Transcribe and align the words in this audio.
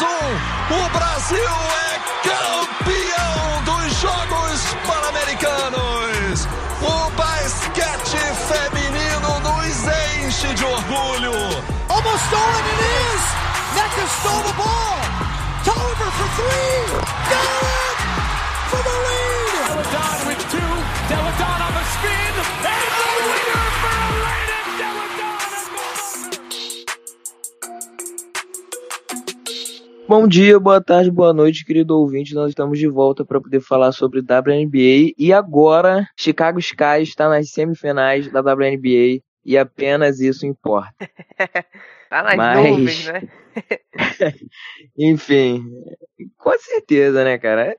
mais 0.00 0.02
um. 0.02 0.30
O 0.74 0.88
Brasil 0.90 1.38
é 1.38 1.98
campeão 2.28 3.62
dos 3.64 4.00
Jogos 4.00 4.60
Pan-Americanos. 4.86 6.48
O 6.80 7.10
basquete 7.10 8.18
feminino 8.48 9.40
nos 9.40 9.76
enche 10.24 10.54
de 10.54 10.64
orgulho. 10.64 11.32
Almost 11.88 12.24
stolen 12.26 12.64
it 12.66 12.80
is. 12.80 13.22
Neca 13.76 14.06
stole 14.20 14.42
the 14.44 14.52
ball. 14.54 15.00
Tolliver 15.64 16.10
for 16.12 16.28
three. 16.36 16.84
Got 17.28 17.44
it 17.62 17.98
for 18.70 18.82
the 18.82 18.96
lead. 19.06 19.60
Deladon 19.68 20.18
with 20.26 20.42
two. 20.50 20.72
Deladon 21.08 21.60
on 21.66 21.72
the 21.74 21.79
Bom 30.10 30.26
dia, 30.26 30.58
boa 30.58 30.82
tarde, 30.82 31.08
boa 31.08 31.32
noite, 31.32 31.64
querido 31.64 31.96
ouvinte. 31.96 32.34
Nós 32.34 32.48
estamos 32.48 32.80
de 32.80 32.88
volta 32.88 33.24
para 33.24 33.40
poder 33.40 33.60
falar 33.60 33.92
sobre 33.92 34.18
WNBA 34.18 35.14
e 35.16 35.32
agora 35.32 36.04
Chicago 36.18 36.58
Sky 36.58 37.02
está 37.02 37.28
nas 37.28 37.50
semifinais 37.52 38.26
da 38.26 38.40
WNBA 38.40 39.22
e 39.44 39.56
apenas 39.56 40.18
isso 40.18 40.44
importa. 40.44 40.92
tá 42.10 42.24
nas 42.24 42.34
Mas- 42.34 42.58
nuvens, 42.58 43.06
né? 43.06 43.22
Enfim, 44.98 45.64
com 46.36 46.58
certeza, 46.58 47.22
né, 47.22 47.38
cara? 47.38 47.76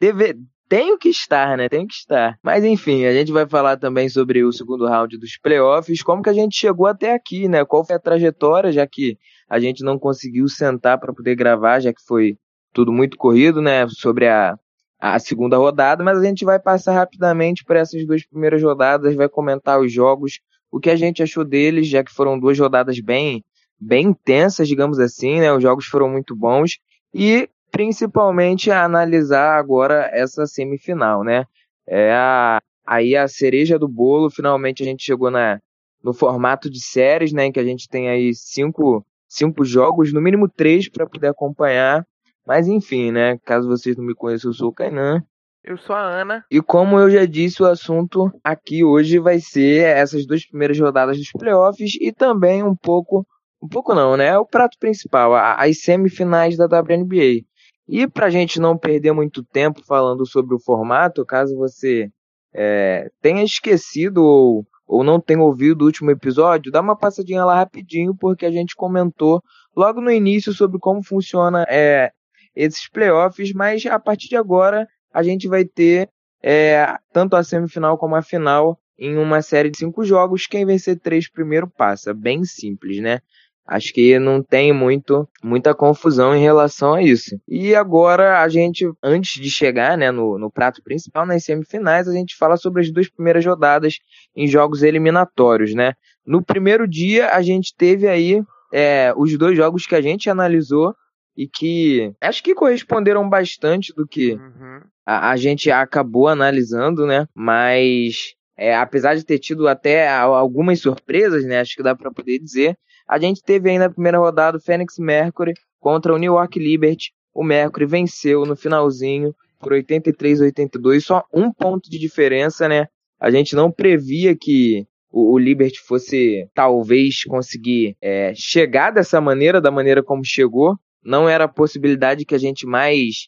Deve... 0.00 0.38
Tenho 0.66 0.96
que 0.96 1.10
estar, 1.10 1.58
né? 1.58 1.68
Tenho 1.68 1.86
que 1.86 1.94
estar. 1.94 2.38
Mas 2.42 2.64
enfim, 2.64 3.04
a 3.04 3.12
gente 3.12 3.32
vai 3.32 3.46
falar 3.46 3.76
também 3.76 4.08
sobre 4.08 4.42
o 4.42 4.52
segundo 4.52 4.86
round 4.86 5.18
dos 5.18 5.36
playoffs, 5.36 6.02
como 6.02 6.22
que 6.22 6.30
a 6.30 6.32
gente 6.32 6.56
chegou 6.56 6.86
até 6.86 7.12
aqui, 7.12 7.48
né? 7.48 7.66
Qual 7.66 7.84
foi 7.84 7.96
a 7.96 8.00
trajetória, 8.00 8.72
já 8.72 8.86
que 8.86 9.18
a 9.50 9.58
gente 9.58 9.82
não 9.82 9.98
conseguiu 9.98 10.48
sentar 10.48 10.98
para 10.98 11.12
poder 11.12 11.34
gravar, 11.34 11.80
já 11.80 11.92
que 11.92 12.02
foi 12.06 12.38
tudo 12.72 12.92
muito 12.92 13.18
corrido, 13.18 13.60
né? 13.60 13.86
Sobre 13.88 14.28
a, 14.28 14.56
a 15.00 15.18
segunda 15.18 15.56
rodada, 15.56 16.04
mas 16.04 16.18
a 16.18 16.24
gente 16.24 16.44
vai 16.44 16.60
passar 16.60 16.92
rapidamente 16.92 17.64
por 17.64 17.74
essas 17.74 18.06
duas 18.06 18.24
primeiras 18.24 18.62
rodadas, 18.62 19.16
vai 19.16 19.28
comentar 19.28 19.80
os 19.80 19.92
jogos, 19.92 20.38
o 20.70 20.78
que 20.78 20.88
a 20.88 20.96
gente 20.96 21.22
achou 21.22 21.44
deles, 21.44 21.88
já 21.88 22.04
que 22.04 22.12
foram 22.12 22.38
duas 22.38 22.58
rodadas 22.58 23.00
bem 23.00 23.44
bem 23.80 24.08
intensas, 24.08 24.68
digamos 24.68 24.98
assim, 24.98 25.40
né? 25.40 25.52
Os 25.52 25.62
jogos 25.62 25.86
foram 25.86 26.08
muito 26.08 26.36
bons 26.36 26.78
e 27.14 27.48
principalmente 27.72 28.70
analisar 28.70 29.58
agora 29.58 30.10
essa 30.12 30.46
semifinal, 30.46 31.24
né? 31.24 31.44
É 31.86 32.12
a, 32.12 32.60
aí 32.86 33.16
a 33.16 33.26
cereja 33.26 33.78
do 33.78 33.88
bolo, 33.88 34.28
finalmente 34.30 34.82
a 34.82 34.86
gente 34.86 35.02
chegou 35.02 35.30
na, 35.30 35.58
no 36.04 36.12
formato 36.12 36.68
de 36.70 36.80
séries, 36.80 37.32
né? 37.32 37.46
Em 37.46 37.52
que 37.52 37.60
a 37.60 37.64
gente 37.64 37.88
tem 37.88 38.10
aí 38.10 38.34
cinco, 38.34 39.04
cinco 39.30 39.64
jogos, 39.64 40.12
no 40.12 40.20
mínimo 40.20 40.48
três 40.48 40.88
para 40.90 41.06
poder 41.06 41.28
acompanhar. 41.28 42.04
Mas 42.46 42.66
enfim, 42.66 43.12
né? 43.12 43.38
Caso 43.44 43.68
vocês 43.68 43.96
não 43.96 44.04
me 44.04 44.14
conheçam, 44.14 44.50
eu 44.50 44.54
sou 44.54 44.68
o 44.68 44.72
Kainan. 44.74 45.22
Eu 45.62 45.76
sou 45.76 45.94
a 45.94 46.00
Ana. 46.00 46.44
E 46.50 46.60
como 46.60 46.98
eu 46.98 47.10
já 47.10 47.24
disse, 47.26 47.62
o 47.62 47.66
assunto 47.66 48.32
aqui 48.42 48.82
hoje 48.82 49.18
vai 49.18 49.38
ser 49.40 49.84
essas 49.84 50.26
duas 50.26 50.44
primeiras 50.46 50.78
rodadas 50.80 51.16
dos 51.18 51.30
playoffs 51.32 51.92
e 52.00 52.10
também 52.12 52.62
um 52.62 52.74
pouco, 52.74 53.26
um 53.62 53.68
pouco 53.68 53.94
não, 53.94 54.16
né? 54.16 54.28
É 54.28 54.38
o 54.38 54.46
prato 54.46 54.76
principal, 54.80 55.34
a- 55.34 55.56
as 55.56 55.80
semifinais 55.82 56.56
da 56.56 56.66
WNBA. 56.66 57.44
E 57.86 58.08
pra 58.08 58.30
gente 58.30 58.58
não 58.58 58.76
perder 58.78 59.12
muito 59.12 59.44
tempo 59.44 59.82
falando 59.84 60.26
sobre 60.26 60.54
o 60.54 60.60
formato, 60.60 61.26
caso 61.26 61.54
você 61.56 62.08
é, 62.54 63.08
tenha 63.20 63.44
esquecido 63.44 64.24
ou, 64.24 64.66
ou 64.90 65.04
não 65.04 65.20
tenha 65.20 65.40
ouvido 65.40 65.82
o 65.82 65.84
último 65.84 66.10
episódio, 66.10 66.72
dá 66.72 66.80
uma 66.80 66.96
passadinha 66.96 67.44
lá 67.44 67.54
rapidinho, 67.54 68.12
porque 68.12 68.44
a 68.44 68.50
gente 68.50 68.74
comentou 68.74 69.40
logo 69.74 70.00
no 70.00 70.10
início 70.10 70.52
sobre 70.52 70.80
como 70.80 71.00
funciona 71.00 71.64
é, 71.68 72.10
esses 72.56 72.88
playoffs, 72.88 73.52
mas 73.52 73.86
a 73.86 74.00
partir 74.00 74.28
de 74.28 74.36
agora 74.36 74.88
a 75.14 75.22
gente 75.22 75.46
vai 75.46 75.64
ter 75.64 76.10
é, 76.42 76.96
tanto 77.12 77.36
a 77.36 77.44
semifinal 77.44 77.96
como 77.96 78.16
a 78.16 78.22
final 78.22 78.80
em 78.98 79.16
uma 79.16 79.40
série 79.42 79.70
de 79.70 79.78
cinco 79.78 80.04
jogos. 80.04 80.48
Quem 80.48 80.66
vencer 80.66 80.98
três 80.98 81.30
primeiro 81.30 81.68
passa. 81.68 82.12
Bem 82.12 82.44
simples, 82.44 83.00
né? 83.00 83.20
Acho 83.70 83.92
que 83.94 84.18
não 84.18 84.42
tem 84.42 84.72
muito, 84.72 85.28
muita 85.44 85.72
confusão 85.72 86.34
em 86.34 86.42
relação 86.42 86.94
a 86.94 87.02
isso. 87.02 87.40
E 87.46 87.72
agora 87.72 88.42
a 88.42 88.48
gente, 88.48 88.84
antes 89.00 89.40
de 89.40 89.48
chegar 89.48 89.96
né, 89.96 90.10
no, 90.10 90.36
no 90.36 90.50
prato 90.50 90.82
principal, 90.82 91.24
nas 91.24 91.44
semifinais, 91.44 92.08
a 92.08 92.12
gente 92.12 92.34
fala 92.36 92.56
sobre 92.56 92.82
as 92.82 92.90
duas 92.90 93.08
primeiras 93.08 93.46
rodadas 93.46 94.00
em 94.34 94.48
jogos 94.48 94.82
eliminatórios, 94.82 95.72
né? 95.72 95.92
No 96.26 96.42
primeiro 96.42 96.88
dia 96.88 97.30
a 97.30 97.40
gente 97.42 97.72
teve 97.76 98.08
aí 98.08 98.42
é, 98.72 99.14
os 99.16 99.38
dois 99.38 99.56
jogos 99.56 99.86
que 99.86 99.94
a 99.94 100.02
gente 100.02 100.28
analisou 100.28 100.92
e 101.36 101.46
que 101.46 102.12
acho 102.20 102.42
que 102.42 102.56
corresponderam 102.56 103.28
bastante 103.28 103.94
do 103.94 104.04
que 104.04 104.32
Uhum. 104.32 104.80
a, 105.06 105.30
a 105.30 105.36
gente 105.36 105.70
acabou 105.70 106.26
analisando, 106.26 107.06
né? 107.06 107.24
Mas 107.32 108.34
é, 108.58 108.74
apesar 108.74 109.14
de 109.14 109.24
ter 109.24 109.38
tido 109.38 109.68
até 109.68 110.08
algumas 110.08 110.80
surpresas, 110.80 111.44
né? 111.44 111.60
Acho 111.60 111.76
que 111.76 111.84
dá 111.84 111.94
para 111.94 112.10
poder 112.10 112.40
dizer. 112.40 112.76
A 113.10 113.18
gente 113.18 113.42
teve 113.42 113.68
aí 113.68 113.76
na 113.76 113.90
primeira 113.90 114.18
rodada 114.18 114.56
o 114.56 114.60
Phoenix 114.60 114.96
Mercury 114.96 115.52
contra 115.80 116.14
o 116.14 116.16
New 116.16 116.34
York 116.34 116.56
Liberty. 116.60 117.10
O 117.34 117.42
Mercury 117.42 117.84
venceu 117.84 118.46
no 118.46 118.54
finalzinho 118.54 119.34
por 119.58 119.72
83 119.72 120.40
a 120.40 120.44
82, 120.44 121.04
só 121.04 121.24
um 121.34 121.52
ponto 121.52 121.90
de 121.90 121.98
diferença, 121.98 122.68
né? 122.68 122.86
A 123.18 123.28
gente 123.28 123.56
não 123.56 123.68
previa 123.68 124.36
que 124.36 124.86
o, 125.10 125.32
o 125.32 125.38
Liberty 125.40 125.80
fosse 125.80 126.48
talvez 126.54 127.24
conseguir 127.24 127.96
é, 128.00 128.32
chegar 128.36 128.92
dessa 128.92 129.20
maneira, 129.20 129.60
da 129.60 129.72
maneira 129.72 130.04
como 130.04 130.24
chegou. 130.24 130.78
Não 131.04 131.28
era 131.28 131.44
a 131.44 131.48
possibilidade 131.48 132.24
que 132.24 132.34
a 132.36 132.38
gente 132.38 132.64
mais 132.64 133.26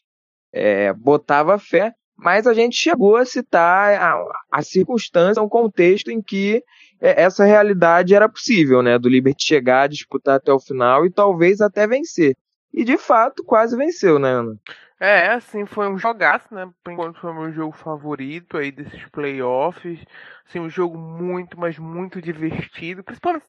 é, 0.53 0.93
botava 0.93 1.59
fé, 1.59 1.91
mas 2.15 2.47
a 2.47 2.53
gente 2.53 2.77
chegou 2.77 3.17
a 3.17 3.25
citar 3.25 4.01
a, 4.01 4.23
a 4.49 4.61
circunstância, 4.61 5.43
um 5.43 5.49
contexto 5.49 6.09
em 6.09 6.21
que 6.21 6.63
essa 7.03 7.43
realidade 7.43 8.15
era 8.15 8.29
possível, 8.29 8.81
né? 8.81 8.97
Do 8.97 9.09
Liberty 9.09 9.43
chegar, 9.45 9.89
disputar 9.89 10.35
até 10.35 10.51
o 10.51 10.59
final 10.59 11.05
e 11.05 11.11
talvez 11.11 11.59
até 11.61 11.85
vencer. 11.85 12.35
E 12.73 12.83
de 12.83 12.97
fato 12.97 13.43
quase 13.43 13.77
venceu, 13.77 14.17
né, 14.17 14.29
Ana? 14.29 14.57
É, 14.99 15.27
assim, 15.29 15.65
foi 15.65 15.89
um 15.89 15.97
jogaço, 15.97 16.53
né? 16.55 16.69
Por 16.81 16.93
enquanto 16.93 17.19
foi 17.19 17.33
meu 17.33 17.51
jogo 17.51 17.73
favorito 17.73 18.57
aí 18.57 18.71
desses 18.71 19.05
playoffs. 19.09 19.99
Assim, 20.47 20.59
um 20.59 20.69
jogo 20.69 20.97
muito, 20.97 21.59
mas 21.59 21.77
muito 21.77 22.21
divertido. 22.21 23.03
Principalmente 23.03 23.45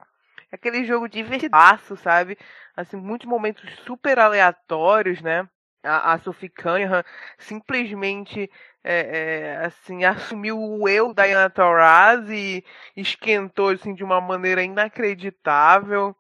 aquele 0.51 0.85
jogo 0.85 1.09
divertidaço, 1.09 1.97
sabe? 1.97 2.37
Assim, 2.77 2.97
muitos 2.97 3.29
momentos 3.29 3.65
super 3.85 4.19
aleatórios, 4.19 5.21
né? 5.23 5.49
A, 5.83 6.15
a 6.15 6.19
Sophie 6.19 6.49
Cunningham 6.49 7.05
simplesmente, 7.39 8.51
é, 8.85 9.57
é, 9.63 9.67
assim, 9.67 10.05
assumiu 10.05 10.61
o 10.61 10.89
eu 10.89 11.15
da 11.15 11.25
Diana 11.27 11.51
Taurasi 11.51 12.65
e 12.97 13.01
esquentou, 13.01 13.71
assim, 13.71 13.95
de 13.95 14.05
uma 14.05 14.21
maneira 14.21 14.63
inacreditável 14.63 16.15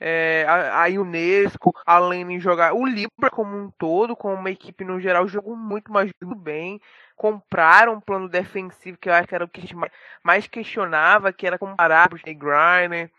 é, 0.00 0.44
a, 0.48 0.84
a 0.84 0.88
Unesco, 0.88 1.72
além 1.86 2.26
de 2.26 2.40
jogar 2.40 2.74
o 2.74 2.84
Libra 2.86 3.30
como 3.30 3.56
um 3.56 3.70
todo, 3.70 4.16
como 4.16 4.34
uma 4.34 4.50
equipe 4.50 4.84
no 4.84 5.00
geral, 5.00 5.28
jogou 5.28 5.56
muito 5.56 5.92
mais 5.92 6.10
muito 6.20 6.36
bem. 6.38 6.80
Compraram 7.16 7.94
um 7.94 8.00
plano 8.00 8.28
defensivo 8.28 8.98
que 8.98 9.08
eu 9.08 9.14
acho 9.14 9.28
que 9.28 9.34
era 9.34 9.44
o 9.44 9.48
que 9.48 9.60
a 9.60 9.62
gente 9.62 9.76
mais, 9.76 9.92
mais 10.22 10.46
questionava, 10.48 11.32
que 11.32 11.46
era 11.46 11.58
comparar 11.58 12.12
o 12.12 12.16
Jay 12.18 12.34
Griner, 12.34 13.10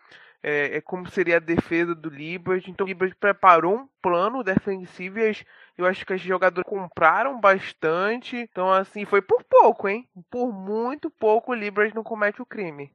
é, 0.41 0.77
é, 0.77 0.81
como 0.81 1.09
seria 1.09 1.37
a 1.37 1.39
defesa 1.39 1.95
do 1.95 2.09
Liberty. 2.09 2.69
Então 2.71 2.85
o 2.85 2.87
Liberty 2.87 3.15
preparou 3.15 3.75
um 3.77 3.87
plano 4.01 4.43
defensivo 4.43 5.19
e 5.19 5.29
as- 5.29 5.45
eu 5.77 5.85
acho 5.85 6.05
que 6.05 6.13
os 6.13 6.21
jogadores 6.21 6.69
compraram 6.69 7.39
bastante. 7.39 8.37
Então, 8.37 8.71
assim, 8.71 9.05
foi 9.05 9.21
por 9.21 9.43
pouco, 9.43 9.87
hein? 9.87 10.05
Por 10.29 10.51
muito 10.51 11.09
pouco 11.09 11.51
o 11.51 11.55
Liberty 11.55 11.95
não 11.95 12.03
comete 12.03 12.41
o 12.41 12.45
crime. 12.45 12.89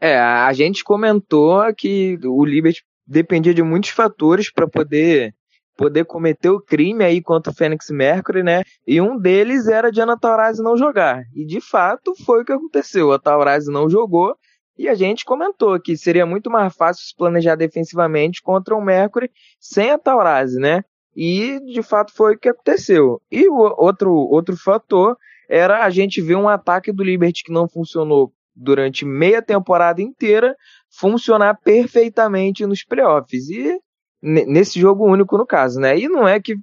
É, 0.00 0.18
a 0.18 0.52
gente 0.52 0.84
comentou 0.84 1.62
que 1.74 2.18
o 2.24 2.44
Liberty 2.44 2.82
dependia 3.06 3.54
de 3.54 3.62
muitos 3.62 3.90
fatores 3.90 4.52
para 4.52 4.68
poder 4.68 5.34
poder 5.76 6.04
cometer 6.04 6.50
o 6.50 6.60
crime 6.60 7.04
aí 7.04 7.22
contra 7.22 7.52
o 7.52 7.54
Fênix 7.54 7.88
Mercury, 7.88 8.42
né? 8.42 8.64
E 8.84 9.00
um 9.00 9.16
deles 9.16 9.68
era 9.68 9.88
a 9.88 9.90
Diana 9.92 10.18
Taurasi 10.18 10.60
não 10.60 10.76
jogar. 10.76 11.22
E 11.32 11.46
de 11.46 11.60
fato 11.60 12.14
foi 12.26 12.42
o 12.42 12.44
que 12.44 12.52
aconteceu. 12.52 13.12
A 13.12 13.18
Taurasi 13.18 13.70
não 13.70 13.88
jogou 13.88 14.34
e 14.76 14.88
a 14.88 14.94
gente 14.94 15.24
comentou 15.24 15.80
que 15.80 15.96
seria 15.96 16.26
muito 16.26 16.50
mais 16.50 16.74
fácil 16.74 17.04
se 17.04 17.14
planejar 17.16 17.54
defensivamente 17.54 18.42
contra 18.42 18.74
o 18.74 18.84
Mercury 18.84 19.30
sem 19.60 19.90
a 19.90 19.98
Taurasi, 19.98 20.58
né? 20.58 20.82
E 21.20 21.58
de 21.74 21.82
fato 21.82 22.12
foi 22.14 22.34
o 22.34 22.38
que 22.38 22.48
aconteceu. 22.48 23.20
E 23.30 23.48
o 23.48 23.54
outro 23.76 24.12
outro 24.14 24.56
fator 24.56 25.16
era 25.50 25.84
a 25.84 25.90
gente 25.90 26.20
ver 26.22 26.36
um 26.36 26.48
ataque 26.48 26.92
do 26.92 27.02
Liberty 27.02 27.42
que 27.44 27.52
não 27.52 27.68
funcionou 27.68 28.32
durante 28.54 29.04
meia 29.04 29.42
temporada 29.42 30.00
inteira 30.00 30.54
funcionar 31.00 31.58
perfeitamente 31.64 32.64
nos 32.66 32.84
playoffs. 32.84 33.48
E 33.50 33.78
ne- 34.22 34.46
nesse 34.46 34.78
jogo 34.78 35.04
único, 35.06 35.36
no 35.36 35.44
caso, 35.46 35.80
né? 35.80 35.98
E 35.98 36.08
não 36.08 36.26
é 36.28 36.38
que 36.40 36.54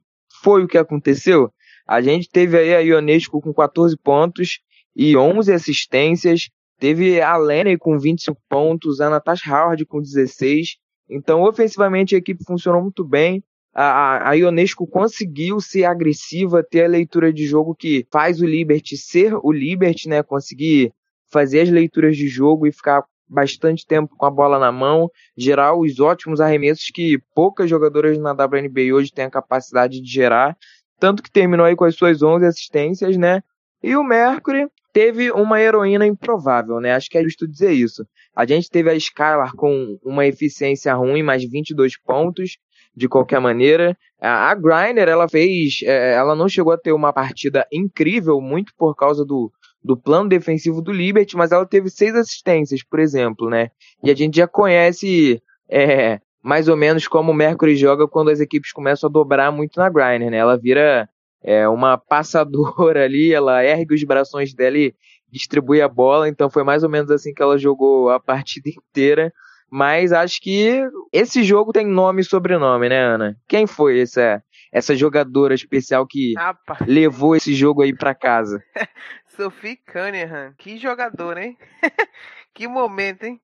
foi 0.42 0.64
o 0.64 0.68
que 0.68 0.78
aconteceu. 0.78 1.52
A 1.88 2.02
gente 2.02 2.30
teve 2.30 2.58
aí 2.58 2.74
a 2.76 2.80
Ionesco 2.80 3.42
com 3.42 3.54
14 3.54 3.98
pontos 3.98 4.60
e 4.96 5.18
11 5.18 5.52
assistências. 5.52 6.50
Teve 6.80 7.22
a 7.22 7.36
Lenny 7.38 7.78
com 7.78 7.98
25 8.00 8.40
pontos, 8.50 9.02
a 9.02 9.10
Natasha 9.10 9.50
Howard 9.52 9.86
com 9.86 10.02
16. 10.02 10.78
Então, 11.10 11.42
ofensivamente, 11.44 12.16
a 12.16 12.18
equipe 12.18 12.44
funcionou 12.46 12.82
muito 12.82 13.04
bem. 13.06 13.44
A, 13.76 14.30
a 14.30 14.34
Ionesco 14.34 14.88
conseguiu 14.88 15.60
ser 15.60 15.84
agressiva, 15.84 16.64
ter 16.64 16.86
a 16.86 16.88
leitura 16.88 17.34
de 17.34 17.46
jogo 17.46 17.76
que 17.76 18.08
faz 18.10 18.40
o 18.40 18.46
Liberty 18.46 18.96
ser 18.96 19.34
o 19.44 19.52
Liberty, 19.52 20.08
né? 20.08 20.24
Conseguir 20.24 20.94
fazer 21.30 21.62
as 21.62 21.70
leituras 21.70 22.16
de 22.16 22.30
jogo 22.30 22.66
e 22.66 22.72
ficar 22.72 23.04
bastante 23.28 23.86
tempo 23.86 24.16
com 24.16 24.26
a 24.26 24.32
bola 24.32 24.58
na 24.58 24.72
mão, 24.72 25.10
gerar 25.36 25.76
os 25.76 26.00
ótimos 26.00 26.40
arremessos 26.40 26.90
que 26.94 27.20
poucas 27.34 27.70
jogadoras 27.70 28.18
na 28.18 28.32
WNBA 28.32 28.94
hoje 28.94 29.12
têm 29.12 29.26
a 29.26 29.32
capacidade 29.32 30.00
de 30.00 30.10
gerar, 30.10 30.56
tanto 30.98 31.22
que 31.22 31.32
terminou 31.32 31.66
aí 31.66 31.76
com 31.76 31.84
as 31.84 31.96
suas 31.96 32.22
11 32.22 32.46
assistências, 32.46 33.18
né? 33.18 33.42
E 33.84 33.96
o 33.98 34.04
Mercury 34.04 34.68
teve 34.94 35.32
uma 35.32 35.60
heroína 35.60 36.08
improvável, 36.08 36.80
né? 36.80 36.94
Acho 36.94 37.10
que 37.10 37.18
é 37.18 37.24
justo 37.24 37.46
dizer 37.46 37.74
isso. 37.74 38.08
A 38.34 38.46
gente 38.46 38.70
teve 38.70 38.90
a 38.90 38.96
Skylar 38.96 39.54
com 39.56 40.00
uma 40.02 40.26
eficiência 40.26 40.94
ruim, 40.94 41.22
mais 41.22 41.44
22 41.44 41.98
pontos, 42.00 42.58
de 42.96 43.10
qualquer 43.10 43.40
maneira. 43.40 43.98
A, 44.20 44.54
Griner, 44.56 45.08
ela 45.08 45.28
fez, 45.28 45.80
é, 45.84 46.14
ela 46.14 46.36
não 46.36 46.48
chegou 46.48 46.74
a 46.74 46.78
ter 46.78 46.94
uma 46.94 47.12
partida 47.12 47.68
incrível, 47.72 48.40
muito 48.40 48.74
por 48.78 48.96
causa 48.96 49.26
do, 49.26 49.52
do 49.84 49.98
plano 49.98 50.30
defensivo 50.30 50.82
do 50.82 50.92
Liberty, 50.92 51.36
mas 51.36 51.52
ela 51.52 51.66
teve 51.66 51.90
seis 51.90 52.16
assistências, 52.16 52.84
por 52.84 53.00
exemplo, 53.00 53.50
né? 53.50 53.70
E 54.04 54.10
a 54.10 54.16
gente 54.16 54.38
já 54.38 54.48
conhece 54.48 55.42
é, 55.70 56.20
mais 56.42 56.68
ou 56.68 56.78
menos 56.78 57.08
como 57.08 57.32
o 57.32 57.36
Mercury 57.36 57.76
joga 57.76 58.08
quando 58.08 58.30
as 58.30 58.40
equipes 58.40 58.72
começam 58.72 59.10
a 59.10 59.12
dobrar 59.12 59.52
muito 59.52 59.80
na 59.80 59.90
Griner, 59.90 60.32
né? 60.32 60.38
Ela 60.38 60.58
vira 60.58 61.10
é, 61.44 61.68
uma 61.68 61.98
passadora 61.98 63.04
ali, 63.06 63.34
ela 63.34 63.64
ergue 63.64 63.94
os 63.94 64.04
braços 64.04 64.54
dela 64.54 64.78
e 64.78 64.94
distribui 65.32 65.82
a 65.82 65.88
bola, 65.88 66.30
então 66.30 66.50
foi 66.50 66.64
mais 66.64 66.84
ou 66.84 66.90
menos 66.90 67.12
assim 67.12 67.34
que 67.34 67.42
ela 67.42 67.58
jogou 67.58 68.10
a 68.10 68.20
partida 68.20 68.70
inteira. 68.72 69.34
Mas 69.70 70.14
acho 70.14 70.40
que 70.42 70.82
esse 71.12 71.44
jogo 71.44 71.72
tem 71.72 71.86
nome 71.86 72.22
e 72.22 72.26
sobrenome, 72.26 72.90
né, 72.90 73.00
Ana? 73.00 73.38
Quem 73.48 73.66
foi 73.66 74.00
essa, 74.00 74.42
essa 74.72 74.96
jogadora 74.96 75.54
especial 75.54 76.06
que 76.06 76.34
Rapaz. 76.38 76.82
levou 76.88 77.36
esse 77.36 77.54
jogo 77.54 77.82
aí 77.82 77.94
para 77.96 78.16
casa? 78.16 78.64
Sophie 79.36 79.78
Cunningham, 79.92 80.54
que 80.58 80.78
jogador, 80.78 81.38
hein? 81.38 81.58
que 82.54 82.68
momento, 82.68 83.24
hein? 83.24 83.40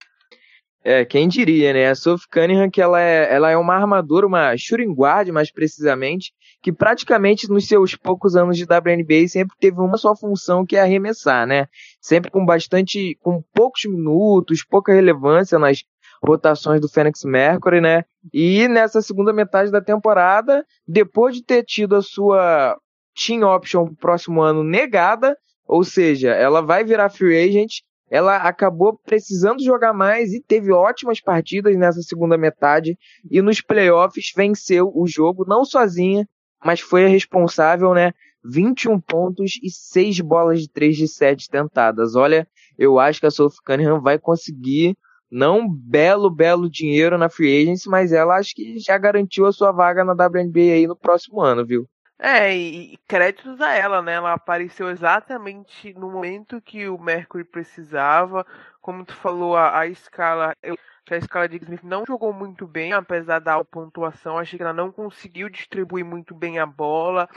É, 0.83 1.05
quem 1.05 1.27
diria, 1.27 1.73
né? 1.73 1.89
A 1.89 1.95
Sophie 1.95 2.27
Cunningham, 2.27 2.69
que 2.69 2.81
ela 2.81 2.99
é, 2.99 3.31
ela 3.33 3.51
é 3.51 3.57
uma 3.57 3.75
armadora, 3.75 4.25
uma 4.25 4.57
shooting 4.57 4.93
guard, 4.93 5.29
mais 5.29 5.51
precisamente, 5.51 6.33
que 6.61 6.71
praticamente 6.71 7.47
nos 7.47 7.67
seus 7.67 7.95
poucos 7.95 8.35
anos 8.35 8.57
de 8.57 8.63
WNBA 8.63 9.27
sempre 9.27 9.55
teve 9.59 9.79
uma 9.79 9.97
só 9.97 10.15
função, 10.15 10.65
que 10.65 10.75
é 10.75 10.81
arremessar, 10.81 11.45
né? 11.45 11.67
Sempre 11.99 12.31
com 12.31 12.43
bastante, 12.43 13.15
com 13.21 13.43
poucos 13.53 13.85
minutos, 13.85 14.63
pouca 14.63 14.91
relevância 14.91 15.59
nas 15.59 15.83
rotações 16.23 16.79
do 16.79 16.89
Phoenix 16.89 17.23
Mercury, 17.23 17.81
né? 17.81 18.03
E 18.33 18.67
nessa 18.67 19.01
segunda 19.01 19.33
metade 19.33 19.71
da 19.71 19.81
temporada, 19.81 20.65
depois 20.87 21.35
de 21.35 21.43
ter 21.43 21.63
tido 21.63 21.95
a 21.95 22.01
sua 22.01 22.77
team 23.15 23.43
option 23.43 23.85
pro 23.85 23.95
próximo 23.95 24.41
ano 24.41 24.63
negada, 24.63 25.35
ou 25.67 25.83
seja, 25.83 26.29
ela 26.31 26.61
vai 26.61 26.83
virar 26.83 27.09
free 27.09 27.37
agent. 27.37 27.79
Ela 28.09 28.35
acabou 28.37 28.99
precisando 29.05 29.63
jogar 29.63 29.93
mais 29.93 30.33
e 30.33 30.43
teve 30.43 30.71
ótimas 30.71 31.21
partidas 31.21 31.77
nessa 31.77 32.01
segunda 32.01 32.37
metade. 32.37 32.97
E 33.29 33.41
nos 33.41 33.61
playoffs 33.61 34.33
venceu 34.35 34.91
o 34.93 35.07
jogo, 35.07 35.45
não 35.47 35.63
sozinha, 35.63 36.27
mas 36.63 36.81
foi 36.81 37.05
a 37.05 37.07
responsável, 37.07 37.93
né? 37.93 38.11
21 38.43 38.99
pontos 38.99 39.53
e 39.63 39.69
6 39.69 40.19
bolas 40.19 40.61
de 40.61 40.69
3 40.69 40.97
de 40.97 41.07
7 41.07 41.49
tentadas. 41.49 42.15
Olha, 42.15 42.45
eu 42.77 42.99
acho 42.99 43.21
que 43.21 43.27
a 43.27 43.31
Sophie 43.31 43.59
Cunningham 43.65 44.01
vai 44.01 44.19
conseguir 44.19 44.97
não 45.31 45.67
belo, 45.67 46.29
belo 46.29 46.69
dinheiro 46.69 47.17
na 47.17 47.29
free 47.29 47.63
agency, 47.63 47.87
mas 47.89 48.11
ela 48.11 48.35
acho 48.37 48.53
que 48.53 48.77
já 48.79 48.97
garantiu 48.97 49.45
a 49.45 49.51
sua 49.53 49.71
vaga 49.71 50.03
na 50.03 50.11
WNBA 50.11 50.73
aí 50.73 50.85
no 50.85 50.95
próximo 50.95 51.41
ano, 51.41 51.65
viu? 51.65 51.87
É, 52.23 52.55
e, 52.55 52.97
créditos 53.07 53.59
a 53.61 53.73
ela, 53.73 53.99
né? 53.99 54.13
Ela 54.13 54.33
apareceu 54.33 54.89
exatamente 54.91 55.91
no 55.95 56.11
momento 56.11 56.61
que 56.61 56.87
o 56.87 56.99
Mercury 56.99 57.43
precisava. 57.43 58.45
Como 58.79 59.03
tu 59.03 59.15
falou, 59.15 59.55
a, 59.57 59.79
a 59.79 59.87
escala. 59.87 60.55
Eu, 60.61 60.77
a 61.09 61.17
escala 61.17 61.49
de 61.49 61.57
Smith 61.57 61.81
não 61.83 62.05
jogou 62.05 62.31
muito 62.31 62.67
bem, 62.67 62.93
apesar 62.93 63.39
da 63.39 63.63
pontuação. 63.65 64.37
Achei 64.37 64.55
que 64.55 64.63
ela 64.63 64.71
não 64.71 64.91
conseguiu 64.91 65.49
distribuir 65.49 66.05
muito 66.05 66.35
bem 66.35 66.59
a 66.59 66.65
bola. 66.65 67.27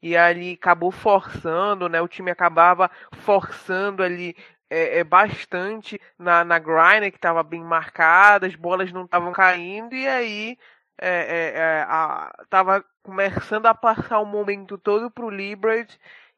E 0.00 0.16
ali 0.16 0.52
acabou 0.52 0.92
forçando, 0.92 1.88
né? 1.88 2.00
O 2.00 2.06
time 2.06 2.30
acabava 2.30 2.88
forçando 3.12 4.04
ali 4.04 4.36
é, 4.70 4.98
é, 4.98 5.04
bastante 5.04 6.00
na, 6.18 6.44
na 6.44 6.58
grind, 6.58 7.10
que 7.10 7.16
estava 7.16 7.42
bem 7.42 7.62
marcada, 7.62 8.46
as 8.46 8.54
bolas 8.54 8.92
não 8.92 9.04
estavam 9.04 9.32
caindo, 9.32 9.94
e 9.94 10.06
aí 10.06 10.58
é, 11.00 11.08
é, 11.08 11.58
é, 11.58 11.82
a, 11.88 12.32
tava 12.50 12.84
começando 13.02 13.66
a 13.66 13.74
passar 13.74 14.18
o 14.20 14.26
momento 14.26 14.76
todo 14.76 15.10
pro 15.10 15.30
Libert 15.30 15.88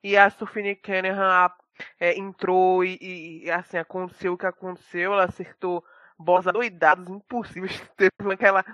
e 0.02 0.16
a 0.16 0.30
Sophie 0.30 0.76
Cunningham 0.76 1.50
é, 1.98 2.18
entrou 2.18 2.84
e, 2.84 3.44
e, 3.44 3.50
assim 3.50 3.78
aconteceu 3.78 4.34
o 4.34 4.38
que 4.38 4.46
aconteceu, 4.46 5.12
ela 5.14 5.24
acertou 5.24 5.84
bolas 6.18 6.44
doidadas 6.44 7.08
impossíveis, 7.08 7.80
teve 7.96 8.10
aquela 8.32 8.64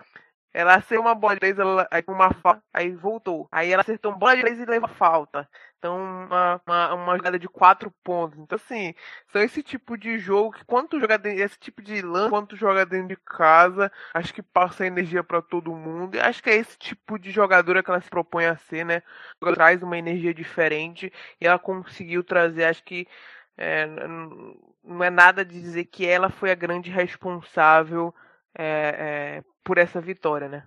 ela 0.56 0.76
acertou 0.76 1.04
uma 1.04 1.14
bola 1.14 1.34
de 1.34 1.40
três, 1.40 1.58
ela, 1.58 1.86
aí 1.90 2.02
uma 2.08 2.32
falta, 2.32 2.62
aí 2.72 2.90
voltou. 2.94 3.46
Aí 3.52 3.70
ela 3.70 3.82
acertou 3.82 4.10
uma 4.10 4.18
bola 4.18 4.36
de 4.36 4.40
três 4.40 4.58
e 4.58 4.64
leva 4.64 4.88
falta. 4.88 5.46
Então, 5.78 5.98
uma, 5.98 6.62
uma, 6.66 6.94
uma, 6.94 7.16
jogada 7.18 7.38
de 7.38 7.46
quatro 7.46 7.92
pontos. 8.02 8.38
Então, 8.38 8.56
assim, 8.56 8.94
são 9.28 9.42
esse 9.42 9.62
tipo 9.62 9.98
de 9.98 10.18
jogo 10.18 10.52
que 10.52 10.64
quando 10.64 10.88
tu 10.88 10.98
joga 10.98 11.18
dentro, 11.18 11.42
esse 11.44 11.58
tipo 11.58 11.82
de 11.82 12.00
lance, 12.00 12.30
quando 12.30 12.46
tu 12.48 12.56
joga 12.56 12.86
dentro 12.86 13.08
de 13.08 13.16
casa, 13.16 13.92
acho 14.14 14.32
que 14.32 14.42
passa 14.42 14.86
energia 14.86 15.22
para 15.22 15.42
todo 15.42 15.76
mundo. 15.76 16.16
E 16.16 16.20
acho 16.20 16.42
que 16.42 16.48
é 16.48 16.56
esse 16.56 16.78
tipo 16.78 17.18
de 17.18 17.30
jogadora 17.30 17.82
que 17.82 17.90
ela 17.90 18.00
se 18.00 18.08
propõe 18.08 18.46
a 18.46 18.56
ser, 18.56 18.86
né? 18.86 19.02
Ela 19.42 19.54
traz 19.54 19.82
uma 19.82 19.98
energia 19.98 20.32
diferente 20.32 21.12
e 21.38 21.46
ela 21.46 21.58
conseguiu 21.58 22.24
trazer, 22.24 22.64
acho 22.64 22.82
que 22.82 23.06
é, 23.58 23.86
não 24.82 25.04
é 25.04 25.10
nada 25.10 25.44
de 25.44 25.60
dizer 25.60 25.84
que 25.84 26.06
ela 26.06 26.30
foi 26.30 26.50
a 26.50 26.54
grande 26.54 26.90
responsável 26.90 28.14
é, 28.58 29.42
é, 29.42 29.55
por 29.66 29.78
essa 29.78 30.00
vitória, 30.00 30.48
né? 30.48 30.62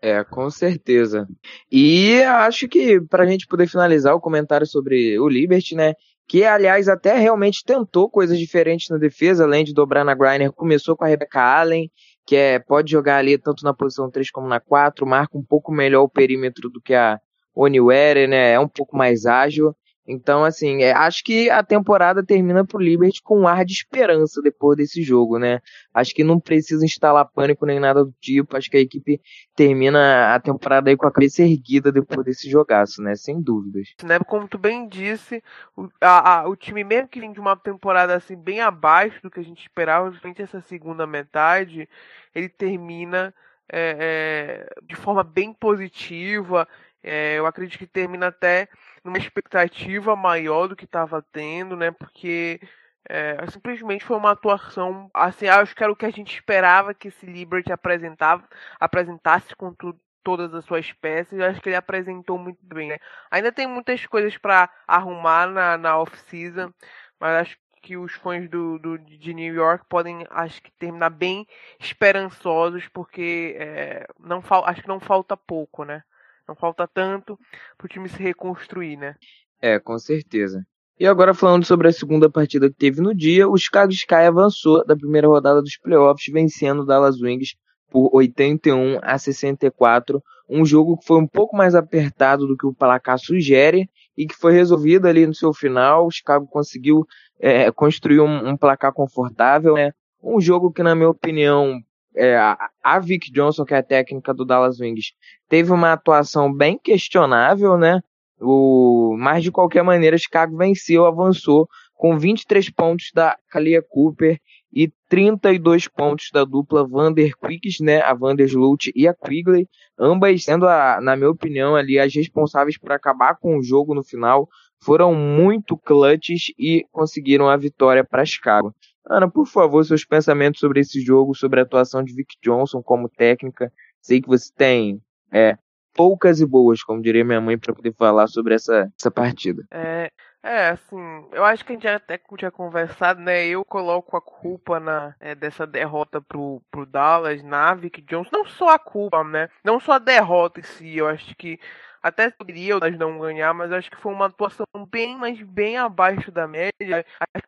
É, 0.00 0.24
com 0.24 0.48
certeza. 0.48 1.28
E 1.70 2.22
acho 2.22 2.66
que 2.66 3.00
para 3.00 3.24
a 3.24 3.26
gente 3.26 3.46
poder 3.46 3.68
finalizar 3.68 4.14
o 4.14 4.20
comentário 4.20 4.66
sobre 4.66 5.18
o 5.20 5.28
Liberty, 5.28 5.74
né? 5.74 5.94
Que, 6.26 6.44
aliás, 6.44 6.88
até 6.88 7.16
realmente 7.16 7.64
tentou 7.64 8.08
coisas 8.08 8.38
diferentes 8.38 8.88
na 8.88 8.96
defesa, 8.96 9.44
além 9.44 9.64
de 9.64 9.74
dobrar 9.74 10.04
na 10.04 10.14
Griner, 10.14 10.52
começou 10.52 10.96
com 10.96 11.04
a 11.04 11.08
Rebecca 11.08 11.40
Allen, 11.40 11.90
que 12.26 12.36
é, 12.36 12.58
pode 12.58 12.90
jogar 12.90 13.18
ali 13.18 13.36
tanto 13.38 13.64
na 13.64 13.74
posição 13.74 14.10
3 14.10 14.30
como 14.30 14.46
na 14.46 14.60
4, 14.60 15.06
marca 15.06 15.36
um 15.36 15.44
pouco 15.44 15.72
melhor 15.72 16.02
o 16.02 16.08
perímetro 16.08 16.70
do 16.70 16.80
que 16.80 16.94
a 16.94 17.18
Oniwere, 17.54 18.26
né? 18.26 18.52
É 18.52 18.60
um 18.60 18.68
pouco 18.68 18.96
mais 18.96 19.26
ágil. 19.26 19.74
Então, 20.10 20.42
assim, 20.42 20.82
é, 20.82 20.92
acho 20.92 21.22
que 21.22 21.50
a 21.50 21.62
temporada 21.62 22.24
termina 22.24 22.64
pro 22.64 22.80
Liberty 22.80 23.20
com 23.22 23.40
um 23.40 23.46
ar 23.46 23.62
de 23.62 23.74
esperança 23.74 24.40
depois 24.40 24.78
desse 24.78 25.02
jogo, 25.02 25.38
né? 25.38 25.60
Acho 25.92 26.14
que 26.14 26.24
não 26.24 26.40
precisa 26.40 26.82
instalar 26.82 27.30
pânico 27.30 27.66
nem 27.66 27.78
nada 27.78 28.02
do 28.02 28.14
tipo. 28.18 28.56
Acho 28.56 28.70
que 28.70 28.78
a 28.78 28.80
equipe 28.80 29.20
termina 29.54 30.34
a 30.34 30.40
temporada 30.40 30.88
aí 30.88 30.96
com 30.96 31.06
a 31.06 31.12
cabeça 31.12 31.42
erguida 31.42 31.92
depois 31.92 32.24
desse 32.24 32.48
jogaço, 32.48 33.02
né? 33.02 33.14
Sem 33.16 33.38
dúvidas. 33.42 33.88
Né? 34.02 34.18
Como 34.20 34.48
tu 34.48 34.56
bem 34.56 34.88
disse, 34.88 35.42
o, 35.76 35.90
a, 36.00 36.38
a, 36.38 36.48
o 36.48 36.56
time 36.56 36.82
mesmo 36.82 37.08
que 37.08 37.20
vem 37.20 37.30
de 37.30 37.38
uma 37.38 37.54
temporada 37.54 38.14
assim 38.14 38.34
bem 38.34 38.62
abaixo 38.62 39.20
do 39.22 39.30
que 39.30 39.40
a 39.40 39.44
gente 39.44 39.60
esperava, 39.60 40.10
justamente 40.10 40.40
essa 40.40 40.62
segunda 40.62 41.06
metade, 41.06 41.86
ele 42.34 42.48
termina 42.48 43.34
é, 43.70 44.66
é, 44.70 44.84
de 44.86 44.96
forma 44.96 45.22
bem 45.22 45.52
positiva. 45.52 46.66
É, 47.02 47.38
eu 47.38 47.46
acredito 47.46 47.78
que 47.78 47.86
termina 47.86 48.28
até 48.28 48.68
numa 49.04 49.18
expectativa 49.18 50.16
maior 50.16 50.68
do 50.68 50.76
que 50.76 50.84
estava 50.84 51.22
tendo, 51.32 51.76
né? 51.76 51.90
Porque 51.90 52.60
é, 53.08 53.36
simplesmente 53.50 54.04
foi 54.04 54.16
uma 54.16 54.32
atuação, 54.32 55.10
assim, 55.14 55.48
acho 55.48 55.74
que 55.74 55.82
era 55.82 55.92
o 55.92 55.96
que 55.96 56.06
a 56.06 56.10
gente 56.10 56.34
esperava 56.34 56.92
que 56.94 57.08
esse 57.08 57.24
Liberty 57.26 57.72
apresentava, 57.72 58.46
apresentasse 58.78 59.54
com 59.56 59.72
tu, 59.72 59.98
todas 60.22 60.52
as 60.54 60.64
suas 60.64 60.92
peças. 60.92 61.38
Eu 61.38 61.46
acho 61.46 61.60
que 61.60 61.68
ele 61.68 61.76
apresentou 61.76 62.38
muito 62.38 62.58
bem, 62.62 62.90
né? 62.90 62.98
Ainda 63.30 63.52
tem 63.52 63.66
muitas 63.66 64.04
coisas 64.06 64.36
para 64.36 64.70
arrumar 64.86 65.46
na, 65.48 65.78
na 65.78 65.98
off-season, 65.98 66.72
mas 67.18 67.42
acho 67.42 67.58
que 67.80 67.96
os 67.96 68.12
fãs 68.12 68.48
do, 68.50 68.78
do, 68.78 68.98
de 68.98 69.32
New 69.32 69.54
York 69.54 69.84
podem, 69.88 70.26
acho 70.30 70.62
que 70.62 70.70
terminar 70.72 71.10
bem 71.10 71.46
esperançosos, 71.80 72.88
porque 72.88 73.56
é, 73.58 74.06
não 74.18 74.42
acho 74.66 74.82
que 74.82 74.88
não 74.88 75.00
falta 75.00 75.36
pouco, 75.36 75.84
né? 75.84 76.02
Não 76.48 76.56
falta 76.56 76.88
tanto 76.88 77.38
para 77.76 77.84
o 77.84 77.88
time 77.88 78.08
se 78.08 78.22
reconstruir, 78.22 78.96
né? 78.96 79.14
É, 79.60 79.78
com 79.78 79.98
certeza. 79.98 80.64
E 80.98 81.06
agora 81.06 81.34
falando 81.34 81.64
sobre 81.64 81.88
a 81.88 81.92
segunda 81.92 82.30
partida 82.30 82.68
que 82.68 82.76
teve 82.76 83.00
no 83.00 83.14
dia, 83.14 83.48
o 83.48 83.56
Chicago 83.56 83.92
Sky 83.92 84.14
avançou 84.14 84.84
da 84.84 84.96
primeira 84.96 85.28
rodada 85.28 85.60
dos 85.60 85.76
playoffs, 85.76 86.32
vencendo 86.32 86.82
o 86.82 86.86
Dallas 86.86 87.20
Wings 87.20 87.54
por 87.90 88.10
81 88.12 88.98
a 89.02 89.18
64, 89.18 90.22
um 90.48 90.64
jogo 90.64 90.96
que 90.98 91.06
foi 91.06 91.18
um 91.18 91.26
pouco 91.26 91.56
mais 91.56 91.74
apertado 91.74 92.46
do 92.46 92.56
que 92.56 92.66
o 92.66 92.74
placar 92.74 93.18
sugere 93.18 93.88
e 94.16 94.26
que 94.26 94.34
foi 94.34 94.52
resolvido 94.52 95.06
ali 95.06 95.26
no 95.26 95.34
seu 95.34 95.52
final. 95.52 96.06
O 96.06 96.10
Chicago 96.10 96.46
conseguiu 96.46 97.06
é, 97.38 97.70
construir 97.70 98.20
um, 98.20 98.48
um, 98.48 98.56
placar 98.56 98.92
confortável, 98.92 99.74
né? 99.74 99.92
Um 100.22 100.40
jogo 100.40 100.72
que, 100.72 100.82
na 100.82 100.94
minha 100.94 101.10
opinião, 101.10 101.78
é, 102.18 102.36
a 102.82 102.98
Vic 102.98 103.30
Johnson, 103.30 103.64
que 103.64 103.74
é 103.74 103.78
a 103.78 103.82
técnica 103.82 104.34
do 104.34 104.44
Dallas 104.44 104.80
Wings, 104.80 105.12
teve 105.48 105.72
uma 105.72 105.92
atuação 105.92 106.52
bem 106.52 106.76
questionável, 106.76 107.78
né? 107.78 108.00
O, 108.40 109.16
mas 109.18 109.42
de 109.42 109.50
qualquer 109.50 109.82
maneira, 109.82 110.18
Chicago 110.18 110.56
venceu, 110.56 111.06
avançou 111.06 111.68
com 111.94 112.18
23 112.18 112.70
pontos 112.70 113.10
da 113.12 113.36
Kalia 113.50 113.82
Cooper 113.82 114.38
e 114.72 114.92
32 115.08 115.88
pontos 115.88 116.30
da 116.32 116.44
dupla 116.44 116.86
Vander 116.86 117.32
Quicks, 117.36 117.80
né, 117.80 118.00
a 118.02 118.14
Vandersloot 118.14 118.92
e 118.94 119.08
a 119.08 119.14
Quigley, 119.14 119.66
ambas 119.98 120.44
sendo, 120.44 120.68
a, 120.68 121.00
na 121.00 121.16
minha 121.16 121.30
opinião, 121.30 121.74
ali 121.74 121.98
as 121.98 122.14
responsáveis 122.14 122.78
por 122.78 122.92
acabar 122.92 123.36
com 123.36 123.58
o 123.58 123.62
jogo 123.62 123.94
no 123.94 124.04
final, 124.04 124.48
foram 124.80 125.14
muito 125.14 125.76
clutches 125.76 126.52
e 126.58 126.84
conseguiram 126.92 127.48
a 127.48 127.56
vitória 127.56 128.04
para 128.04 128.24
Chicago. 128.24 128.74
Ana, 129.08 129.30
por 129.30 129.46
favor, 129.46 129.82
seus 129.84 130.04
pensamentos 130.04 130.60
sobre 130.60 130.80
esse 130.80 131.00
jogo, 131.00 131.34
sobre 131.34 131.60
a 131.60 131.62
atuação 131.62 132.04
de 132.04 132.14
Vic 132.14 132.36
Johnson 132.42 132.82
como 132.82 133.08
técnica. 133.08 133.72
Sei 134.02 134.20
que 134.20 134.28
você 134.28 134.52
tem 134.54 135.00
é, 135.32 135.56
poucas 135.94 136.40
e 136.40 136.46
boas, 136.46 136.82
como 136.82 137.02
diria 137.02 137.24
minha 137.24 137.40
mãe, 137.40 137.58
para 137.58 137.74
poder 137.74 137.94
falar 137.94 138.26
sobre 138.26 138.54
essa, 138.54 138.92
essa 138.98 139.10
partida. 139.10 139.64
É, 139.70 140.10
é, 140.42 140.68
assim, 140.68 141.26
eu 141.32 141.44
acho 141.44 141.64
que 141.64 141.72
a 141.72 141.74
gente 141.74 141.88
até 141.88 142.20
tinha 142.36 142.50
conversado, 142.50 143.20
né? 143.20 143.46
Eu 143.46 143.64
coloco 143.64 144.16
a 144.16 144.20
culpa 144.20 144.78
na, 144.78 145.14
é, 145.18 145.34
dessa 145.34 145.66
derrota 145.66 146.20
pro, 146.20 146.62
pro 146.70 146.86
Dallas, 146.86 147.42
na 147.42 147.74
Vic 147.74 148.02
Jones. 148.02 148.30
Não 148.30 148.44
só 148.44 148.70
a 148.70 148.78
culpa, 148.78 149.24
né? 149.24 149.48
Não 149.64 149.80
só 149.80 149.92
a 149.92 149.98
derrota 149.98 150.60
em 150.60 150.62
si. 150.62 150.96
Eu 150.96 151.08
acho 151.08 151.34
que 151.34 151.58
até 152.02 152.30
poderia 152.30 152.78
Dallas 152.78 152.98
não 152.98 153.18
ganhar, 153.18 153.52
mas 153.54 153.72
acho 153.72 153.90
que 153.90 153.96
foi 153.96 154.12
uma 154.12 154.26
atuação 154.26 154.66
bem, 154.90 155.16
mas 155.16 155.40
bem 155.42 155.76
abaixo 155.76 156.30
da 156.30 156.46
média. 156.46 157.04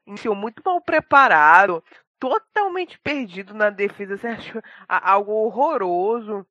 Iniciou 0.06 0.34
muito 0.34 0.62
mal 0.64 0.80
preparado, 0.80 1.82
totalmente 2.18 2.98
perdido 2.98 3.54
na 3.54 3.70
defesa. 3.70 4.16
Você 4.16 4.26
acha 4.28 4.62
algo 4.88 5.32
horroroso. 5.32 6.46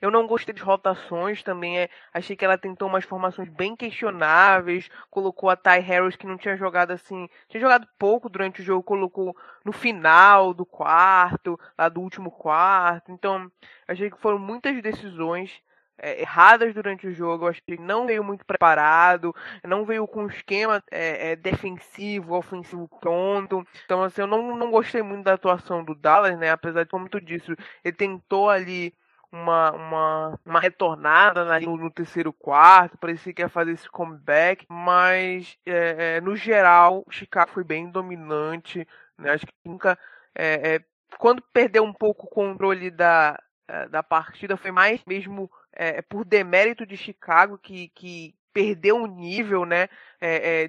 Eu 0.00 0.10
não 0.10 0.26
gostei 0.26 0.54
de 0.54 0.62
rotações 0.62 1.42
também. 1.42 1.78
É, 1.78 1.90
achei 2.14 2.34
que 2.34 2.44
ela 2.44 2.56
tentou 2.56 2.88
umas 2.88 3.04
formações 3.04 3.48
bem 3.50 3.76
questionáveis. 3.76 4.88
Colocou 5.10 5.50
a 5.50 5.56
Ty 5.56 5.80
Harris, 5.80 6.16
que 6.16 6.26
não 6.26 6.38
tinha 6.38 6.56
jogado 6.56 6.92
assim. 6.92 7.28
Tinha 7.48 7.60
jogado 7.60 7.86
pouco 7.98 8.30
durante 8.30 8.62
o 8.62 8.64
jogo. 8.64 8.82
Colocou 8.82 9.36
no 9.64 9.72
final 9.72 10.54
do 10.54 10.64
quarto, 10.64 11.60
lá 11.76 11.88
do 11.88 12.00
último 12.00 12.30
quarto. 12.30 13.12
Então, 13.12 13.50
achei 13.86 14.10
que 14.10 14.18
foram 14.18 14.38
muitas 14.38 14.80
decisões 14.82 15.62
é, 16.00 16.20
erradas 16.20 16.74
durante 16.74 17.06
o 17.06 17.12
jogo. 17.12 17.44
Eu 17.44 17.50
achei 17.50 17.62
que 17.66 17.78
não 17.78 18.06
veio 18.06 18.24
muito 18.24 18.44
preparado. 18.44 19.34
Não 19.64 19.84
veio 19.84 20.06
com 20.06 20.24
um 20.24 20.26
esquema 20.26 20.82
é, 20.90 21.32
é, 21.32 21.36
defensivo, 21.36 22.34
ofensivo 22.34 22.88
pronto. 23.00 23.66
Então, 23.84 24.02
assim, 24.02 24.22
eu 24.22 24.26
não, 24.26 24.56
não 24.56 24.70
gostei 24.70 25.02
muito 25.02 25.24
da 25.24 25.34
atuação 25.34 25.84
do 25.84 25.94
Dallas, 25.94 26.38
né? 26.38 26.50
Apesar 26.50 26.84
de, 26.84 26.90
como 26.90 27.08
tu 27.08 27.20
disse, 27.20 27.54
ele 27.84 27.96
tentou 27.96 28.48
ali 28.48 28.94
uma, 29.32 29.70
uma, 29.72 30.40
uma 30.44 30.60
retornada 30.60 31.44
né, 31.44 31.60
no, 31.60 31.76
no, 31.76 31.90
terceiro 31.90 32.32
quarto, 32.32 32.98
parecia 32.98 33.32
que 33.32 33.42
ia 33.42 33.48
fazer 33.48 33.72
esse 33.72 33.88
comeback, 33.88 34.66
mas 34.68 35.56
é, 35.64 36.16
é, 36.16 36.20
no 36.20 36.34
geral 36.34 37.04
Chicago 37.10 37.52
foi 37.52 37.62
bem 37.64 37.90
dominante, 37.90 38.86
né? 39.16 39.32
acho 39.32 39.46
que 39.46 39.52
nunca 39.64 39.98
é, 40.34 40.74
é 40.74 40.84
quando 41.18 41.42
perdeu 41.52 41.84
um 41.84 41.92
pouco 41.92 42.26
o 42.26 42.30
controle 42.30 42.90
da, 42.90 43.40
é, 43.68 43.88
da 43.88 44.02
partida 44.02 44.56
foi 44.56 44.70
mais 44.70 45.00
mesmo 45.06 45.50
é, 45.72 46.02
por 46.02 46.24
demérito 46.24 46.86
de 46.86 46.96
Chicago 46.96 47.58
que, 47.58 47.88
que 47.94 48.34
perdeu 48.52 48.96
o 48.96 49.06
nível, 49.06 49.64
né? 49.64 49.88
É, 50.20 50.64
é, 50.64 50.68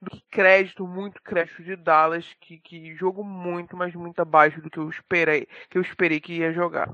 do 0.00 0.10
que 0.10 0.22
crédito, 0.30 0.86
muito 0.86 1.20
crédito 1.22 1.62
de 1.62 1.76
Dallas, 1.76 2.24
que, 2.40 2.58
que 2.58 2.94
jogo 2.94 3.24
muito, 3.24 3.76
mas 3.76 3.94
muito 3.94 4.20
abaixo 4.20 4.60
do 4.60 4.70
que 4.70 4.78
eu 4.78 4.88
esperei, 4.88 5.46
que 5.68 5.76
eu 5.76 5.82
esperei 5.82 6.20
que 6.20 6.34
ia 6.34 6.52
jogar. 6.52 6.88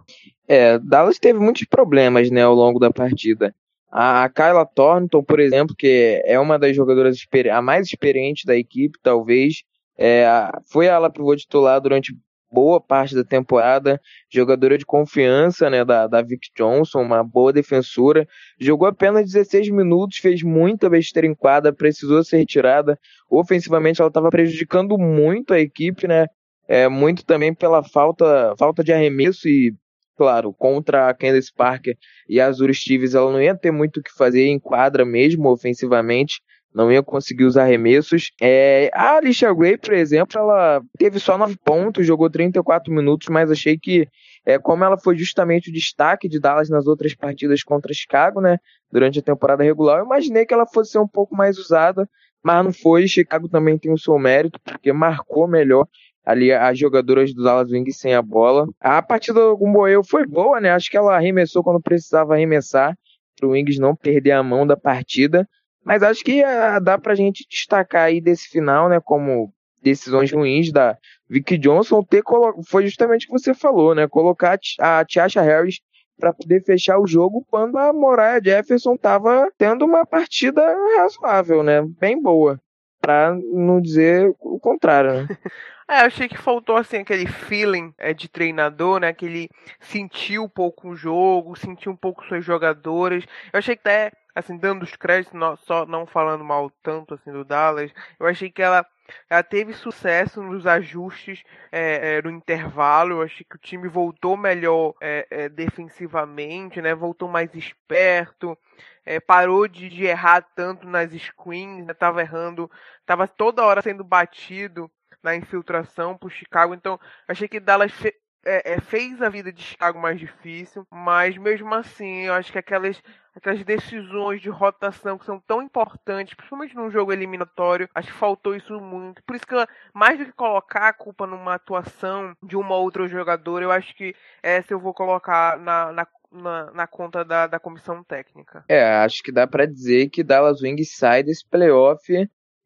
É, 0.48 0.78
Dallas 0.78 1.18
teve 1.18 1.38
muitos 1.38 1.64
problemas, 1.64 2.30
né, 2.30 2.42
ao 2.42 2.54
longo 2.54 2.78
da 2.78 2.90
partida. 2.90 3.54
A 3.90 4.28
Kyla 4.28 4.66
Thornton, 4.66 5.22
por 5.22 5.38
exemplo, 5.38 5.76
que 5.76 6.20
é 6.24 6.40
uma 6.40 6.58
das 6.58 6.74
jogadoras 6.74 7.16
a 7.52 7.62
mais 7.62 7.86
experiente 7.86 8.44
da 8.44 8.56
equipe, 8.56 8.98
talvez, 9.00 9.62
é, 9.96 10.26
foi 10.66 10.88
a 10.88 10.96
ala 10.96 11.10
pivô 11.10 11.36
titular 11.36 11.80
durante 11.80 12.16
boa 12.54 12.80
parte 12.80 13.16
da 13.16 13.24
temporada, 13.24 14.00
jogadora 14.30 14.78
de 14.78 14.86
confiança 14.86 15.68
né, 15.68 15.84
da, 15.84 16.06
da 16.06 16.22
Vic 16.22 16.48
Johnson, 16.56 17.02
uma 17.02 17.24
boa 17.24 17.52
defensora. 17.52 18.26
Jogou 18.60 18.86
apenas 18.86 19.32
16 19.32 19.70
minutos, 19.70 20.18
fez 20.18 20.42
muita 20.42 20.88
besteira 20.88 21.26
em 21.26 21.34
quadra, 21.34 21.72
precisou 21.72 22.22
ser 22.22 22.36
retirada. 22.36 22.96
Ofensivamente, 23.28 24.00
ela 24.00 24.08
estava 24.08 24.30
prejudicando 24.30 24.96
muito 24.96 25.52
a 25.52 25.58
equipe, 25.58 26.06
né? 26.06 26.26
É, 26.68 26.88
muito 26.88 27.26
também 27.26 27.52
pela 27.52 27.82
falta, 27.82 28.54
falta 28.56 28.82
de 28.84 28.92
arremesso 28.92 29.48
e, 29.48 29.74
claro, 30.16 30.54
contra 30.54 31.08
a 31.10 31.14
Candace 31.14 31.52
Parker 31.54 31.94
e 32.28 32.40
a 32.40 32.46
Azure 32.46 32.72
Stevens, 32.72 33.14
ela 33.14 33.30
não 33.30 33.42
ia 33.42 33.54
ter 33.54 33.72
muito 33.72 33.98
o 33.98 34.02
que 34.02 34.10
fazer 34.16 34.46
em 34.46 34.58
quadra 34.58 35.04
mesmo, 35.04 35.50
ofensivamente 35.50 36.40
não 36.74 36.90
ia 36.90 37.02
conseguir 37.02 37.44
os 37.44 37.56
arremessos. 37.56 38.32
É, 38.42 38.90
a 38.92 39.16
Alicia 39.16 39.54
Gray, 39.54 39.78
por 39.78 39.94
exemplo, 39.94 40.38
ela 40.38 40.82
teve 40.98 41.20
só 41.20 41.38
9 41.38 41.56
pontos, 41.64 42.06
jogou 42.06 42.28
34 42.28 42.92
minutos, 42.92 43.28
mas 43.28 43.50
achei 43.50 43.78
que, 43.78 44.08
é, 44.44 44.58
como 44.58 44.84
ela 44.84 44.98
foi 44.98 45.16
justamente 45.16 45.70
o 45.70 45.72
destaque 45.72 46.28
de 46.28 46.40
Dallas 46.40 46.68
nas 46.68 46.86
outras 46.86 47.14
partidas 47.14 47.62
contra 47.62 47.94
Chicago, 47.94 48.40
né, 48.40 48.58
durante 48.90 49.20
a 49.20 49.22
temporada 49.22 49.62
regular, 49.62 50.00
eu 50.00 50.04
imaginei 50.04 50.44
que 50.44 50.52
ela 50.52 50.66
fosse 50.66 50.92
ser 50.92 50.98
um 50.98 51.08
pouco 51.08 51.36
mais 51.36 51.58
usada, 51.58 52.08
mas 52.42 52.64
não 52.64 52.72
foi. 52.72 53.06
Chicago 53.06 53.48
também 53.48 53.78
tem 53.78 53.92
o 53.92 53.98
seu 53.98 54.18
mérito, 54.18 54.60
porque 54.62 54.92
marcou 54.92 55.46
melhor 55.46 55.86
ali 56.24 56.52
as 56.52 56.78
jogadoras 56.78 57.32
do 57.34 57.42
Dallas 57.42 57.70
Wings 57.70 57.98
sem 57.98 58.14
a 58.14 58.22
bola. 58.22 58.66
A 58.80 59.02
partida 59.02 59.40
do 59.40 59.66
Moel 59.66 60.02
foi 60.02 60.26
boa, 60.26 60.60
né? 60.60 60.70
Acho 60.70 60.90
que 60.90 60.96
ela 60.96 61.14
arremessou 61.14 61.62
quando 61.62 61.80
precisava 61.80 62.34
arremessar, 62.34 62.96
para 63.36 63.48
o 63.48 63.50
Wings 63.50 63.78
não 63.78 63.94
perder 63.94 64.32
a 64.32 64.42
mão 64.42 64.66
da 64.66 64.76
partida. 64.76 65.46
Mas 65.84 66.02
acho 66.02 66.24
que 66.24 66.42
uh, 66.42 66.80
dá 66.82 66.98
pra 66.98 67.14
gente 67.14 67.46
destacar 67.48 68.04
aí 68.04 68.20
desse 68.20 68.48
final, 68.48 68.88
né, 68.88 68.98
como 69.00 69.52
decisões 69.82 70.32
ruins 70.32 70.72
da 70.72 70.96
Vicky 71.28 71.58
Johnson 71.58 72.02
ter 72.02 72.22
foi 72.66 72.86
justamente 72.86 73.24
o 73.24 73.26
que 73.26 73.38
você 73.38 73.52
falou, 73.52 73.94
né, 73.94 74.08
colocar 74.08 74.58
a 74.80 75.04
Tiasha 75.04 75.42
Harris 75.42 75.80
para 76.18 76.32
poder 76.32 76.64
fechar 76.64 76.98
o 76.98 77.06
jogo 77.06 77.44
quando 77.50 77.76
a 77.76 77.92
Moraya 77.92 78.40
Jefferson 78.42 78.94
estava 78.94 79.50
tendo 79.58 79.84
uma 79.84 80.06
partida 80.06 80.62
razoável, 80.96 81.62
né, 81.62 81.82
bem 82.00 82.20
boa, 82.20 82.58
para 83.04 83.36
não 83.52 83.80
dizer 83.80 84.34
o 84.40 84.58
contrário, 84.58 85.12
né? 85.12 85.28
É, 85.86 86.00
eu 86.00 86.06
achei 86.06 86.26
que 86.26 86.38
faltou 86.38 86.78
assim 86.78 86.96
aquele 86.96 87.26
feeling 87.26 87.92
é, 87.98 88.14
de 88.14 88.26
treinador, 88.26 88.98
né? 89.00 89.12
Que 89.12 89.26
ele 89.26 89.50
sentiu 89.78 90.44
um 90.44 90.48
pouco 90.48 90.88
o 90.88 90.96
jogo, 90.96 91.54
sentiu 91.56 91.92
um 91.92 91.96
pouco 91.96 92.24
suas 92.24 92.42
jogadoras. 92.42 93.22
Eu 93.52 93.58
achei 93.58 93.76
que 93.76 93.82
até 93.82 94.10
assim, 94.34 94.56
dando 94.56 94.82
os 94.82 94.96
créditos, 94.96 95.38
não, 95.38 95.56
só 95.58 95.86
não 95.86 96.06
falando 96.06 96.42
mal 96.42 96.70
tanto 96.82 97.14
assim 97.14 97.30
do 97.30 97.44
Dallas, 97.44 97.92
eu 98.18 98.26
achei 98.26 98.50
que 98.50 98.60
ela, 98.60 98.84
ela 99.28 99.42
teve 99.42 99.72
sucesso 99.72 100.42
nos 100.42 100.66
ajustes 100.66 101.42
é, 101.70 102.16
é, 102.16 102.22
no 102.22 102.30
intervalo. 102.30 103.14
Eu 103.14 103.22
achei 103.22 103.44
que 103.48 103.56
o 103.56 103.60
time 103.60 103.88
voltou 103.88 104.36
melhor 104.36 104.94
é, 105.00 105.26
é 105.30 105.48
defensivamente, 105.48 106.80
né? 106.80 106.94
Voltou 106.94 107.28
mais 107.28 107.54
esperto. 107.54 108.56
É, 109.04 109.20
parou 109.20 109.68
de, 109.68 109.88
de, 109.90 110.04
errar 110.04 110.40
tanto 110.54 110.86
nas 110.86 111.10
screens, 111.12 111.84
né? 111.84 111.92
tava 111.92 112.22
errando, 112.22 112.70
tava 113.04 113.28
toda 113.28 113.62
hora 113.62 113.82
sendo 113.82 114.02
batido 114.02 114.90
na 115.22 115.36
infiltração 115.36 116.16
pro 116.16 116.30
Chicago. 116.30 116.74
Então, 116.74 116.98
achei 117.28 117.46
que 117.46 117.60
Dallas 117.60 117.92
fe 117.92 118.14
é, 118.44 118.74
é, 118.74 118.80
fez 118.80 119.22
a 119.22 119.28
vida 119.28 119.52
de 119.52 119.62
Chicago 119.62 119.98
mais 119.98 120.18
difícil, 120.20 120.86
mas 120.90 121.36
mesmo 121.36 121.74
assim, 121.74 122.26
eu 122.26 122.34
acho 122.34 122.52
que 122.52 122.58
aquelas, 122.58 123.02
aquelas 123.34 123.64
decisões 123.64 124.40
de 124.40 124.48
rotação 124.48 125.18
que 125.18 125.24
são 125.24 125.40
tão 125.40 125.62
importantes, 125.62 126.34
principalmente 126.34 126.74
num 126.74 126.90
jogo 126.90 127.12
eliminatório, 127.12 127.88
acho 127.94 128.12
que 128.12 128.18
faltou 128.18 128.54
isso 128.54 128.80
muito. 128.80 129.22
Por 129.24 129.36
isso 129.36 129.46
que, 129.46 129.54
mais 129.92 130.18
do 130.18 130.24
que 130.24 130.32
colocar 130.32 130.88
a 130.88 130.92
culpa 130.92 131.26
numa 131.26 131.54
atuação 131.54 132.34
de 132.42 132.56
uma 132.56 132.76
ou 132.76 132.84
outra 132.84 133.06
jogadora, 133.08 133.64
eu 133.64 133.70
acho 133.72 133.94
que 133.96 134.14
essa 134.42 134.72
eu 134.72 134.80
vou 134.80 134.94
colocar 134.94 135.58
na, 135.58 135.92
na 135.92 136.06
na, 136.34 136.72
na, 136.72 136.86
conta 136.88 137.24
da, 137.24 137.46
da 137.46 137.60
comissão 137.60 138.02
técnica. 138.02 138.64
É, 138.68 138.82
acho 138.96 139.22
que 139.22 139.30
dá 139.30 139.46
para 139.46 139.66
dizer 139.66 140.08
que 140.08 140.24
Dallas 140.24 140.60
Wings 140.60 140.96
sai 140.96 141.22
desse 141.22 141.48
playoff 141.48 142.12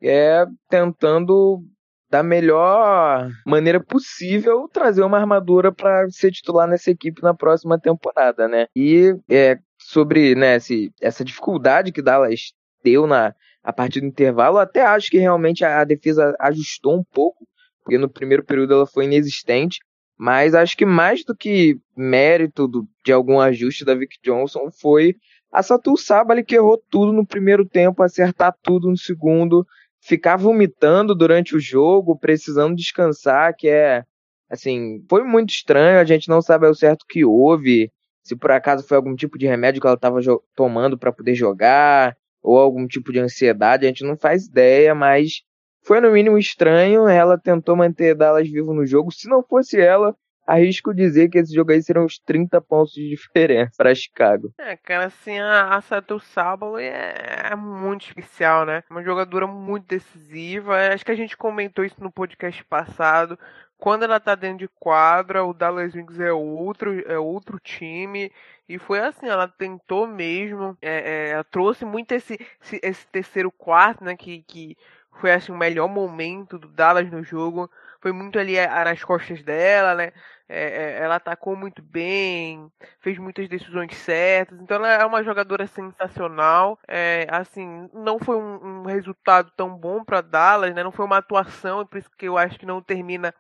é 0.01 0.47
tentando 0.71 1.63
da 2.11 2.23
melhor 2.23 3.29
maneira 3.47 3.79
possível 3.79 4.69
trazer 4.73 5.03
uma 5.03 5.19
armadura 5.19 5.71
para 5.71 6.09
ser 6.09 6.31
titular 6.31 6.67
nessa 6.67 6.91
equipe 6.91 7.23
na 7.23 7.35
próxima 7.35 7.79
temporada, 7.79 8.49
né? 8.49 8.67
E 8.75 9.15
é, 9.31 9.59
sobre 9.89 10.35
né, 10.35 10.57
esse, 10.57 10.93
essa 11.01 11.25
dificuldade 11.25 11.93
que 11.93 12.03
Dallas 12.03 12.53
deu 12.85 13.07
na 13.07 13.35
a 13.65 13.73
partir 13.73 14.01
do 14.01 14.07
intervalo, 14.07 14.59
até 14.59 14.83
acho 14.83 15.11
que 15.11 15.19
realmente 15.19 15.65
a, 15.65 15.81
a 15.81 15.85
defesa 15.85 16.35
ajustou 16.41 16.99
um 16.99 17.05
pouco, 17.05 17.47
porque 17.83 17.99
no 17.99 18.09
primeiro 18.09 18.45
período 18.45 18.75
ela 18.75 18.87
foi 18.87 19.05
inexistente, 19.05 19.79
mas 20.17 20.55
acho 20.55 20.77
que 20.77 20.87
mais 20.87 21.25
do 21.25 21.35
que 21.35 21.79
mérito 21.97 22.69
do, 22.69 22.87
de 23.05 23.13
algum 23.13 23.41
ajuste 23.41 23.85
da 23.85 23.95
Vic 23.95 24.17
Johnson 24.23 24.71
foi 24.71 25.15
a 25.51 25.63
Satu 25.63 25.97
Sabali 25.97 26.45
que 26.45 26.55
errou 26.55 26.83
tudo 26.91 27.13
no 27.13 27.27
primeiro 27.27 27.67
tempo, 27.67 28.03
acertar 28.03 28.55
tudo 28.63 28.89
no 28.89 28.97
segundo, 28.97 29.67
ficar 30.03 30.37
vomitando 30.37 31.15
durante 31.15 31.57
o 31.57 31.61
jogo, 31.61 32.19
precisando 32.19 32.77
descansar, 32.77 33.55
que 33.57 33.69
é 33.69 34.05
Assim, 34.51 35.05
foi 35.11 35.23
muito 35.25 35.51
estranho, 35.51 36.01
a 36.01 36.05
gente 36.05 36.27
não 36.27 36.41
sabe 36.41 36.67
ao 36.67 36.75
certo 36.75 37.03
o 37.03 37.07
que 37.07 37.23
houve, 37.23 37.93
se 38.29 38.37
por 38.37 38.51
acaso 38.51 38.87
foi 38.87 38.97
algum 38.97 39.17
tipo 39.17 39.39
de 39.39 39.47
remédio 39.47 39.81
que 39.81 39.87
ela 39.87 39.97
estava 39.97 40.21
tomando 40.55 40.99
para 40.99 41.13
poder 41.13 41.35
jogar, 41.35 42.15
ou 42.43 42.59
algum 42.59 42.87
tipo 42.87 43.13
de 43.13 43.19
ansiedade, 43.19 43.87
a 43.87 43.89
gente 43.89 44.05
não 44.05 44.17
faz 44.17 44.47
ideia, 44.47 44.95
mas 44.95 45.43
foi 45.83 46.01
no 46.01 46.13
mínimo 46.13 46.39
estranho. 46.39 47.09
Ela 47.09 47.39
tentou 47.39 47.75
manter 47.75 48.15
Dallas 48.15 48.49
vivo 48.49 48.75
no 48.75 48.87
jogo. 48.87 49.11
Se 49.11 49.29
não 49.29 49.43
fosse 49.43 49.81
ela, 49.81 50.15
arrisco 50.47 50.95
dizer 50.95 51.29
que 51.29 51.39
esse 51.39 51.55
jogo 51.55 51.73
aí 51.73 51.83
serão 51.83 52.05
uns 52.05 52.19
30 52.19 52.61
pontos 52.61 52.93
de 52.93 53.09
diferença 53.11 53.73
para 53.77 53.95
Chicago. 53.95 54.53
É, 54.59 54.77
cara, 54.77 55.07
assim, 55.07 55.39
a, 55.39 55.75
a 55.75 55.81
Sato 55.81 56.19
Sábalo 56.21 56.79
é, 56.79 57.51
é, 57.51 57.57
muito 57.57 58.07
especial, 58.07 58.65
né? 58.65 58.83
Uma 58.91 59.03
jogadora 59.03 59.47
muito 59.47 59.87
decisiva. 59.87 60.77
Acho 60.93 61.05
que 61.05 61.13
a 61.13 61.17
gente 61.17 61.37
comentou 61.37 61.85
isso 61.85 62.03
no 62.03 62.11
podcast 62.11 62.65
passado. 62.65 63.39
Quando 63.79 64.03
ela 64.03 64.19
tá 64.19 64.35
dentro 64.35 64.59
de 64.59 64.69
quadra, 64.69 65.45
o 65.45 65.55
Dallas 65.55 65.95
Wings 65.95 66.19
é 66.19 66.33
outro, 66.33 67.01
é 67.09 67.17
outro 67.17 67.61
time. 67.61 68.33
E 68.69 68.77
foi 68.77 68.99
assim, 68.99 69.29
ela 69.29 69.47
tentou 69.47 70.07
mesmo. 70.07 70.77
É, 70.83 71.29
é, 71.29 71.31
ela 71.31 71.45
trouxe 71.45 71.85
muito 71.85 72.13
esse, 72.13 72.35
esse, 72.61 72.81
esse, 72.83 73.07
terceiro 73.07 73.53
quarto, 73.53 74.05
né? 74.05 74.17
Que, 74.17 74.43
que 74.43 74.77
foi 75.21 75.33
assim, 75.33 75.53
o 75.53 75.57
melhor 75.57 75.89
momento 75.89 76.59
do 76.59 76.67
Dallas 76.69 77.09
no 77.09 77.23
jogo. 77.23 77.71
Foi 78.01 78.13
muito 78.13 78.37
ali 78.39 78.57
é, 78.57 78.67
nas 78.67 79.03
costas 79.05 79.43
dela, 79.45 79.95
né? 79.95 80.13
É, 80.49 80.97
é, 80.99 80.99
ela 81.03 81.17
atacou 81.17 81.55
muito 81.55 81.83
bem, 81.83 82.73
fez 83.01 83.17
muitas 83.19 83.49
decisões 83.49 83.95
certas. 83.97 84.61
Então 84.61 84.79
ela 84.79 84.89
é 84.89 85.05
uma 85.05 85.23
jogadora 85.23 85.67
sensacional. 85.69 86.79
É, 86.89 87.29
assim, 87.31 87.89
não 87.93 88.19
foi 88.19 88.37
um, 88.37 88.81
um 88.81 88.83
resultado 88.87 89.53
tão 89.57 89.77
bom 89.77 90.03
para 90.03 90.21
Dallas, 90.21 90.75
né? 90.75 90.83
Não 90.83 90.93
foi 90.93 91.05
uma 91.07 91.19
atuação, 91.19 91.87
por 91.87 91.99
isso 91.99 92.11
que 92.17 92.27
eu 92.27 92.37
acho 92.37 92.59
que 92.59 92.67
não 92.67 92.83
termina 92.83 93.33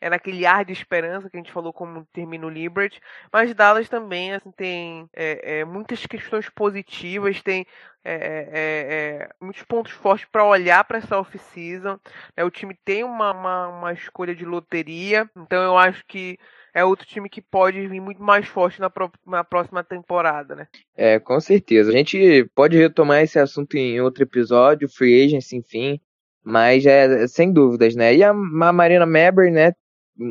é 0.00 0.10
naquele 0.10 0.46
ar 0.46 0.64
de 0.64 0.72
esperança 0.72 1.28
que 1.28 1.36
a 1.36 1.40
gente 1.40 1.52
falou 1.52 1.72
como 1.72 2.06
termina 2.12 2.46
o 2.46 2.50
Liberty, 2.50 3.00
mas 3.32 3.54
Dallas 3.54 3.88
também 3.88 4.34
assim, 4.34 4.50
tem 4.50 5.08
é, 5.14 5.60
é, 5.60 5.64
muitas 5.64 6.04
questões 6.06 6.48
positivas, 6.48 7.42
tem 7.42 7.66
é, 8.04 8.14
é, 8.14 8.18
é, 8.18 9.22
é 9.22 9.28
muitos 9.40 9.62
pontos 9.64 9.92
fortes 9.92 10.28
para 10.30 10.44
olhar 10.44 10.84
para 10.84 10.98
essa 10.98 11.18
off-season. 11.18 11.98
Né? 12.36 12.44
O 12.44 12.50
time 12.50 12.76
tem 12.84 13.02
uma, 13.02 13.32
uma, 13.32 13.68
uma, 13.68 13.92
escolha 13.92 14.34
de 14.34 14.44
loteria, 14.44 15.28
então 15.36 15.60
eu 15.62 15.76
acho 15.76 16.04
que 16.06 16.38
é 16.72 16.84
outro 16.84 17.06
time 17.06 17.28
que 17.28 17.42
pode 17.42 17.88
vir 17.88 18.00
muito 18.00 18.22
mais 18.22 18.46
forte 18.46 18.80
na, 18.80 18.88
pro, 18.88 19.10
na 19.26 19.42
próxima 19.42 19.82
temporada, 19.82 20.54
né? 20.54 20.68
É, 20.94 21.18
com 21.18 21.40
certeza. 21.40 21.90
A 21.90 21.92
gente 21.92 22.48
pode 22.54 22.76
retomar 22.76 23.22
esse 23.22 23.38
assunto 23.38 23.76
em 23.76 24.00
outro 24.00 24.22
episódio, 24.22 24.88
free 24.88 25.24
agency, 25.24 25.56
enfim, 25.56 26.00
mas 26.44 26.86
é 26.86 27.26
sem 27.26 27.52
dúvidas, 27.52 27.96
né? 27.96 28.14
E 28.14 28.22
a, 28.22 28.30
a 28.30 28.72
Marina 28.72 29.04
Maber, 29.04 29.50
né, 29.50 29.72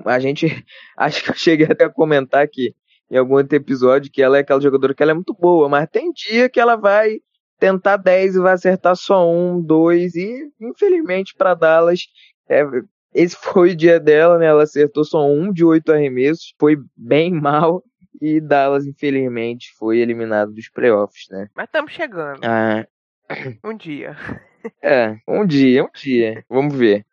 a 0.06 0.20
gente 0.20 0.46
acho 0.98 1.24
que 1.24 1.32
eu 1.32 1.36
cheguei 1.36 1.68
até 1.70 1.86
a 1.86 1.89
comentar 1.89 2.44
aqui 2.44 2.75
em 3.10 3.18
algum 3.18 3.36
outro 3.36 3.56
episódio 3.56 4.12
que 4.12 4.22
ela 4.22 4.38
é 4.38 4.42
aquela 4.42 4.62
jogadora 4.62 4.94
que 4.94 5.04
ela 5.04 5.12
é 5.12 5.15
muito 5.15 5.34
boa, 5.34 5.70
mas 5.70 5.88
tem 5.89 6.12
dia 6.12 6.50
que 6.50 6.60
ela 6.60 6.75
vai 6.75 7.20
tentar 7.60 7.98
10 7.98 8.36
e 8.36 8.39
vai 8.39 8.54
acertar 8.54 8.96
só 8.96 9.30
um, 9.32 9.62
dois 9.62 10.15
e 10.15 10.51
infelizmente 10.60 11.34
para 11.36 11.54
Dallas 11.54 12.01
é, 12.50 12.63
esse 13.13 13.36
foi 13.42 13.72
o 13.72 13.75
dia 13.75 14.00
dela, 14.00 14.38
né? 14.38 14.48
Ela 14.48 14.63
acertou 14.63 15.04
só 15.04 15.25
um 15.25 15.51
de 15.51 15.63
oito 15.63 15.92
arremessos, 15.92 16.54
foi 16.60 16.77
bem 16.96 17.32
mal 17.39 17.84
e 18.22 18.39
Dallas 18.42 18.86
infelizmente 18.86 19.74
foi 19.77 20.00
eliminado 20.00 20.51
dos 20.51 20.70
playoffs, 20.70 21.27
né? 21.30 21.48
Mas 21.56 21.65
estamos 21.65 21.92
chegando. 21.92 22.39
Ah. 22.44 22.86
Um 23.63 23.75
dia. 23.75 24.15
É, 24.82 25.18
um 25.27 25.46
dia, 25.46 25.84
um 25.84 25.89
dia. 25.94 26.44
Vamos 26.50 26.75
ver. 26.75 27.06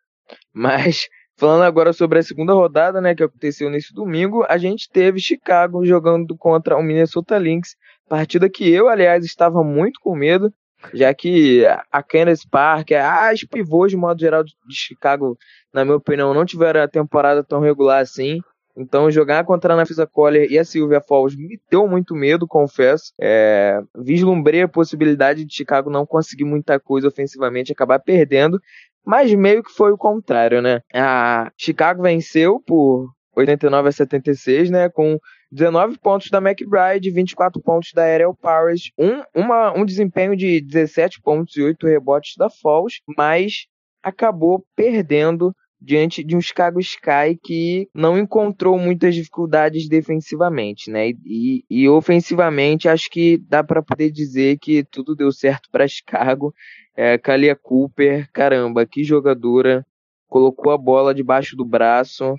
Mas 0.53 1.07
Falando 1.35 1.63
agora 1.63 1.91
sobre 1.93 2.19
a 2.19 2.23
segunda 2.23 2.53
rodada, 2.53 3.01
né, 3.01 3.15
que 3.15 3.23
aconteceu 3.23 3.69
nesse 3.69 3.93
domingo, 3.93 4.45
a 4.47 4.57
gente 4.57 4.89
teve 4.89 5.19
Chicago 5.19 5.83
jogando 5.85 6.37
contra 6.37 6.77
o 6.77 6.83
Minnesota 6.83 7.37
Lynx, 7.37 7.75
partida 8.07 8.49
que 8.49 8.69
eu, 8.69 8.87
aliás, 8.87 9.25
estava 9.25 9.63
muito 9.63 9.99
com 9.99 10.15
medo, 10.15 10.53
já 10.93 11.13
que 11.13 11.65
a 11.91 12.03
Candace 12.03 12.47
Parker, 12.47 13.03
as 13.03 13.43
pivôs 13.43 13.91
de 13.91 13.97
modo 13.97 14.19
geral 14.19 14.43
de 14.43 14.53
Chicago, 14.69 15.37
na 15.73 15.83
minha 15.83 15.97
opinião, 15.97 16.33
não 16.33 16.45
tiveram 16.45 16.81
a 16.81 16.87
temporada 16.87 17.43
tão 17.43 17.59
regular 17.61 18.01
assim. 18.01 18.39
Então, 18.75 19.11
jogar 19.11 19.43
contra 19.45 19.73
a 19.73 19.77
Nafisa 19.77 20.07
Collier 20.07 20.51
e 20.51 20.57
a 20.57 20.65
Sylvia 20.65 20.99
Falls 20.99 21.37
me 21.37 21.59
deu 21.69 21.87
muito 21.87 22.15
medo, 22.15 22.47
confesso. 22.47 23.13
É, 23.21 23.79
vislumbrei 23.95 24.63
a 24.63 24.67
possibilidade 24.67 25.45
de 25.45 25.55
Chicago 25.55 25.91
não 25.91 26.07
conseguir 26.07 26.43
muita 26.43 26.79
coisa 26.79 27.07
ofensivamente, 27.07 27.71
acabar 27.71 27.99
perdendo 27.99 28.59
mas 29.05 29.33
meio 29.33 29.63
que 29.63 29.71
foi 29.71 29.91
o 29.91 29.97
contrário, 29.97 30.61
né? 30.61 30.81
A 30.93 31.51
Chicago 31.57 32.03
venceu 32.03 32.59
por 32.65 33.09
89 33.35 33.89
a 33.89 33.91
76, 33.91 34.69
né? 34.69 34.89
Com 34.89 35.17
19 35.51 35.97
pontos 35.99 36.29
da 36.29 36.39
McBride, 36.39 37.11
24 37.11 37.61
pontos 37.61 37.91
da 37.93 38.03
Ariel 38.03 38.35
Powers, 38.35 38.91
um, 38.97 39.21
uma, 39.35 39.71
um 39.77 39.85
desempenho 39.85 40.35
de 40.35 40.61
17 40.61 41.21
pontos 41.21 41.55
e 41.55 41.61
8 41.61 41.85
rebotes 41.87 42.33
da 42.37 42.49
Falls, 42.49 43.01
mas 43.17 43.65
acabou 44.01 44.65
perdendo 44.75 45.53
diante 45.83 46.23
de 46.23 46.35
um 46.35 46.41
Chicago 46.41 46.79
Sky 46.79 47.37
que 47.43 47.89
não 47.93 48.17
encontrou 48.17 48.79
muitas 48.79 49.13
dificuldades 49.13 49.89
defensivamente, 49.89 50.89
né? 50.89 51.09
E, 51.25 51.63
e 51.69 51.89
ofensivamente 51.89 52.87
acho 52.87 53.09
que 53.09 53.37
dá 53.37 53.61
para 53.63 53.83
poder 53.83 54.09
dizer 54.09 54.57
que 54.59 54.83
tudo 54.85 55.13
deu 55.13 55.31
certo 55.31 55.69
para 55.69 55.87
Chicago 55.87 56.53
é, 56.95 57.17
Kalia 57.17 57.55
Cooper, 57.55 58.29
caramba, 58.31 58.85
que 58.85 59.03
jogadora. 59.03 59.85
Colocou 60.27 60.71
a 60.71 60.77
bola 60.77 61.13
debaixo 61.13 61.55
do 61.55 61.63
braço. 61.63 62.35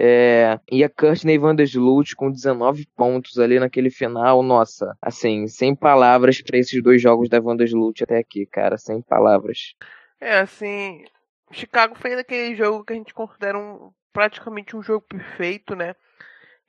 É, 0.00 0.60
e 0.70 0.84
a 0.84 0.88
Courtney 0.88 1.38
Vandersloot 1.38 2.14
com 2.14 2.30
19 2.30 2.86
pontos 2.96 3.38
ali 3.38 3.58
naquele 3.58 3.90
final. 3.90 4.42
Nossa, 4.42 4.96
assim, 5.02 5.48
sem 5.48 5.74
palavras 5.74 6.40
para 6.40 6.58
esses 6.58 6.80
dois 6.82 7.02
jogos 7.02 7.28
da 7.28 7.40
Vandersloot 7.40 8.04
até 8.04 8.18
aqui, 8.18 8.46
cara, 8.46 8.78
sem 8.78 9.02
palavras. 9.02 9.74
É, 10.20 10.38
assim, 10.38 11.04
Chicago 11.50 11.96
fez 11.96 12.18
aquele 12.18 12.54
jogo 12.54 12.84
que 12.84 12.92
a 12.92 12.96
gente 12.96 13.12
considera 13.12 13.58
um, 13.58 13.90
praticamente 14.12 14.76
um 14.76 14.82
jogo 14.82 15.04
perfeito, 15.08 15.74
né? 15.74 15.96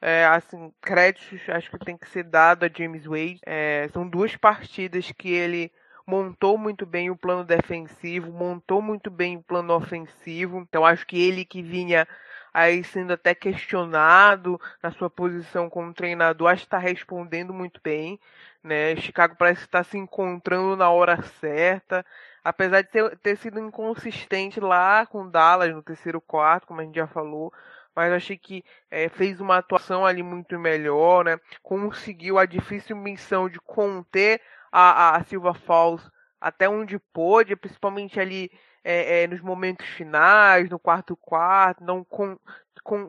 É, 0.01 0.25
assim, 0.25 0.71
créditos 0.81 1.41
acho 1.49 1.69
que 1.69 1.77
tem 1.79 1.97
que 1.97 2.09
ser 2.09 2.23
dado 2.23 2.63
a 2.63 2.69
James 2.75 3.05
Wade. 3.05 3.39
É, 3.45 3.87
são 3.91 4.09
duas 4.09 4.35
partidas 4.35 5.11
que 5.11 5.29
ele 5.29 5.71
montou 6.09 6.57
muito 6.57 6.87
bem 6.87 7.11
o 7.11 7.15
plano 7.15 7.43
defensivo, 7.43 8.31
montou 8.31 8.81
muito 8.81 9.11
bem 9.11 9.37
o 9.37 9.43
plano 9.43 9.75
ofensivo. 9.75 10.57
Então 10.57 10.83
acho 10.83 11.05
que 11.05 11.21
ele 11.21 11.45
que 11.45 11.61
vinha 11.61 12.07
aí 12.51 12.83
sendo 12.83 13.13
até 13.13 13.35
questionado 13.35 14.59
na 14.81 14.89
sua 14.89 15.07
posição 15.07 15.69
como 15.69 15.93
treinador, 15.93 16.49
acho 16.49 16.63
que 16.63 16.65
está 16.67 16.79
respondendo 16.79 17.53
muito 17.53 17.79
bem. 17.83 18.19
Né? 18.63 18.95
Chicago 18.95 19.35
parece 19.37 19.61
estar 19.61 19.83
se 19.83 19.99
encontrando 19.99 20.75
na 20.75 20.89
hora 20.89 21.21
certa. 21.39 22.03
Apesar 22.43 22.81
de 22.81 22.89
ter, 22.89 23.17
ter 23.19 23.37
sido 23.37 23.59
inconsistente 23.59 24.59
lá 24.59 25.05
com 25.05 25.29
Dallas 25.29 25.71
no 25.71 25.83
terceiro 25.83 26.19
quarto, 26.19 26.65
como 26.65 26.81
a 26.81 26.83
gente 26.83 26.95
já 26.95 27.05
falou, 27.05 27.53
mas 27.95 28.11
achei 28.11 28.37
que 28.37 28.63
é, 28.89 29.09
fez 29.09 29.39
uma 29.39 29.57
atuação 29.57 30.05
ali 30.05 30.23
muito 30.23 30.57
melhor, 30.57 31.25
né? 31.25 31.39
Conseguiu 31.61 32.39
a 32.39 32.45
difícil 32.45 32.95
missão 32.95 33.47
de 33.47 33.59
conter 33.59 34.41
a, 34.71 35.17
a 35.17 35.23
Silva 35.23 35.53
Falls 35.53 36.09
até 36.39 36.69
onde 36.69 36.97
pôde, 37.13 37.55
principalmente 37.55 38.19
ali 38.19 38.49
é, 38.83 39.23
é, 39.23 39.27
nos 39.27 39.41
momentos 39.41 39.85
finais, 39.87 40.69
no 40.69 40.79
quarto 40.79 41.15
quarto, 41.17 41.83
não 41.83 42.03
com, 42.03 42.37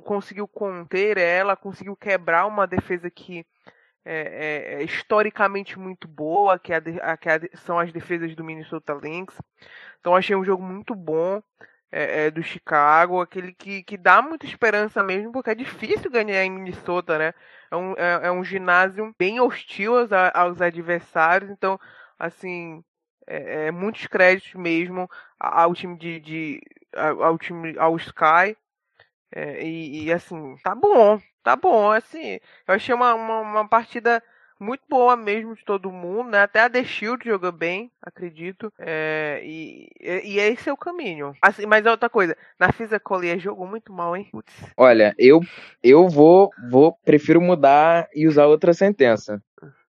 conseguiu 0.03 0.49
conter 0.49 1.17
ela, 1.17 1.57
conseguiu 1.57 1.97
quebrar 1.97 2.47
uma 2.47 2.67
defesa 2.67 3.11
que 3.11 3.47
é, 4.05 4.75
é, 4.75 4.75
é 4.75 4.83
historicamente 4.83 5.79
muito 5.79 6.09
boa, 6.09 6.59
que, 6.59 6.73
a, 6.73 6.81
que 7.17 7.29
a, 7.29 7.41
são 7.55 7.79
as 7.79 7.93
defesas 7.93 8.35
do 8.35 8.43
Minnesota 8.43 8.95
Lynx. 8.95 9.37
Então 10.01 10.17
achei 10.17 10.35
um 10.35 10.45
jogo 10.45 10.63
muito 10.63 10.95
bom 10.95 11.43
é, 11.93 12.31
do 12.31 12.43
Chicago, 12.43 13.21
aquele 13.21 13.53
que, 13.53 13.83
que 13.83 13.97
dá 13.97 14.23
muita 14.23 14.47
esperança 14.47 15.03
mesmo, 15.03 15.33
porque 15.33 15.51
é 15.51 15.55
difícil 15.55 16.11
ganhar 16.11 16.45
em 16.45 16.51
Minnesota, 16.51 17.19
né? 17.19 17.35
é 17.71 17.77
um, 17.77 17.93
é, 17.97 18.27
é 18.27 18.33
um 18.33 18.45
ginásio 18.45 19.15
bem 19.19 19.41
hostil 19.41 19.97
aos, 19.97 20.11
aos 20.35 20.61
adversários, 20.61 21.51
então, 21.51 21.79
assim, 22.19 22.83
é, 23.27 23.67
é, 23.67 23.71
muitos 23.71 24.07
créditos 24.07 24.55
mesmo 24.55 25.09
ao 25.39 25.75
time 25.75 25.97
de, 25.97 26.21
de 26.21 26.61
ao 26.97 27.39
time 27.39 27.79
ao 27.79 27.97
Sky 27.97 28.57
é, 29.33 29.65
e, 29.65 30.07
e, 30.07 30.13
assim 30.13 30.57
tá 30.65 30.75
bom 30.75 31.21
tá 31.43 31.55
bom 31.55 31.93
assim 31.93 32.41
eu 32.67 32.75
achei 32.75 32.93
uma, 32.95 33.15
uma, 33.15 33.41
uma, 33.41 33.69
partida 33.69 34.23
muito 34.61 34.83
boa 34.89 35.17
mesmo 35.17 35.55
de 35.55 35.65
todo 35.65 35.91
mundo 35.91 36.31
né? 36.31 36.43
Até 36.43 36.61
a 36.61 36.71
The 36.71 36.85
Shield 36.85 37.25
jogou 37.25 37.51
bem 37.51 37.91
acredito. 38.03 38.73
É, 38.79 39.41
e, 39.45 39.89
e, 40.01 40.39
esse 40.39 40.69
é 40.69 40.73
o 40.73 40.77
caminho. 40.77 41.35
Assim 41.41 41.67
mas 41.67 41.85
é 41.85 41.91
outra 41.91 42.09
coisa 42.09 42.37
na 42.59 42.71
Collier 43.01 43.39
jogou 43.39 43.67
muito 43.67 43.93
mal 43.93 44.17
hein? 44.17 44.29
Putz. 44.31 44.53
olha 44.77 45.15
eu 45.19 45.41
eu 45.83 46.09
vou 46.09 46.51
vou 46.71 46.97
prefiro 47.05 47.41
mudar 47.41 48.09
e 48.15 48.27
usar 48.27 48.47
outra 48.47 48.73
sentença. 48.73 49.43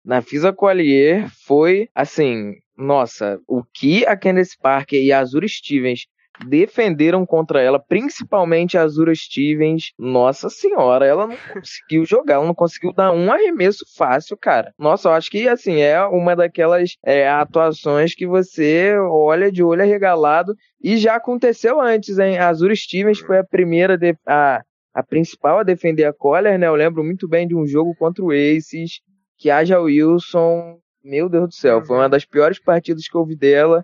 Na 0.04 0.22
Fisa 0.22 0.52
Collier 0.52 1.30
foi 1.46 1.90
assim 1.94 2.56
nossa, 2.82 3.40
o 3.48 3.64
que 3.64 4.06
a 4.08 4.18
Candace 4.18 4.58
Parker 4.58 5.00
e 5.00 5.12
a 5.12 5.20
Azura 5.20 5.48
Stevens 5.48 6.08
defenderam 6.46 7.26
contra 7.26 7.62
ela, 7.62 7.80
principalmente 7.80 8.78
a 8.78 8.84
Azura 8.84 9.13
Stevens. 9.13 9.91
Nossa 9.98 10.50
senhora, 10.50 11.06
ela 11.06 11.28
não 11.28 11.38
conseguiu 11.54 12.06
jogar, 12.06 12.36
ela 12.36 12.46
não 12.46 12.54
conseguiu 12.54 12.94
dar 12.94 13.12
um 13.12 13.32
arremesso 13.32 13.86
fácil, 13.96 14.38
cara. 14.38 14.74
Nossa, 14.78 15.10
eu 15.10 15.13
acho 15.13 15.30
que 15.30 15.48
assim 15.48 15.82
é 15.82 16.02
uma 16.06 16.36
daquelas 16.36 16.96
é, 17.04 17.30
atuações 17.30 18.15
que 18.15 18.26
você 18.26 18.98
olha 18.98 19.52
de 19.52 19.63
olho 19.63 19.82
arregalado 19.82 20.56
e 20.84 20.98
já 20.98 21.15
aconteceu 21.15 21.80
antes, 21.80 22.17
hein? 22.17 22.38
A 22.38 22.50
Azura 22.50 22.76
Stevens 22.76 23.20
foi 23.20 23.38
a 23.38 23.44
primeira 23.44 23.98
de, 23.98 24.15
a, 24.28 24.62
a 24.94 25.04
principal 25.04 25.60
a 25.60 25.63
defender 25.63 26.06
a 26.06 26.13
Collar, 26.13 26.58
né? 26.58 26.67
Eu 26.67 26.76
lembro 26.76 27.04
muito 27.04 27.28
bem 27.28 27.48
de 27.48 27.56
um 27.56 27.65
jogo 27.65 27.96
contra 27.96 28.24
o 28.24 28.32
Aces 28.32 29.02
que 29.38 29.50
haja 29.50 29.80
Wilson, 29.80 30.78
meu 31.04 31.28
Deus 31.28 31.50
do 31.50 31.54
céu, 31.56 31.84
foi 31.84 31.98
uma 31.98 32.08
das 32.08 32.26
piores 32.26 32.60
partidas 32.60 33.08
que 33.08 33.17
eu 33.17 33.26
vi 33.26 33.36
dela 33.36 33.84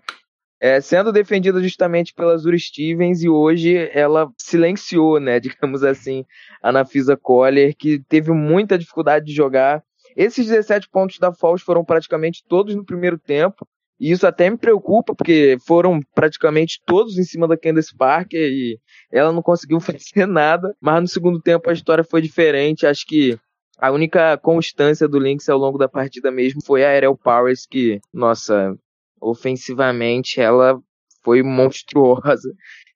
é, 0.60 0.80
sendo 0.80 1.12
defendida 1.12 1.62
justamente 1.62 2.12
pela 2.12 2.36
Zuri 2.36 2.58
Stevens 2.58 3.22
e 3.22 3.28
hoje 3.28 3.90
ela 3.92 4.30
silenciou, 4.36 5.20
né, 5.20 5.38
digamos 5.40 5.84
assim, 5.84 6.24
a 6.62 6.72
Nafisa 6.72 7.16
Collier, 7.16 7.74
que 7.76 8.00
teve 8.08 8.32
muita 8.32 8.78
dificuldade 8.78 9.26
de 9.26 9.32
jogar. 9.32 9.82
Esses 10.16 10.46
17 10.46 10.88
pontos 10.88 11.18
da 11.18 11.32
Falls 11.32 11.62
foram 11.62 11.84
praticamente 11.84 12.44
todos 12.48 12.74
no 12.74 12.84
primeiro 12.84 13.18
tempo, 13.18 13.66
e 14.00 14.12
isso 14.12 14.26
até 14.26 14.48
me 14.48 14.56
preocupa, 14.56 15.14
porque 15.14 15.56
foram 15.66 16.00
praticamente 16.14 16.80
todos 16.86 17.18
em 17.18 17.24
cima 17.24 17.48
da 17.48 17.56
Candace 17.56 17.96
Parker 17.96 18.40
e 18.40 18.78
ela 19.12 19.32
não 19.32 19.42
conseguiu 19.42 19.78
fazer 19.80 20.26
nada, 20.26 20.74
mas 20.80 21.00
no 21.00 21.08
segundo 21.08 21.40
tempo 21.40 21.68
a 21.68 21.72
história 21.72 22.04
foi 22.04 22.20
diferente, 22.22 22.86
acho 22.86 23.04
que 23.06 23.38
a 23.78 23.92
única 23.92 24.36
constância 24.38 25.06
do 25.06 25.20
Lynx 25.20 25.48
ao 25.48 25.56
longo 25.58 25.78
da 25.78 25.88
partida 25.88 26.32
mesmo 26.32 26.60
foi 26.64 26.84
a 26.84 26.90
Ariel 26.90 27.16
Powers, 27.16 27.64
que, 27.64 28.00
nossa, 28.12 28.76
ofensivamente 29.20 30.40
ela 30.40 30.78
foi 31.22 31.42
monstruosa. 31.42 32.52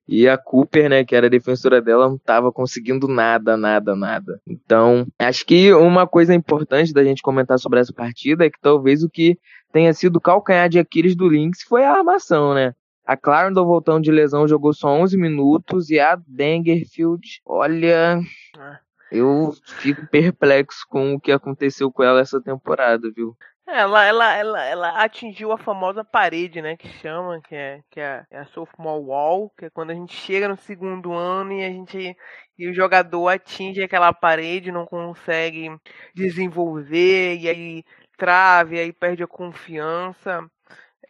E 0.07 0.27
a 0.27 0.37
Cooper, 0.37 0.89
né, 0.89 1.05
que 1.05 1.15
era 1.15 1.27
a 1.27 1.29
defensora 1.29 1.81
dela, 1.81 2.09
não 2.09 2.15
estava 2.15 2.51
conseguindo 2.51 3.07
nada, 3.07 3.55
nada, 3.55 3.95
nada. 3.95 4.41
Então, 4.45 5.07
acho 5.17 5.45
que 5.45 5.73
uma 5.73 6.05
coisa 6.05 6.33
importante 6.33 6.93
da 6.93 7.03
gente 7.03 7.21
comentar 7.21 7.57
sobre 7.57 7.79
essa 7.79 7.93
partida 7.93 8.45
é 8.45 8.49
que 8.49 8.59
talvez 8.61 9.01
o 9.01 9.09
que 9.09 9.37
tenha 9.71 9.93
sido 9.93 10.17
o 10.17 10.21
calcanhar 10.21 10.67
de 10.67 10.77
Aquiles 10.77 11.15
do 11.15 11.27
Lynx 11.27 11.63
foi 11.63 11.85
a 11.85 11.93
armação, 11.93 12.53
né? 12.53 12.73
A 13.05 13.17
Clarendon 13.17 13.65
voltando 13.65 14.03
de 14.03 14.11
lesão 14.11 14.47
jogou 14.47 14.73
só 14.73 14.89
11 14.89 15.17
minutos 15.17 15.89
e 15.89 15.99
a 15.99 16.17
Dangerfield, 16.27 17.41
olha, 17.45 18.21
é. 18.57 18.79
eu 19.11 19.53
fico 19.79 20.07
perplexo 20.07 20.85
com 20.89 21.13
o 21.13 21.19
que 21.19 21.31
aconteceu 21.31 21.91
com 21.91 22.03
ela 22.03 22.21
essa 22.21 22.41
temporada, 22.41 23.11
viu? 23.13 23.35
Ela, 23.65 24.03
ela, 24.05 24.33
ela, 24.35 24.63
ela 24.65 24.89
atingiu 25.03 25.51
a 25.53 25.57
famosa 25.57 26.03
parede, 26.03 26.61
né? 26.61 26.75
Que 26.75 26.87
chama, 26.89 27.41
que 27.41 27.55
é, 27.55 27.81
que 27.89 27.99
é, 27.99 28.25
é 28.29 28.39
a 28.39 28.45
sophomore 28.45 29.03
wall, 29.05 29.49
que 29.57 29.65
é 29.65 29.69
quando 29.69 29.91
a 29.91 29.93
gente 29.93 30.13
chega 30.13 30.49
no 30.49 30.57
segundo 30.57 31.13
ano 31.13 31.53
e 31.53 31.63
a 31.63 31.69
gente 31.69 32.15
e 32.57 32.67
o 32.67 32.73
jogador 32.73 33.29
atinge 33.29 33.81
aquela 33.81 34.11
parede, 34.13 34.71
não 34.71 34.85
consegue 34.85 35.69
desenvolver 36.13 37.37
e 37.37 37.49
aí 37.49 37.83
trave, 38.17 38.79
aí 38.79 38.91
perde 38.91 39.23
a 39.23 39.27
confiança. 39.27 40.45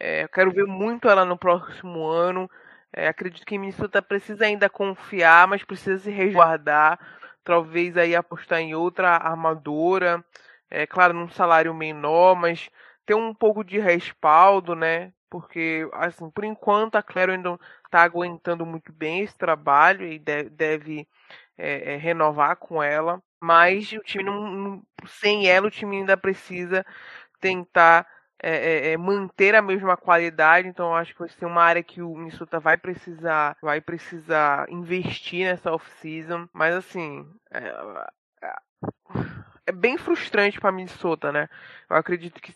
É, 0.00 0.24
eu 0.24 0.28
quero 0.28 0.52
ver 0.52 0.66
muito 0.66 1.08
ela 1.08 1.24
no 1.24 1.38
próximo 1.38 2.06
ano. 2.06 2.48
É, 2.92 3.08
acredito 3.08 3.44
que 3.46 3.58
Minnesota 3.58 4.00
precisa 4.02 4.44
ainda 4.46 4.70
confiar, 4.70 5.48
mas 5.48 5.64
precisa 5.64 5.98
se 5.98 6.10
resguardar. 6.10 6.98
Talvez 7.44 7.96
aí 7.96 8.14
apostar 8.16 8.60
em 8.60 8.74
outra 8.74 9.10
armadora 9.16 10.24
é 10.82 10.86
claro, 10.86 11.14
num 11.14 11.28
salário 11.28 11.72
menor, 11.74 12.34
mas 12.34 12.70
ter 13.06 13.14
um 13.14 13.34
pouco 13.34 13.62
de 13.64 13.78
respaldo, 13.78 14.74
né? 14.74 15.12
Porque, 15.30 15.88
assim, 15.92 16.30
por 16.30 16.44
enquanto 16.44 16.96
a 16.96 17.02
Claro 17.02 17.32
ainda 17.32 17.58
está 17.84 18.02
aguentando 18.02 18.64
muito 18.64 18.92
bem 18.92 19.20
esse 19.20 19.36
trabalho 19.36 20.06
e 20.06 20.18
deve, 20.18 21.08
é, 21.58 21.94
é, 21.94 21.96
renovar 21.96 22.56
com 22.56 22.82
ela. 22.82 23.22
Mas 23.40 23.92
o 23.92 24.00
time 24.00 24.24
não, 24.24 24.82
sem 25.06 25.48
ela, 25.48 25.66
o 25.66 25.70
time 25.70 25.98
ainda 25.98 26.16
precisa 26.16 26.84
tentar 27.40 28.06
é, 28.42 28.90
é, 28.90 28.92
é 28.92 28.96
manter 28.96 29.54
a 29.54 29.62
mesma 29.62 29.96
qualidade. 29.96 30.68
Então, 30.68 30.94
acho 30.94 31.12
que 31.12 31.20
vai 31.20 31.28
ser 31.28 31.46
uma 31.46 31.62
área 31.62 31.82
que 31.82 32.00
o 32.00 32.14
Minnesota 32.16 32.60
vai 32.60 32.76
precisar, 32.76 33.56
vai 33.60 33.80
precisar 33.80 34.70
investir 34.70 35.46
nessa 35.46 35.72
off-season. 35.72 36.48
Mas, 36.52 36.74
assim, 36.74 37.26
é, 39.66 39.72
bem 39.72 39.96
frustrante 39.98 40.60
para 40.60 40.72
Minnesota, 40.72 41.32
né? 41.32 41.48
Eu 41.88 41.96
acredito 41.96 42.40
que 42.40 42.52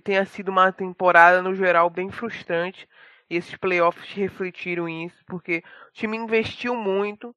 tenha 0.00 0.24
sido 0.24 0.48
uma 0.48 0.72
temporada 0.72 1.42
no 1.42 1.54
geral 1.54 1.88
bem 1.90 2.10
frustrante 2.10 2.88
e 3.28 3.36
esses 3.36 3.56
playoffs 3.56 4.12
refletiram 4.12 4.88
isso, 4.88 5.24
porque 5.26 5.62
o 5.88 5.92
time 5.92 6.16
investiu 6.16 6.74
muito, 6.74 7.34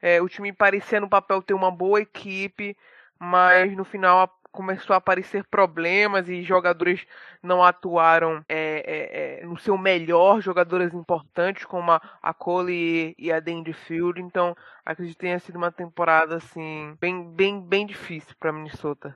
é, 0.00 0.20
o 0.22 0.28
time 0.28 0.52
parecia 0.52 1.00
no 1.00 1.08
papel 1.08 1.42
ter 1.42 1.54
uma 1.54 1.70
boa 1.70 2.00
equipe, 2.00 2.76
mas 3.18 3.76
no 3.76 3.84
final 3.84 4.30
começou 4.54 4.94
a 4.94 4.98
aparecer 4.98 5.44
problemas 5.50 6.28
e 6.28 6.44
jogadores 6.44 7.04
não 7.42 7.62
atuaram 7.62 8.42
é, 8.48 8.84
é, 8.86 9.40
é, 9.42 9.46
no 9.46 9.58
seu 9.58 9.76
melhor, 9.76 10.40
jogadores 10.40 10.94
importantes 10.94 11.64
como 11.64 11.90
a, 11.90 12.00
a 12.22 12.32
Cole 12.32 13.14
e, 13.18 13.32
a 13.32 13.40
Dangerfield. 13.40 14.22
Então, 14.22 14.56
acredito 14.86 15.16
que 15.16 15.20
tenha 15.20 15.40
sido 15.40 15.56
uma 15.56 15.72
temporada 15.72 16.36
assim 16.36 16.94
bem, 17.00 17.28
bem, 17.32 17.60
bem 17.60 17.84
difícil 17.84 18.34
para 18.38 18.52
Minnesota. 18.52 19.14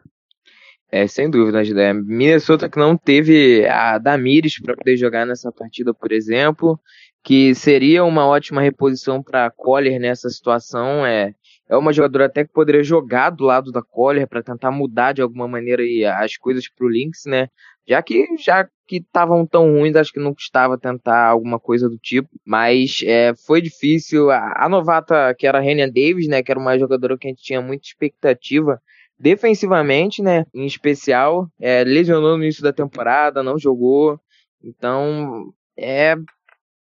É, 0.91 1.07
sem 1.07 1.31
dúvida, 1.31 1.63
né? 1.63 1.93
Minnesota 1.93 2.69
que 2.69 2.79
não 2.79 2.97
teve 2.97 3.67
a 3.69 3.99
Damires 3.99 4.59
para 4.61 4.75
poder 4.75 4.97
jogar 4.97 5.27
nessa 5.27 5.53
partida, 5.53 5.93
por 5.95 6.11
exemplo, 6.11 6.81
que 7.23 7.55
seria 7.55 8.05
uma 8.05 8.27
ótima 8.27 8.63
reposição 8.63 9.23
para 9.23 9.51
Collier 9.51 10.01
nessa 10.01 10.31
situação. 10.31 11.05
É, 11.05 11.35
é 11.69 11.77
uma 11.77 11.93
jogadora 11.93 12.27
até 12.27 12.45
que 12.45 12.53
poderia 12.53 12.83
jogar 12.83 13.31
do 13.31 13.45
lado 13.45 13.71
da 13.71 13.83
Collier 13.83 14.27
para 14.27 14.43
tentar 14.43 14.71
mudar 14.71 15.13
de 15.13 15.21
alguma 15.21 15.47
maneira 15.47 15.83
as 16.17 16.37
coisas 16.37 16.69
para 16.69 16.87
o 16.87 16.89
Lynx, 16.89 17.25
né? 17.27 17.49
Já 17.87 18.03
que 18.03 18.27
já 18.39 18.69
que 18.87 18.97
estavam 18.97 19.47
tão 19.47 19.73
ruins, 19.73 19.95
acho 19.97 20.13
que 20.13 20.21
não 20.21 20.35
custava 20.35 20.79
tentar 20.79 21.27
alguma 21.27 21.61
coisa 21.61 21.89
do 21.89 21.99
tipo. 21.99 22.29
Mas 22.45 23.01
é, 23.05 23.35
foi 23.47 23.61
difícil. 23.61 24.31
A, 24.31 24.65
a 24.65 24.69
novata 24.69 25.35
que 25.35 25.47
era 25.47 25.59
a 25.59 25.61
Renia 25.61 25.87
Davis, 25.87 26.27
né? 26.27 26.43
Que 26.43 26.51
era 26.51 26.61
uma 26.61 26.79
jogadora 26.79 27.17
que 27.19 27.27
a 27.27 27.31
gente 27.31 27.43
tinha 27.43 27.61
muita 27.61 27.87
expectativa 27.87 28.81
defensivamente, 29.19 30.23
né? 30.23 30.45
Em 30.55 30.67
especial, 30.67 31.49
é, 31.61 31.85
lesionou 31.85 32.37
no 32.37 32.45
início 32.45 32.63
da 32.63 32.73
temporada, 32.73 33.43
não 33.43 33.59
jogou. 33.59 34.19
Então, 34.63 35.53
é 35.77 36.15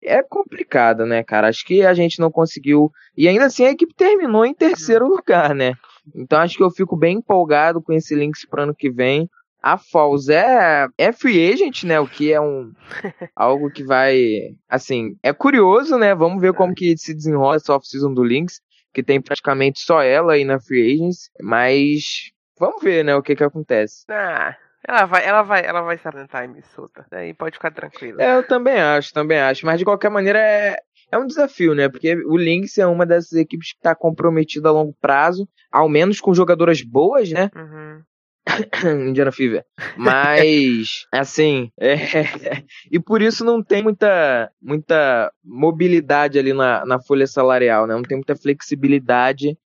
é 0.07 0.23
complicado, 0.23 1.05
né, 1.05 1.23
cara? 1.23 1.47
Acho 1.47 1.65
que 1.65 1.85
a 1.85 1.93
gente 1.93 2.19
não 2.19 2.31
conseguiu. 2.31 2.91
E 3.15 3.27
ainda 3.27 3.45
assim 3.45 3.65
a 3.65 3.71
equipe 3.71 3.93
terminou 3.93 4.45
em 4.45 4.53
terceiro 4.53 5.05
uhum. 5.05 5.11
lugar, 5.11 5.53
né? 5.53 5.73
Então 6.15 6.39
acho 6.39 6.57
que 6.57 6.63
eu 6.63 6.71
fico 6.71 6.95
bem 6.95 7.17
empolgado 7.17 7.81
com 7.81 7.93
esse 7.93 8.15
Lynx 8.15 8.45
pro 8.45 8.63
ano 8.63 8.75
que 8.75 8.89
vem. 8.89 9.29
A 9.61 9.77
Falls 9.77 10.29
é, 10.29 10.87
é 10.97 11.11
free 11.11 11.51
agent, 11.51 11.83
né? 11.83 11.99
O 11.99 12.07
que 12.07 12.31
é 12.31 12.39
um 12.39 12.71
algo 13.35 13.69
que 13.69 13.83
vai. 13.83 14.55
Assim, 14.69 15.17
é 15.21 15.33
curioso, 15.33 15.97
né? 15.97 16.15
Vamos 16.15 16.41
ver 16.41 16.53
como 16.53 16.73
que 16.73 16.97
se 16.97 17.13
desenrola 17.13 17.57
essa 17.57 17.73
off-season 17.73 18.13
do 18.13 18.23
Lynx, 18.23 18.61
que 18.93 19.03
tem 19.03 19.21
praticamente 19.21 19.79
só 19.79 20.01
ela 20.01 20.33
aí 20.33 20.45
na 20.45 20.59
free 20.59 20.93
agents. 20.93 21.29
Mas 21.41 22.31
vamos 22.57 22.81
ver, 22.81 23.03
né? 23.03 23.15
O 23.15 23.21
que 23.21 23.35
que 23.35 23.43
acontece. 23.43 24.05
Ah. 24.09 24.55
Ela 24.87 25.05
vai, 25.05 25.25
ela 25.25 25.43
vai, 25.43 25.65
ela 25.65 25.81
vai 25.81 25.97
se 25.97 26.07
apresentar 26.07 26.45
em 26.45 26.47
Minnesota. 26.47 27.05
Daí 27.11 27.33
pode 27.33 27.55
ficar 27.55 27.71
tranquilo. 27.71 28.21
É, 28.21 28.37
eu 28.37 28.47
também 28.47 28.79
acho, 28.79 29.13
também 29.13 29.37
acho. 29.37 29.65
Mas 29.65 29.79
de 29.79 29.85
qualquer 29.85 30.09
maneira 30.09 30.39
é, 30.39 30.77
é 31.11 31.17
um 31.17 31.27
desafio, 31.27 31.75
né? 31.75 31.89
Porque 31.89 32.15
o 32.15 32.37
Lynx 32.37 32.77
é 32.77 32.87
uma 32.87 33.05
dessas 33.05 33.33
equipes 33.33 33.73
que 33.73 33.79
está 33.79 33.93
comprometida 33.93 34.69
a 34.69 34.71
longo 34.71 34.95
prazo, 35.01 35.47
ao 35.69 35.89
menos 35.89 36.21
com 36.21 36.33
jogadoras 36.33 36.81
boas, 36.81 37.29
né? 37.29 37.49
Uhum. 37.53 38.01
Indiana 39.09 39.31
Fever. 39.31 39.65
Mas, 39.97 41.05
assim, 41.11 41.69
é, 41.77 41.95
e 42.89 42.97
por 42.97 43.21
isso 43.21 43.43
não 43.43 43.61
tem 43.61 43.83
muita, 43.83 44.49
muita 44.61 45.29
mobilidade 45.43 46.39
ali 46.39 46.53
na, 46.53 46.85
na 46.85 46.97
folha 46.97 47.27
salarial, 47.27 47.85
né? 47.85 47.93
Não 47.93 48.03
tem 48.03 48.17
muita 48.17 48.37
flexibilidade 48.37 49.57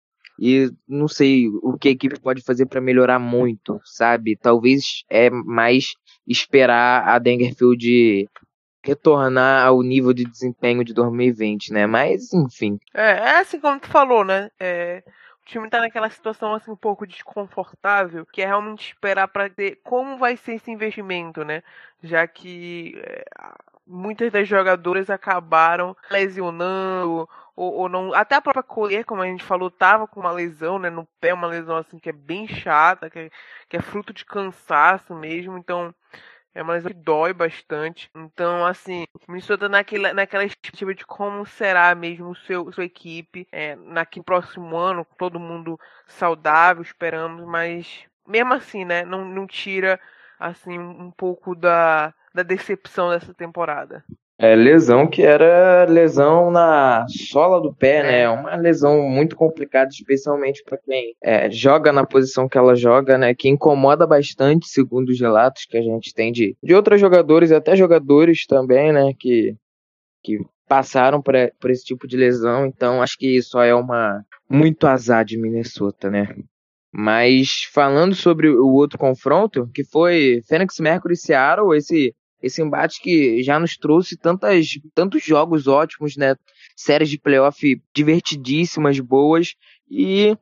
e 0.44 0.72
não 0.88 1.08
sei 1.08 1.48
o 1.62 1.78
que 1.78 1.88
a 1.88 1.92
equipe 1.92 2.20
pode 2.20 2.42
fazer 2.42 2.66
para 2.66 2.82
melhorar 2.82 3.20
muito, 3.20 3.80
sabe? 3.86 4.36
Talvez 4.36 5.04
é 5.08 5.30
mais 5.30 5.94
esperar 6.28 7.08
a 7.08 7.20
Dangerfield 7.20 8.28
retornar 8.84 9.68
ao 9.68 9.84
nível 9.84 10.12
de 10.12 10.24
desempenho 10.24 10.84
de 10.84 10.96
2020, 10.96 11.72
né? 11.72 11.86
Mas, 11.86 12.34
enfim. 12.34 12.80
É, 12.92 13.12
é 13.12 13.40
assim 13.40 13.60
como 13.60 13.80
tu 13.80 13.88
falou, 13.88 14.26
né? 14.26 14.50
É, 14.60 15.04
o 15.44 15.46
time 15.46 15.70
tá 15.70 15.80
naquela 15.80 16.10
situação 16.10 16.56
assim 16.56 16.72
um 16.72 16.76
pouco 16.76 17.06
desconfortável, 17.06 18.26
que 18.26 18.42
é 18.42 18.48
realmente 18.48 18.88
esperar 18.88 19.28
para 19.28 19.48
ver 19.48 19.80
como 19.84 20.18
vai 20.18 20.36
ser 20.36 20.56
esse 20.56 20.72
investimento, 20.72 21.46
né? 21.46 21.62
Já 22.02 22.26
que 22.28 23.00
é, 23.06 23.24
muitas 23.92 24.32
das 24.32 24.48
jogadoras 24.48 25.10
acabaram 25.10 25.96
lesionando 26.10 27.28
ou, 27.56 27.74
ou, 27.74 27.90
não. 27.90 28.14
Até 28.14 28.36
a 28.36 28.42
própria 28.42 28.64
Collier, 28.64 29.06
como 29.06 29.22
a 29.22 29.26
gente 29.28 29.44
falou, 29.44 29.70
tava 29.70 30.08
com 30.08 30.20
uma 30.20 30.32
lesão, 30.32 30.80
né, 30.80 30.90
no 30.90 31.06
pé, 31.20 31.34
uma 31.34 31.48
lesão 31.48 31.78
assim 31.78 32.00
que 32.00 32.10
é 32.10 32.14
bem 32.14 32.48
chata, 32.48 33.10
que 33.10 33.20
é, 33.20 33.30
que 33.70 33.78
é 33.78 33.82
fruto 33.82 34.14
de 34.14 34.26
cansaço 34.26 35.14
mesmo. 35.16 35.58
Então, 35.58 35.94
É 36.54 36.62
uma 36.62 36.74
lesão 36.74 36.92
que 36.92 36.98
dói 36.98 37.34
bastante. 37.34 38.10
Então, 38.16 38.66
assim, 38.66 39.06
Minnesota 39.28 39.70
naquela, 39.70 40.14
naquela 40.14 40.44
expectativa 40.44 40.94
de 40.94 41.06
como 41.06 41.46
será 41.46 41.96
mesmo 41.96 42.36
seu, 42.36 42.72
sua 42.74 42.86
equipe 42.86 43.48
é, 43.52 43.76
no 43.76 44.24
próximo 44.24 44.76
ano, 44.78 45.06
todo 45.18 45.40
mundo 45.40 45.80
saudável, 46.08 46.84
esperamos, 46.84 47.46
mas 47.48 48.06
mesmo 48.28 48.54
assim, 48.54 48.84
né, 48.86 49.04
não, 49.06 49.26
não 49.26 49.48
tira 49.48 50.00
assim 50.40 50.78
um 50.78 51.12
pouco 51.12 51.56
da, 51.56 52.14
da 52.34 52.44
decepção 52.44 53.10
dessa 53.10 53.34
temporada. 53.34 54.04
É, 54.44 54.56
lesão 54.56 55.08
que 55.08 55.22
era 55.22 55.86
lesão 55.86 56.50
na 56.50 57.06
sola 57.08 57.62
do 57.62 57.72
pé, 57.76 58.02
né? 58.02 58.22
É 58.22 58.30
uma 58.30 58.56
lesão 58.56 59.08
muito 59.08 59.36
complicada, 59.36 59.90
especialmente 59.92 60.64
para 60.64 60.80
quem 60.80 61.14
é, 61.22 61.48
joga 61.52 61.94
na 61.94 62.04
posição 62.04 62.50
que 62.50 62.58
ela 62.58 62.76
joga, 62.76 63.20
né? 63.20 63.36
Que 63.36 63.48
incomoda 63.50 64.08
bastante, 64.08 64.68
segundo 64.68 65.10
os 65.10 65.20
relatos 65.20 65.66
que 65.66 65.78
a 65.78 65.82
gente 65.84 66.12
tem 66.12 66.32
de, 66.32 66.58
de 66.64 66.74
outros 66.74 67.00
jogadores, 67.00 67.52
até 67.52 67.76
jogadores 67.76 68.48
também, 68.48 68.92
né? 68.92 69.14
Que, 69.20 69.56
que 70.24 70.40
passaram 70.68 71.22
por, 71.22 71.36
por 71.60 71.70
esse 71.70 71.84
tipo 71.84 72.08
de 72.08 72.18
lesão. 72.18 72.66
Então, 72.66 73.00
acho 73.00 73.18
que 73.20 73.28
isso 73.28 73.60
é 73.60 73.76
uma 73.76 74.26
muito 74.50 74.88
azar 74.88 75.24
de 75.24 75.38
Minnesota, 75.38 76.10
né? 76.10 76.36
Mas 76.92 77.70
falando 77.72 78.16
sobre 78.16 78.50
o 78.50 78.70
outro 78.70 78.98
confronto, 78.98 79.70
que 79.74 79.84
foi 79.84 80.42
Phoenix 80.48 80.80
Mercury 80.80 81.14
e 81.14 81.18
Seattle, 81.18 81.78
esse 81.78 82.14
esse 82.42 82.62
embate 82.62 83.02
que 83.02 83.42
já 83.44 83.60
nos 83.60 83.78
trouxe 83.78 84.18
tantas, 84.18 84.68
tantos 84.94 85.24
jogos 85.24 85.68
ótimos, 85.68 86.16
né? 86.18 86.36
Séries 86.76 87.10
de 87.10 87.20
playoff 87.20 87.82
divertidíssimas, 87.94 89.00
boas 89.00 89.56
e 89.90 90.36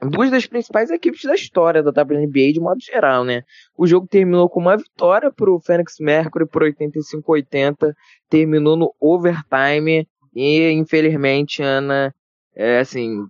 duas 0.00 0.30
das 0.30 0.46
principais 0.46 0.90
equipes 0.90 1.22
da 1.22 1.34
história 1.34 1.82
da 1.82 1.90
WNBA 1.90 2.52
de 2.52 2.60
modo 2.60 2.80
geral, 2.80 3.24
né? 3.24 3.42
O 3.76 3.86
jogo 3.86 4.06
terminou 4.06 4.48
com 4.48 4.60
uma 4.60 4.76
vitória 4.76 5.32
para 5.32 5.50
o 5.50 5.60
Phoenix 5.60 5.94
Mercury 5.98 6.46
por 6.46 6.62
85-80, 6.62 7.94
terminou 8.28 8.76
no 8.76 8.94
overtime 9.00 10.06
e 10.34 10.70
infelizmente, 10.70 11.62
Ana, 11.62 12.14
é 12.54 12.78
assim, 12.78 13.26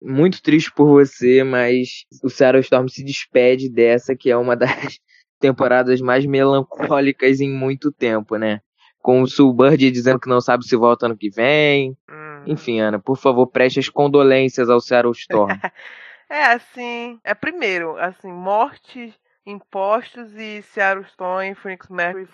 muito 0.00 0.42
triste 0.42 0.72
por 0.72 0.86
você, 0.86 1.42
mas 1.42 2.06
o 2.22 2.30
Seattle 2.30 2.60
Storm 2.62 2.88
se 2.88 3.04
despede 3.04 3.68
dessa 3.68 4.16
que 4.16 4.30
é 4.30 4.36
uma 4.36 4.56
das 4.56 4.98
temporadas 5.38 6.00
mais 6.00 6.24
melancólicas 6.26 7.40
em 7.40 7.50
muito 7.50 7.92
tempo, 7.92 8.36
né? 8.36 8.60
Com 9.00 9.22
o 9.22 9.26
Sulbird 9.26 9.90
dizendo 9.90 10.20
que 10.20 10.28
não 10.28 10.40
sabe 10.40 10.66
se 10.66 10.76
volta 10.76 11.06
ano 11.06 11.16
que 11.16 11.30
vem. 11.30 11.96
Hum. 12.10 12.44
Enfim, 12.46 12.80
Ana, 12.80 12.98
por 12.98 13.16
favor, 13.16 13.46
preste 13.46 13.78
as 13.78 13.88
condolências 13.88 14.68
ao 14.68 14.80
Seattle 14.80 15.12
Storm. 15.12 15.48
é, 16.28 16.44
assim, 16.46 17.20
é 17.22 17.34
primeiro, 17.34 17.96
assim, 17.98 18.32
mortes, 18.32 19.14
impostos 19.44 20.34
e 20.34 20.62
Seattle 20.62 21.06
Storm 21.06 21.52
e 21.52 21.54
Phoenix 21.54 21.88
Mercury 21.88 22.28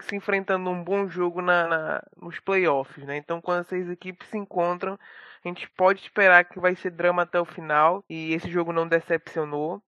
se 0.00 0.16
enfrentando 0.16 0.68
um 0.68 0.82
bom 0.82 1.08
jogo 1.08 1.40
na, 1.40 1.66
na, 1.66 2.02
nos 2.20 2.38
playoffs, 2.40 3.04
né? 3.04 3.16
Então, 3.16 3.40
quando 3.40 3.60
essas 3.60 3.88
equipes 3.88 4.28
se 4.28 4.36
encontram, 4.36 4.98
a 5.44 5.48
gente 5.48 5.68
pode 5.70 6.00
esperar 6.00 6.44
que 6.44 6.60
vai 6.60 6.74
ser 6.74 6.90
drama 6.90 7.22
até 7.22 7.40
o 7.40 7.44
final 7.44 8.04
e 8.08 8.34
esse 8.34 8.50
jogo 8.50 8.72
não 8.72 8.86
decepcionou. 8.86 9.82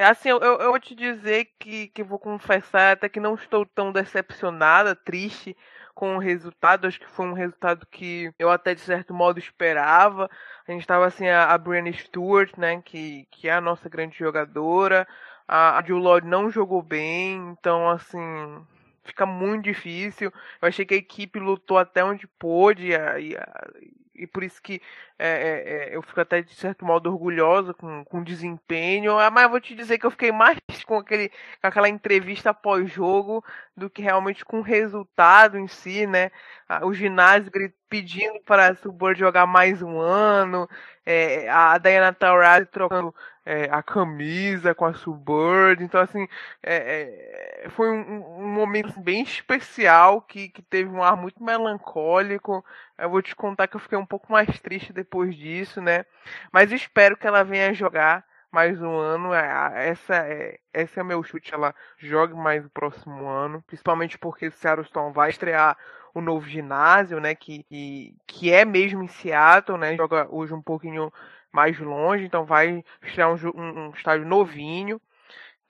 É 0.00 0.06
assim, 0.06 0.30
eu, 0.30 0.40
eu 0.40 0.70
vou 0.70 0.80
te 0.80 0.94
dizer 0.94 1.50
que, 1.58 1.88
que 1.88 2.02
vou 2.02 2.18
confessar 2.18 2.92
até 2.92 3.06
que 3.06 3.20
não 3.20 3.34
estou 3.34 3.66
tão 3.66 3.92
decepcionada, 3.92 4.96
triste 4.96 5.54
com 5.94 6.16
o 6.16 6.18
resultado. 6.18 6.86
Acho 6.86 6.98
que 6.98 7.10
foi 7.10 7.26
um 7.26 7.34
resultado 7.34 7.86
que 7.86 8.32
eu 8.38 8.50
até 8.50 8.74
de 8.74 8.80
certo 8.80 9.12
modo 9.12 9.38
esperava. 9.38 10.30
A 10.66 10.72
gente 10.72 10.80
estava 10.80 11.04
assim, 11.04 11.28
a, 11.28 11.52
a 11.52 11.58
Brianna 11.58 11.92
Stewart, 11.92 12.56
né, 12.56 12.80
que, 12.80 13.26
que 13.30 13.46
é 13.46 13.52
a 13.52 13.60
nossa 13.60 13.90
grande 13.90 14.16
jogadora. 14.16 15.06
A, 15.46 15.78
a 15.78 15.82
Jill 15.84 16.00
não 16.24 16.50
jogou 16.50 16.80
bem, 16.80 17.36
então 17.50 17.90
assim, 17.90 18.18
fica 19.04 19.26
muito 19.26 19.64
difícil. 19.64 20.32
Eu 20.62 20.68
achei 20.68 20.86
que 20.86 20.94
a 20.94 20.96
equipe 20.96 21.38
lutou 21.38 21.76
até 21.76 22.02
onde 22.02 22.26
pôde 22.26 22.92
e, 23.18 23.36
e 24.20 24.26
por 24.26 24.42
isso 24.44 24.60
que 24.62 24.80
é, 25.18 25.28
é, 25.28 25.92
é, 25.92 25.96
eu 25.96 26.02
fico 26.02 26.20
até 26.20 26.42
de 26.42 26.54
certo 26.54 26.84
modo 26.84 27.10
orgulhosa 27.10 27.74
com, 27.74 28.04
com 28.04 28.20
o 28.20 28.24
desempenho. 28.24 29.18
Ah, 29.18 29.30
mas 29.30 29.50
vou 29.50 29.60
te 29.60 29.74
dizer 29.74 29.98
que 29.98 30.06
eu 30.06 30.10
fiquei 30.10 30.32
mais 30.32 30.58
com, 30.86 30.98
aquele, 30.98 31.28
com 31.28 31.66
aquela 31.66 31.88
entrevista 31.88 32.54
pós-jogo 32.54 33.44
do 33.76 33.88
que 33.90 34.02
realmente 34.02 34.44
com 34.44 34.58
o 34.60 34.62
resultado 34.62 35.58
em 35.58 35.68
si, 35.68 36.06
né? 36.06 36.30
O 36.82 36.92
ginásio 36.92 37.50
pedindo 37.88 38.40
para 38.44 38.68
a 38.68 38.74
Suburb 38.76 39.18
jogar 39.18 39.46
mais 39.46 39.82
um 39.82 39.98
ano, 39.98 40.68
é, 41.04 41.48
a 41.50 41.76
Diana 41.76 42.12
Taurasi 42.12 42.66
trocando 42.66 43.12
é, 43.44 43.64
a 43.64 43.82
camisa 43.82 44.74
com 44.74 44.84
a 44.84 44.94
Suburb. 44.94 45.82
Então, 45.82 46.00
assim, 46.00 46.26
é, 46.62 47.64
é, 47.64 47.68
foi 47.70 47.90
um, 47.90 48.42
um, 48.42 48.48
momento 48.48 48.98
bem 49.00 49.22
especial 49.22 50.22
que, 50.22 50.48
que 50.48 50.62
teve 50.62 50.88
um 50.88 51.02
ar 51.02 51.16
muito 51.16 51.42
melancólico. 51.42 52.64
Eu 53.00 53.10
vou 53.10 53.22
te 53.22 53.34
contar 53.34 53.66
que 53.66 53.76
eu 53.76 53.80
fiquei 53.80 53.96
um 53.96 54.06
pouco 54.06 54.30
mais 54.30 54.60
triste 54.60 54.92
depois 54.92 55.34
disso, 55.34 55.80
né? 55.80 56.04
Mas 56.52 56.70
espero 56.72 57.16
que 57.16 57.26
ela 57.26 57.42
venha 57.42 57.72
jogar 57.72 58.24
mais 58.52 58.80
um 58.80 58.96
ano. 58.96 59.32
É, 59.32 59.88
essa 59.88 60.16
é, 60.16 60.58
esse 60.74 60.98
é 61.00 61.02
meu 61.02 61.22
chute. 61.22 61.54
Ela 61.54 61.74
jogue 61.98 62.34
mais 62.34 62.64
o 62.64 62.70
próximo 62.70 63.26
ano, 63.26 63.62
principalmente 63.66 64.18
porque 64.18 64.48
o 64.48 64.52
Seattle 64.52 64.86
Storm 64.86 65.12
vai 65.12 65.30
estrear 65.30 65.76
o 66.14 66.20
novo 66.20 66.46
ginásio, 66.46 67.20
né? 67.20 67.34
Que, 67.34 67.62
que, 67.64 68.14
que 68.26 68.52
é 68.52 68.64
mesmo 68.64 69.02
em 69.02 69.08
Seattle, 69.08 69.78
né? 69.78 69.96
Joga 69.96 70.26
hoje 70.30 70.52
um 70.52 70.62
pouquinho 70.62 71.12
mais 71.52 71.78
longe, 71.78 72.24
então 72.24 72.44
vai 72.44 72.84
estrear 73.02 73.30
um, 73.32 73.36
um, 73.54 73.86
um 73.86 73.90
estádio 73.90 74.26
novinho. 74.26 75.00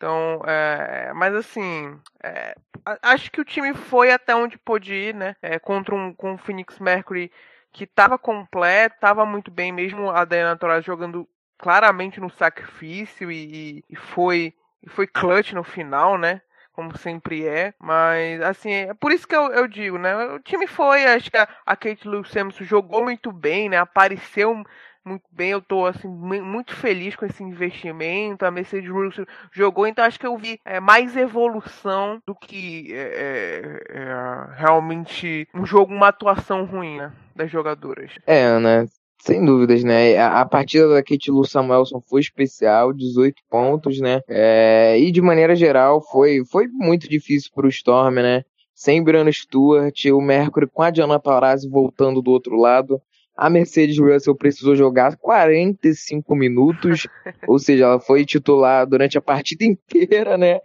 Então, 0.00 0.40
é, 0.46 1.12
mas 1.12 1.34
assim, 1.34 2.00
é, 2.24 2.54
acho 3.02 3.30
que 3.30 3.38
o 3.38 3.44
time 3.44 3.74
foi 3.74 4.10
até 4.10 4.34
onde 4.34 4.56
pôde 4.56 4.94
ir, 4.94 5.14
né? 5.14 5.36
É, 5.42 5.58
contra 5.58 5.94
um 5.94 6.14
com 6.14 6.32
o 6.32 6.38
Phoenix 6.38 6.78
Mercury 6.78 7.30
que 7.70 7.84
estava 7.84 8.16
completo, 8.18 8.94
estava 8.94 9.26
muito 9.26 9.50
bem, 9.50 9.70
mesmo 9.70 10.10
a 10.10 10.24
Diana 10.24 10.56
Taurasi 10.56 10.86
jogando 10.86 11.28
claramente 11.58 12.18
no 12.18 12.30
sacrifício 12.30 13.30
e, 13.30 13.84
e, 13.90 13.94
foi 13.94 14.54
e 14.82 14.88
foi 14.88 15.06
clutch 15.06 15.52
no 15.52 15.62
final, 15.62 16.16
né? 16.16 16.40
Como 16.72 16.96
sempre 16.96 17.46
é, 17.46 17.74
mas 17.78 18.40
assim, 18.40 18.72
é 18.72 18.94
por 18.94 19.12
isso 19.12 19.28
que 19.28 19.36
eu, 19.36 19.52
eu 19.52 19.68
digo, 19.68 19.98
né? 19.98 20.16
O 20.32 20.40
time 20.40 20.66
foi, 20.66 21.04
acho 21.04 21.30
que 21.30 21.36
a, 21.36 21.46
a 21.66 21.76
Kate 21.76 22.08
Lou 22.08 22.24
jogou 22.62 23.04
muito 23.04 23.30
bem, 23.30 23.68
né? 23.68 23.76
Apareceu 23.76 24.64
muito 25.04 25.24
bem, 25.32 25.50
eu 25.50 25.62
tô 25.62 25.86
assim 25.86 26.08
muito 26.08 26.74
feliz 26.74 27.16
com 27.16 27.24
esse 27.24 27.42
investimento. 27.42 28.44
A 28.44 28.50
Mercedes 28.50 28.90
Russell 28.90 29.26
jogou, 29.52 29.86
então 29.86 30.04
acho 30.04 30.18
que 30.18 30.26
eu 30.26 30.36
vi 30.36 30.58
é, 30.64 30.80
mais 30.80 31.16
evolução 31.16 32.20
do 32.26 32.34
que 32.34 32.92
é, 32.92 32.96
é, 32.96 33.98
é, 33.98 34.56
realmente 34.56 35.48
um 35.54 35.64
jogo, 35.64 35.94
uma 35.94 36.08
atuação 36.08 36.64
ruim 36.64 36.98
né, 36.98 37.12
das 37.34 37.50
jogadoras. 37.50 38.12
É, 38.26 38.42
Ana, 38.44 38.86
sem 39.20 39.44
dúvidas, 39.44 39.84
né? 39.84 40.16
A, 40.16 40.40
a 40.40 40.46
partida 40.46 40.88
da 40.88 41.02
Kate 41.02 41.30
Lu 41.30 41.44
Samuelson 41.44 42.00
foi 42.00 42.20
especial, 42.20 42.92
18 42.92 43.42
pontos, 43.48 44.00
né? 44.00 44.20
É, 44.28 44.98
e 44.98 45.10
de 45.10 45.20
maneira 45.20 45.54
geral 45.54 46.02
foi, 46.02 46.44
foi 46.44 46.66
muito 46.68 47.08
difícil 47.08 47.50
para 47.54 47.66
o 47.66 47.70
Storm, 47.70 48.14
né? 48.14 48.44
Sem 48.74 49.02
Brianna 49.02 49.30
Stewart, 49.30 50.04
o 50.06 50.20
Mercury 50.22 50.66
com 50.66 50.82
a 50.82 50.90
Diana 50.90 51.20
Taurasi 51.20 51.68
voltando 51.68 52.22
do 52.22 52.30
outro 52.30 52.56
lado. 52.56 53.00
A 53.36 53.48
Mercedes 53.48 53.98
Russell 53.98 54.36
precisou 54.36 54.76
jogar 54.76 55.16
45 55.16 56.34
minutos, 56.34 57.06
ou 57.48 57.58
seja, 57.58 57.84
ela 57.84 58.00
foi 58.00 58.24
titular 58.24 58.86
durante 58.86 59.16
a 59.16 59.22
partida 59.22 59.64
inteira, 59.66 60.36
né? 60.36 60.58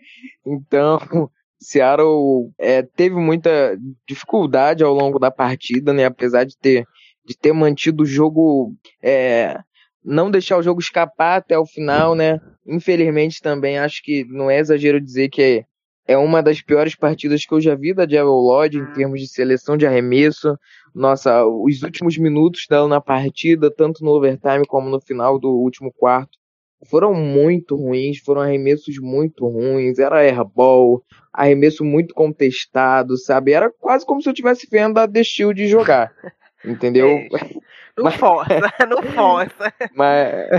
Então, 0.46 1.30
Seattle 1.60 2.52
é, 2.60 2.82
teve 2.82 3.16
muita 3.16 3.78
dificuldade 4.08 4.84
ao 4.84 4.94
longo 4.94 5.18
da 5.20 5.32
partida, 5.32 5.94
né? 5.94 6.06
Apesar 6.06 6.44
de 6.44 6.58
ter, 6.58 6.86
de 7.26 7.38
ter 7.38 7.54
mantido 7.54 8.04
o 8.04 8.06
jogo, 8.06 8.76
é, 9.02 9.58
não 10.04 10.30
deixar 10.30 10.58
o 10.58 10.64
jogo 10.64 10.80
escapar 10.80 11.38
até 11.38 11.58
o 11.58 11.66
final, 11.66 12.14
né? 12.14 12.40
Infelizmente 12.68 13.42
também 13.42 13.78
acho 13.78 14.02
que 14.04 14.26
não 14.26 14.50
é 14.50 14.60
exagero 14.60 15.00
dizer 15.00 15.30
que 15.30 15.66
é, 16.08 16.18
uma 16.18 16.42
das 16.42 16.62
piores 16.62 16.96
partidas 16.96 17.46
que 17.46 17.54
eu 17.54 17.62
já 17.62 17.76
vi 17.76 17.94
da 17.94 18.08
Jewel 18.08 18.34
Lodge 18.34 18.78
em 18.78 18.94
termos 18.94 19.20
de 19.20 19.28
seleção 19.28 19.76
de 19.76 19.88
arremesso 19.88 20.58
nossa, 20.96 21.46
os 21.46 21.84
últimos 21.84 22.18
minutos 22.18 22.66
dela 22.70 22.88
na 22.88 23.02
partida, 23.02 23.70
tanto 23.70 24.04
no 24.04 24.12
overtime 24.12 24.66
como 24.66 24.90
no 24.90 25.02
final 25.02 25.38
do 25.38 25.50
último 25.50 25.92
quarto, 25.92 26.38
foram 26.90 27.14
muito 27.14 27.76
ruins, 27.76 28.20
foram 28.20 28.42
arremessos 28.42 28.98
muito 29.00 29.46
ruins, 29.46 30.00
era 30.00 30.22
airball, 30.22 31.04
arremesso 31.34 31.84
muito 31.84 32.14
contestado, 32.14 33.18
sabe? 33.18 33.52
Era 33.52 33.70
quase 33.78 34.06
como 34.06 34.22
se 34.22 34.30
eu 34.30 34.34
estivesse 34.34 34.68
vendo 34.72 34.98
a 34.98 35.08
The 35.08 35.22
Shield 35.22 35.68
jogar, 35.68 36.14
entendeu? 36.64 37.10
É, 37.10 37.28
não 37.98 38.06
mas... 38.06 38.16
força, 38.16 38.62
não 38.88 39.04
força. 39.04 39.74
Mas... 39.94 40.50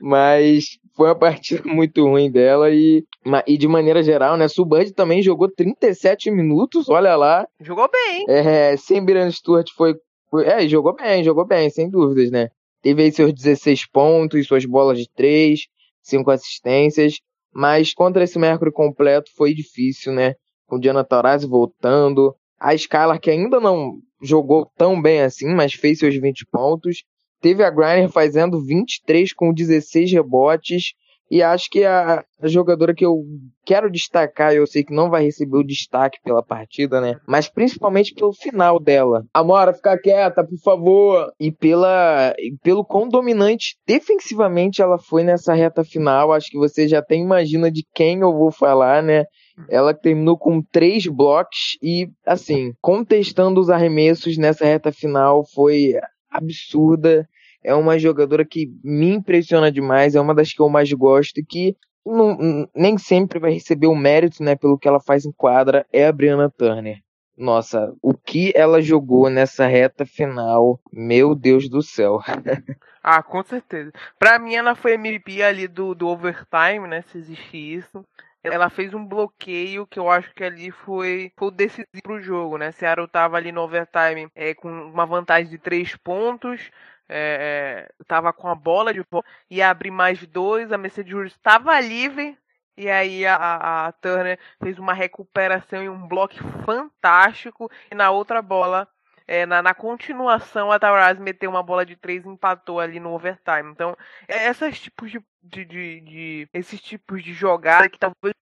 mas 0.00 0.78
foi 0.96 1.08
uma 1.08 1.14
partida 1.14 1.62
muito 1.68 2.02
ruim 2.04 2.30
dela 2.30 2.70
e, 2.70 3.04
e 3.46 3.58
de 3.58 3.68
maneira 3.68 4.02
geral, 4.02 4.36
né? 4.36 4.48
Subud 4.48 4.90
também 4.92 5.22
jogou 5.22 5.48
37 5.50 6.30
minutos, 6.30 6.88
olha 6.88 7.14
lá. 7.14 7.46
Jogou 7.60 7.88
bem. 7.90 8.24
É, 8.28 8.76
sem 8.76 9.04
Brian 9.04 9.30
Stewart 9.30 9.68
foi, 9.76 9.94
foi. 10.30 10.46
É, 10.46 10.66
jogou 10.66 10.94
bem, 10.96 11.22
jogou 11.22 11.46
bem, 11.46 11.68
sem 11.68 11.90
dúvidas, 11.90 12.30
né? 12.30 12.48
Teve 12.82 13.02
aí 13.02 13.12
seus 13.12 13.32
16 13.32 13.90
pontos, 13.90 14.46
suas 14.46 14.64
bolas 14.64 14.98
de 14.98 15.08
3, 15.14 15.60
5 16.02 16.30
assistências. 16.30 17.18
mas 17.52 17.92
contra 17.92 18.24
esse 18.24 18.38
Mercury 18.38 18.72
completo 18.72 19.30
foi 19.36 19.52
difícil, 19.54 20.12
né? 20.12 20.34
Com 20.66 20.76
o 20.76 20.80
Diana 20.80 21.04
Taurasi 21.04 21.46
voltando, 21.46 22.34
a 22.58 22.74
Skylar 22.74 23.20
que 23.20 23.30
ainda 23.30 23.60
não 23.60 23.98
jogou 24.22 24.70
tão 24.76 25.00
bem 25.00 25.20
assim, 25.22 25.54
mas 25.54 25.74
fez 25.74 25.98
seus 25.98 26.16
20 26.16 26.46
pontos. 26.50 27.04
Teve 27.40 27.62
a 27.62 27.70
Griner 27.70 28.10
fazendo 28.10 28.64
23 28.64 29.32
com 29.32 29.52
16 29.52 30.12
rebotes 30.12 30.92
e 31.30 31.42
acho 31.42 31.68
que 31.70 31.84
a, 31.84 32.24
a, 32.40 32.48
jogadora 32.48 32.94
que 32.94 33.04
eu 33.04 33.24
quero 33.64 33.90
destacar, 33.90 34.54
eu 34.54 34.66
sei 34.66 34.84
que 34.84 34.94
não 34.94 35.10
vai 35.10 35.24
receber 35.24 35.56
o 35.56 35.66
destaque 35.66 36.18
pela 36.22 36.42
partida, 36.42 37.00
né? 37.00 37.16
Mas 37.26 37.48
principalmente 37.48 38.14
pelo 38.14 38.32
final 38.32 38.78
dela. 38.78 39.24
Amora, 39.34 39.72
fica 39.72 39.98
quieta, 39.98 40.44
por 40.44 40.58
favor. 40.58 41.32
E 41.40 41.50
pela 41.50 42.32
e 42.38 42.56
pelo 42.62 42.84
quão 42.84 43.08
dominante 43.08 43.76
defensivamente 43.86 44.80
ela 44.80 44.98
foi 44.98 45.24
nessa 45.24 45.52
reta 45.52 45.82
final. 45.82 46.32
Acho 46.32 46.48
que 46.48 46.58
você 46.58 46.86
já 46.86 47.00
até 47.00 47.16
imagina 47.16 47.70
de 47.70 47.84
quem 47.92 48.20
eu 48.20 48.32
vou 48.32 48.52
falar, 48.52 49.02
né? 49.02 49.24
Ela 49.68 49.94
terminou 49.94 50.38
com 50.38 50.62
três 50.62 51.06
blocos 51.06 51.76
e, 51.82 52.08
assim, 52.26 52.72
contestando 52.80 53.58
os 53.58 53.70
arremessos 53.70 54.36
nessa 54.36 54.64
reta 54.64 54.92
final 54.92 55.42
foi 55.54 55.94
absurda 56.36 57.28
é 57.62 57.74
uma 57.74 57.98
jogadora 57.98 58.44
que 58.44 58.70
me 58.82 59.10
impressiona 59.10 59.72
demais, 59.72 60.14
é 60.14 60.20
uma 60.20 60.34
das 60.34 60.52
que 60.52 60.60
eu 60.60 60.68
mais 60.68 60.92
gosto 60.92 61.44
que 61.46 61.76
não, 62.04 62.68
nem 62.74 62.96
sempre 62.96 63.40
vai 63.40 63.50
receber 63.50 63.88
o 63.88 63.94
mérito, 63.96 64.42
né, 64.42 64.54
pelo 64.54 64.78
que 64.78 64.86
ela 64.86 65.00
faz 65.00 65.24
em 65.24 65.32
quadra, 65.32 65.84
é 65.92 66.06
a 66.06 66.12
Brianna 66.12 66.48
Turner. 66.48 67.02
Nossa, 67.36 67.92
o 68.00 68.14
que 68.14 68.52
ela 68.54 68.80
jogou 68.80 69.28
nessa 69.28 69.66
reta 69.66 70.06
final, 70.06 70.80
meu 70.90 71.34
Deus 71.34 71.68
do 71.68 71.82
céu. 71.82 72.20
ah, 73.02 73.22
com 73.22 73.42
certeza. 73.42 73.92
Pra 74.18 74.38
mim, 74.38 74.54
ela 74.54 74.74
foi 74.74 74.94
MVP 74.94 75.42
ali 75.42 75.68
do, 75.68 75.94
do 75.94 76.08
overtime, 76.08 76.88
né? 76.88 77.02
Se 77.02 77.18
existe 77.18 77.56
isso. 77.58 78.06
Ela 78.52 78.70
fez 78.70 78.94
um 78.94 79.04
bloqueio 79.04 79.86
que 79.86 79.98
eu 79.98 80.10
acho 80.10 80.32
que 80.34 80.44
ali 80.44 80.70
foi, 80.70 81.32
foi 81.36 81.50
decisivo 81.50 82.02
pro 82.02 82.20
jogo, 82.20 82.58
né? 82.58 82.72
Seattle 82.72 83.08
tava 83.08 83.36
ali 83.36 83.52
no 83.52 83.62
overtime 83.62 84.28
é, 84.34 84.54
com 84.54 84.68
uma 84.68 85.06
vantagem 85.06 85.50
de 85.50 85.58
três 85.58 85.96
pontos 85.96 86.70
é, 87.08 87.88
tava 88.06 88.32
com 88.32 88.48
a 88.48 88.54
bola 88.54 88.92
de 88.92 89.02
volta, 89.10 89.28
ia 89.50 89.70
abrir 89.70 89.90
mais 89.90 90.24
dois, 90.26 90.72
a 90.72 90.78
Mercedes 90.78 91.32
estava 91.32 91.80
livre, 91.80 92.36
e 92.76 92.90
aí 92.90 93.24
a, 93.26 93.86
a, 93.86 93.92
Turner 93.92 94.38
fez 94.62 94.78
uma 94.78 94.92
recuperação 94.92 95.82
e 95.82 95.88
um 95.88 96.06
bloco 96.06 96.34
fantástico, 96.64 97.70
e 97.90 97.94
na 97.94 98.10
outra 98.10 98.42
bola, 98.42 98.88
é, 99.26 99.46
na, 99.46 99.62
na, 99.62 99.74
continuação, 99.74 100.70
a 100.70 100.78
Tauraz 100.78 101.18
meteu 101.18 101.50
uma 101.50 101.62
bola 101.62 101.84
de 101.84 101.96
três 101.96 102.24
e 102.24 102.28
empatou 102.28 102.80
ali 102.80 103.00
no 103.00 103.12
overtime. 103.12 103.70
Então, 103.70 103.96
é, 104.28 104.48
esses 104.48 104.80
tipos 104.80 105.10
de, 105.10 105.20
de, 105.42 105.64
de, 105.64 106.00
de 106.00 106.48
esses 106.52 106.80
tipos 106.80 107.22
de 107.22 107.32
jogada 107.32 107.88
que 107.88 107.98
talvez 107.98 108.34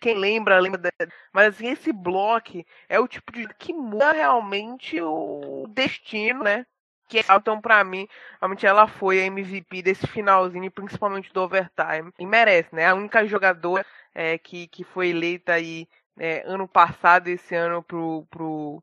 quem 0.00 0.16
lembra, 0.16 0.58
lembra. 0.58 0.80
De... 0.80 0.90
Mas 1.32 1.54
assim, 1.54 1.68
esse 1.68 1.92
bloco 1.92 2.64
é 2.88 2.98
o 2.98 3.08
tipo 3.08 3.32
de 3.32 3.46
que 3.58 3.72
muda 3.72 4.12
realmente 4.12 5.00
o 5.00 5.66
destino, 5.68 6.42
né? 6.42 6.64
que 7.08 7.18
é 7.18 7.24
então 7.36 7.60
para 7.60 7.84
mim, 7.84 8.08
realmente 8.40 8.66
ela 8.66 8.86
foi 8.88 9.20
a 9.20 9.26
MVP 9.26 9.82
desse 9.82 10.06
finalzinho, 10.06 10.70
principalmente 10.70 11.32
do 11.32 11.42
overtime, 11.42 12.12
e 12.18 12.26
merece, 12.26 12.74
né? 12.74 12.86
A 12.86 12.94
única 12.94 13.26
jogadora 13.26 13.84
é, 14.14 14.38
que, 14.38 14.66
que 14.68 14.84
foi 14.84 15.08
eleita 15.08 15.52
aí 15.52 15.86
é, 16.18 16.42
ano 16.46 16.66
passado, 16.66 17.28
esse 17.28 17.54
ano 17.54 17.82
pro, 17.82 18.26
pro, 18.30 18.82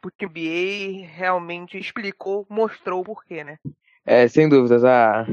pro 0.00 0.12
NBA, 0.20 1.06
realmente 1.06 1.78
explicou, 1.78 2.46
mostrou 2.48 3.00
o 3.00 3.04
porquê, 3.04 3.44
né? 3.44 3.58
É, 4.04 4.26
sem 4.28 4.48
dúvidas, 4.48 4.84
a, 4.84 5.26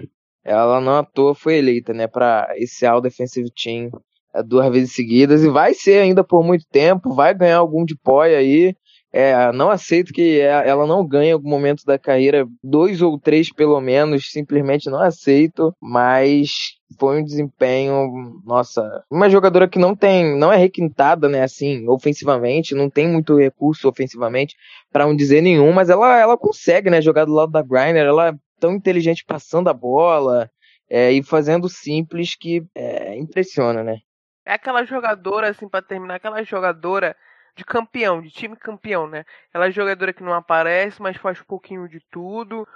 ela 0.43 0.81
não 0.81 0.97
à 0.97 1.03
toa 1.03 1.33
foi 1.33 1.57
eleita, 1.57 1.93
né, 1.93 2.07
para 2.07 2.49
esse 2.55 2.85
All 2.85 3.01
Defensive 3.01 3.49
Team 3.51 3.89
é, 4.33 4.43
duas 4.43 4.71
vezes 4.71 4.93
seguidas 4.93 5.43
e 5.43 5.49
vai 5.49 5.73
ser 5.73 6.01
ainda 6.01 6.23
por 6.23 6.43
muito 6.43 6.65
tempo, 6.67 7.13
vai 7.13 7.33
ganhar 7.33 7.57
algum 7.57 7.85
de 7.85 7.95
aí, 8.37 8.75
é, 9.17 9.49
não 9.53 9.69
aceito 9.69 10.11
que 10.11 10.41
é, 10.41 10.67
ela 10.67 10.85
não 10.85 11.07
ganhe 11.07 11.29
em 11.29 11.31
algum 11.31 11.49
momento 11.49 11.85
da 11.85 11.97
carreira, 11.97 12.45
dois 12.61 13.01
ou 13.01 13.17
três 13.17 13.49
pelo 13.49 13.79
menos, 13.79 14.29
simplesmente 14.29 14.89
não 14.89 14.99
aceito, 14.99 15.73
mas 15.81 16.75
foi 16.99 17.21
um 17.21 17.23
desempenho, 17.23 18.41
nossa, 18.43 19.05
uma 19.09 19.29
jogadora 19.29 19.69
que 19.69 19.79
não 19.79 19.95
tem, 19.95 20.37
não 20.37 20.51
é 20.51 20.57
requintada, 20.57 21.29
né, 21.29 21.43
assim, 21.43 21.87
ofensivamente, 21.87 22.75
não 22.75 22.89
tem 22.89 23.07
muito 23.07 23.37
recurso 23.37 23.87
ofensivamente, 23.87 24.53
para 24.91 25.05
não 25.05 25.15
dizer 25.15 25.39
nenhum, 25.39 25.71
mas 25.71 25.89
ela, 25.89 26.19
ela 26.19 26.37
consegue, 26.37 26.89
né, 26.89 27.01
jogar 27.01 27.23
do 27.23 27.31
lado 27.31 27.53
da 27.53 27.61
Griner, 27.61 28.05
ela 28.05 28.27
é 28.27 28.33
tão 28.59 28.73
inteligente 28.73 29.23
passando 29.25 29.69
a 29.69 29.73
bola, 29.73 30.51
é, 30.89 31.13
e 31.13 31.23
fazendo 31.23 31.69
simples 31.69 32.35
que 32.35 32.65
é, 32.75 33.17
impressiona, 33.17 33.81
né. 33.81 33.99
É 34.45 34.55
aquela 34.55 34.83
jogadora, 34.83 35.51
assim, 35.51 35.69
para 35.69 35.81
terminar, 35.81 36.15
aquela 36.15 36.43
jogadora 36.43 37.15
de 37.55 37.63
campeão, 37.63 38.21
de 38.21 38.29
time 38.29 38.55
campeão, 38.55 39.07
né? 39.07 39.23
Ela 39.53 39.67
é 39.67 39.71
jogadora 39.71 40.13
que 40.13 40.23
não 40.23 40.33
aparece, 40.33 41.01
mas 41.01 41.17
faz 41.17 41.39
um 41.39 41.45
pouquinho 41.45 41.87
de 41.87 41.99
tudo. 42.11 42.67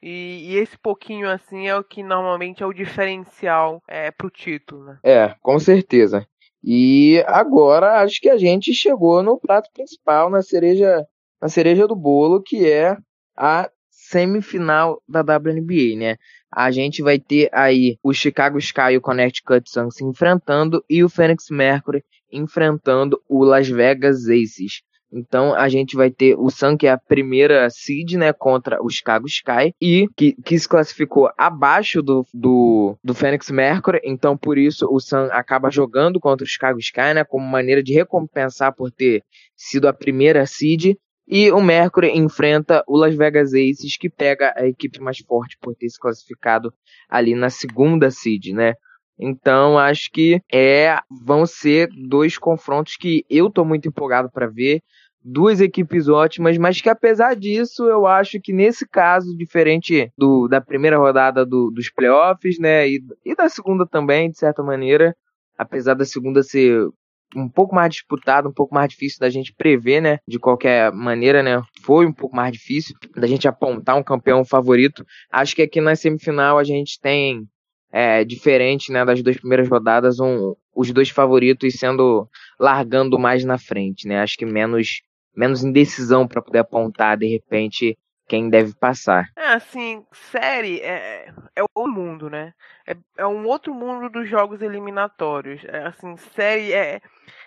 E, 0.00 0.52
e, 0.52 0.56
esse 0.56 0.78
pouquinho 0.78 1.28
assim 1.28 1.66
é 1.66 1.76
o 1.76 1.82
que 1.82 2.04
normalmente 2.04 2.62
é 2.62 2.66
o 2.66 2.72
diferencial 2.72 3.82
é, 3.88 4.12
pro 4.12 4.30
título, 4.30 4.84
né? 4.84 4.98
É, 5.02 5.34
com 5.42 5.58
certeza. 5.58 6.24
E 6.62 7.22
agora 7.26 8.00
acho 8.00 8.20
que 8.20 8.28
a 8.28 8.38
gente 8.38 8.72
chegou 8.72 9.22
no 9.22 9.38
prato 9.38 9.68
principal, 9.72 10.30
na 10.30 10.42
cereja, 10.42 11.04
na 11.40 11.48
cereja 11.48 11.86
do 11.86 11.96
bolo, 11.96 12.42
que 12.42 12.70
é 12.70 12.96
a 13.36 13.68
semifinal 14.08 15.02
da 15.08 15.20
WNBA, 15.20 15.96
né? 15.96 16.16
A 16.50 16.70
gente 16.70 17.02
vai 17.02 17.18
ter 17.18 17.50
aí 17.52 17.98
o 18.02 18.12
Chicago 18.12 18.58
Sky 18.58 18.92
e 18.92 18.96
o 18.96 19.00
Connecticut 19.02 19.68
Sun 19.70 19.90
se 19.90 20.04
enfrentando 20.04 20.82
e 20.88 21.04
o 21.04 21.08
Phoenix 21.08 21.50
Mercury 21.50 22.02
enfrentando 22.32 23.20
o 23.28 23.44
Las 23.44 23.68
Vegas 23.68 24.28
Aces. 24.28 24.82
Então 25.12 25.54
a 25.54 25.68
gente 25.68 25.96
vai 25.96 26.10
ter 26.10 26.34
o 26.38 26.50
Sun, 26.50 26.76
que 26.76 26.86
é 26.86 26.90
a 26.90 26.98
primeira 26.98 27.68
seed, 27.70 28.12
né, 28.14 28.32
contra 28.32 28.82
o 28.82 28.90
Chicago 28.90 29.26
Sky, 29.26 29.74
e 29.80 30.06
que, 30.14 30.34
que 30.42 30.58
se 30.58 30.68
classificou 30.68 31.30
abaixo 31.36 32.02
do, 32.02 32.26
do, 32.32 32.96
do 33.02 33.14
Phoenix 33.14 33.50
Mercury. 33.50 34.00
Então 34.04 34.36
por 34.36 34.58
isso 34.58 34.86
o 34.90 35.00
Sun 35.00 35.28
acaba 35.30 35.70
jogando 35.70 36.20
contra 36.20 36.44
o 36.44 36.48
Chicago 36.48 36.78
Sky, 36.78 37.14
né, 37.14 37.24
como 37.24 37.46
maneira 37.46 37.82
de 37.82 37.94
recompensar 37.94 38.74
por 38.74 38.90
ter 38.90 39.22
sido 39.56 39.88
a 39.88 39.92
primeira 39.92 40.44
seed. 40.46 40.94
E 41.30 41.52
o 41.52 41.60
Mercury 41.60 42.16
enfrenta 42.16 42.82
o 42.88 42.96
Las 42.96 43.14
Vegas 43.14 43.52
Aces, 43.52 43.98
que 43.98 44.08
pega 44.08 44.54
a 44.56 44.66
equipe 44.66 44.98
mais 44.98 45.18
forte 45.18 45.58
por 45.60 45.74
ter 45.74 45.90
se 45.90 46.00
classificado 46.00 46.72
ali 47.06 47.34
na 47.34 47.50
segunda 47.50 48.10
seed, 48.10 48.54
né? 48.54 48.72
Então 49.18 49.78
acho 49.78 50.10
que 50.10 50.40
é 50.50 50.96
vão 51.22 51.44
ser 51.44 51.90
dois 52.08 52.38
confrontos 52.38 52.96
que 52.96 53.26
eu 53.28 53.50
tô 53.50 53.62
muito 53.62 53.88
empolgado 53.88 54.30
para 54.30 54.46
ver. 54.46 54.80
Duas 55.22 55.60
equipes 55.60 56.08
ótimas, 56.08 56.56
mas 56.56 56.80
que 56.80 56.88
apesar 56.88 57.34
disso, 57.34 57.86
eu 57.86 58.06
acho 58.06 58.40
que 58.40 58.52
nesse 58.52 58.88
caso, 58.88 59.36
diferente 59.36 60.10
do, 60.16 60.48
da 60.48 60.60
primeira 60.60 60.96
rodada 60.96 61.44
do, 61.44 61.70
dos 61.70 61.90
playoffs, 61.90 62.58
né, 62.58 62.88
e, 62.88 63.02
e 63.26 63.34
da 63.34 63.48
segunda 63.48 63.84
também, 63.84 64.30
de 64.30 64.38
certa 64.38 64.62
maneira, 64.62 65.14
apesar 65.58 65.92
da 65.92 66.04
segunda 66.04 66.42
ser 66.42 66.88
um 67.36 67.48
pouco 67.48 67.74
mais 67.74 67.90
disputado, 67.90 68.48
um 68.48 68.52
pouco 68.52 68.74
mais 68.74 68.88
difícil 68.90 69.18
da 69.20 69.28
gente 69.28 69.52
prever, 69.52 70.00
né? 70.00 70.18
De 70.26 70.38
qualquer 70.38 70.92
maneira, 70.92 71.42
né? 71.42 71.62
Foi 71.82 72.06
um 72.06 72.12
pouco 72.12 72.34
mais 72.34 72.52
difícil 72.52 72.94
da 73.16 73.26
gente 73.26 73.46
apontar 73.46 73.96
um 73.96 74.02
campeão 74.02 74.44
favorito. 74.44 75.04
Acho 75.30 75.54
que 75.54 75.62
aqui 75.62 75.80
na 75.80 75.94
semifinal 75.94 76.58
a 76.58 76.64
gente 76.64 76.98
tem 77.00 77.46
é, 77.90 78.24
diferente 78.24 78.92
né, 78.92 79.04
das 79.04 79.22
duas 79.22 79.36
primeiras 79.36 79.68
rodadas, 79.68 80.20
um, 80.20 80.54
os 80.74 80.92
dois 80.92 81.10
favoritos 81.10 81.74
sendo 81.74 82.28
largando 82.58 83.18
mais 83.18 83.44
na 83.44 83.58
frente, 83.58 84.06
né? 84.06 84.20
Acho 84.20 84.36
que 84.36 84.46
menos, 84.46 85.00
menos 85.36 85.64
indecisão 85.64 86.26
para 86.26 86.42
poder 86.42 86.60
apontar 86.60 87.16
de 87.16 87.26
repente 87.26 87.96
quem 88.28 88.50
deve 88.50 88.74
passar. 88.74 89.26
É, 89.36 89.54
assim, 89.54 90.04
série 90.12 90.80
é, 90.80 91.32
é 91.56 91.62
o 91.74 91.88
mundo, 91.88 92.28
né? 92.28 92.52
É, 92.88 92.96
é 93.18 93.26
um 93.26 93.46
outro 93.46 93.74
mundo 93.74 94.08
dos 94.08 94.26
jogos 94.26 94.62
eliminatórios. 94.62 95.62
É, 95.66 95.86
assim, 95.86 96.16
série 96.16 96.72
é 96.72 97.02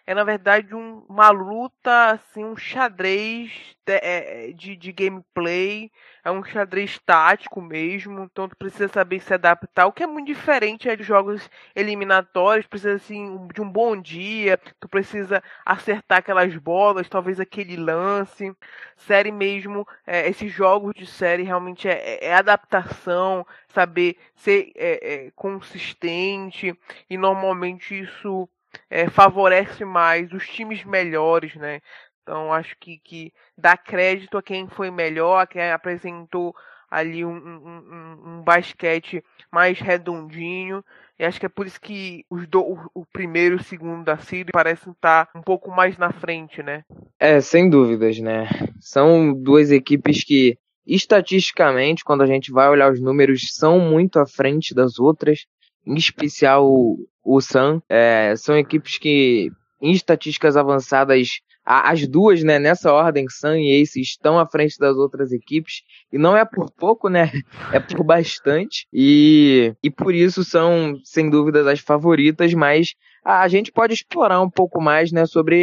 é 0.06 0.14
na 0.14 0.24
verdade 0.24 0.76
um, 0.76 1.04
uma 1.08 1.30
luta, 1.30 2.12
assim, 2.12 2.44
um 2.44 2.56
xadrez 2.56 3.52
de, 3.86 3.94
é, 3.94 4.52
de, 4.54 4.76
de, 4.76 4.92
gameplay, 4.92 5.92
é 6.24 6.32
um 6.32 6.44
xadrez 6.44 7.00
tático 7.00 7.62
mesmo, 7.62 8.24
então 8.24 8.48
tu 8.48 8.56
precisa 8.56 8.88
saber 8.88 9.20
se 9.20 9.34
adaptar, 9.34 9.88
o 9.88 9.92
que 9.92 10.04
é 10.04 10.08
muito 10.08 10.28
diferente 10.28 10.90
é 10.90 10.96
de 10.96 11.04
jogos 11.04 11.50
eliminatórios, 11.76 12.68
precisa 12.68 12.96
assim 12.96 13.48
de 13.54 13.62
um 13.62 13.70
bom 13.70 13.96
dia, 14.00 14.58
tu 14.80 14.88
precisa 14.88 15.42
acertar 15.66 16.20
aquelas 16.20 16.56
bolas, 16.58 17.10
talvez 17.10 17.40
aquele 17.40 17.76
lance, 17.76 18.56
série 18.98 19.32
mesmo, 19.32 19.88
é, 20.06 20.28
esses 20.30 20.52
jogos 20.52 20.94
de 20.96 21.06
série 21.06 21.44
realmente 21.44 21.88
é, 21.88 21.94
é, 21.94 22.26
é 22.28 22.34
adaptação, 22.36 23.46
saber 23.72 24.18
ser 24.36 24.72
é, 24.76 25.14
é, 25.14 25.32
consistente, 25.36 26.78
e 27.10 27.18
normalmente 27.18 28.00
isso 28.00 28.48
é, 28.90 29.10
favorece 29.10 29.84
mais 29.84 30.32
os 30.32 30.48
times 30.48 30.84
melhores, 30.84 31.56
né? 31.56 31.82
Então 32.22 32.54
acho 32.54 32.76
que, 32.80 33.00
que 33.00 33.34
dá 33.58 33.76
crédito 33.76 34.38
a 34.38 34.44
quem 34.44 34.68
foi 34.68 34.92
melhor, 34.92 35.42
a 35.42 35.48
quem 35.48 35.72
apresentou 35.72 36.56
ali 36.92 37.24
um, 37.24 37.32
um, 37.32 38.22
um, 38.26 38.42
basquete 38.44 39.24
mais 39.50 39.80
redondinho. 39.80 40.84
E 41.18 41.24
acho 41.24 41.40
que 41.40 41.46
é 41.46 41.50
por 41.50 41.66
isso 41.66 41.80
que 41.80 42.26
os 42.30 42.46
do, 42.48 42.90
o, 42.94 43.06
primeiro 43.06 43.56
e 43.56 43.60
o 43.60 43.64
segundo 43.64 44.04
da 44.04 44.18
Siri 44.18 44.52
parecem 44.52 44.92
estar 44.92 45.30
um 45.34 45.42
pouco 45.42 45.72
mais 45.72 45.98
na 45.98 46.12
frente, 46.12 46.62
né? 46.62 46.84
É, 47.18 47.40
sem 47.40 47.70
dúvidas, 47.70 48.20
né? 48.20 48.48
São 48.80 49.34
duas 49.34 49.72
equipes 49.72 50.24
que, 50.24 50.58
estatisticamente, 50.96 52.04
quando 52.04 52.22
a 52.22 52.26
gente 52.26 52.52
vai 52.52 52.70
olhar 52.70 52.92
os 52.92 53.02
números, 53.02 53.54
são 53.54 53.80
muito 53.80 54.20
à 54.20 54.26
frente 54.26 54.74
das 54.74 55.00
outras. 55.00 55.46
Em 55.86 55.96
especial 55.96 56.68
o, 56.68 57.08
o 57.24 57.42
Sun. 57.42 57.82
É, 57.90 58.36
são 58.36 58.58
equipes 58.58 58.98
que, 58.98 59.52
em 59.82 59.92
estatísticas 59.92 60.56
avançadas, 60.56 61.40
as 61.66 62.08
duas, 62.08 62.44
né, 62.44 62.60
nessa 62.60 62.92
ordem, 62.92 63.28
Sun 63.30 63.56
e 63.56 63.82
Ace, 63.82 64.02
estão 64.02 64.38
à 64.38 64.46
frente 64.46 64.78
das 64.78 64.98
outras 64.98 65.32
equipes. 65.32 65.82
E 66.12 66.18
não 66.18 66.36
é 66.36 66.44
por 66.44 66.70
pouco, 66.72 67.08
né? 67.08 67.32
É 67.74 67.80
por 67.80 68.04
bastante. 68.04 68.86
E, 68.92 69.74
e 69.82 69.90
por 69.90 70.14
isso 70.14 70.44
são, 70.44 71.00
sem 71.04 71.30
dúvidas, 71.30 71.66
as 71.68 71.80
favoritas, 71.80 72.54
mas 72.54 72.94
a 73.24 73.48
gente 73.48 73.72
pode 73.72 73.94
explorar 73.94 74.42
um 74.42 74.50
pouco 74.50 74.82
mais, 74.82 75.12
né, 75.12 75.26
sobre 75.26 75.58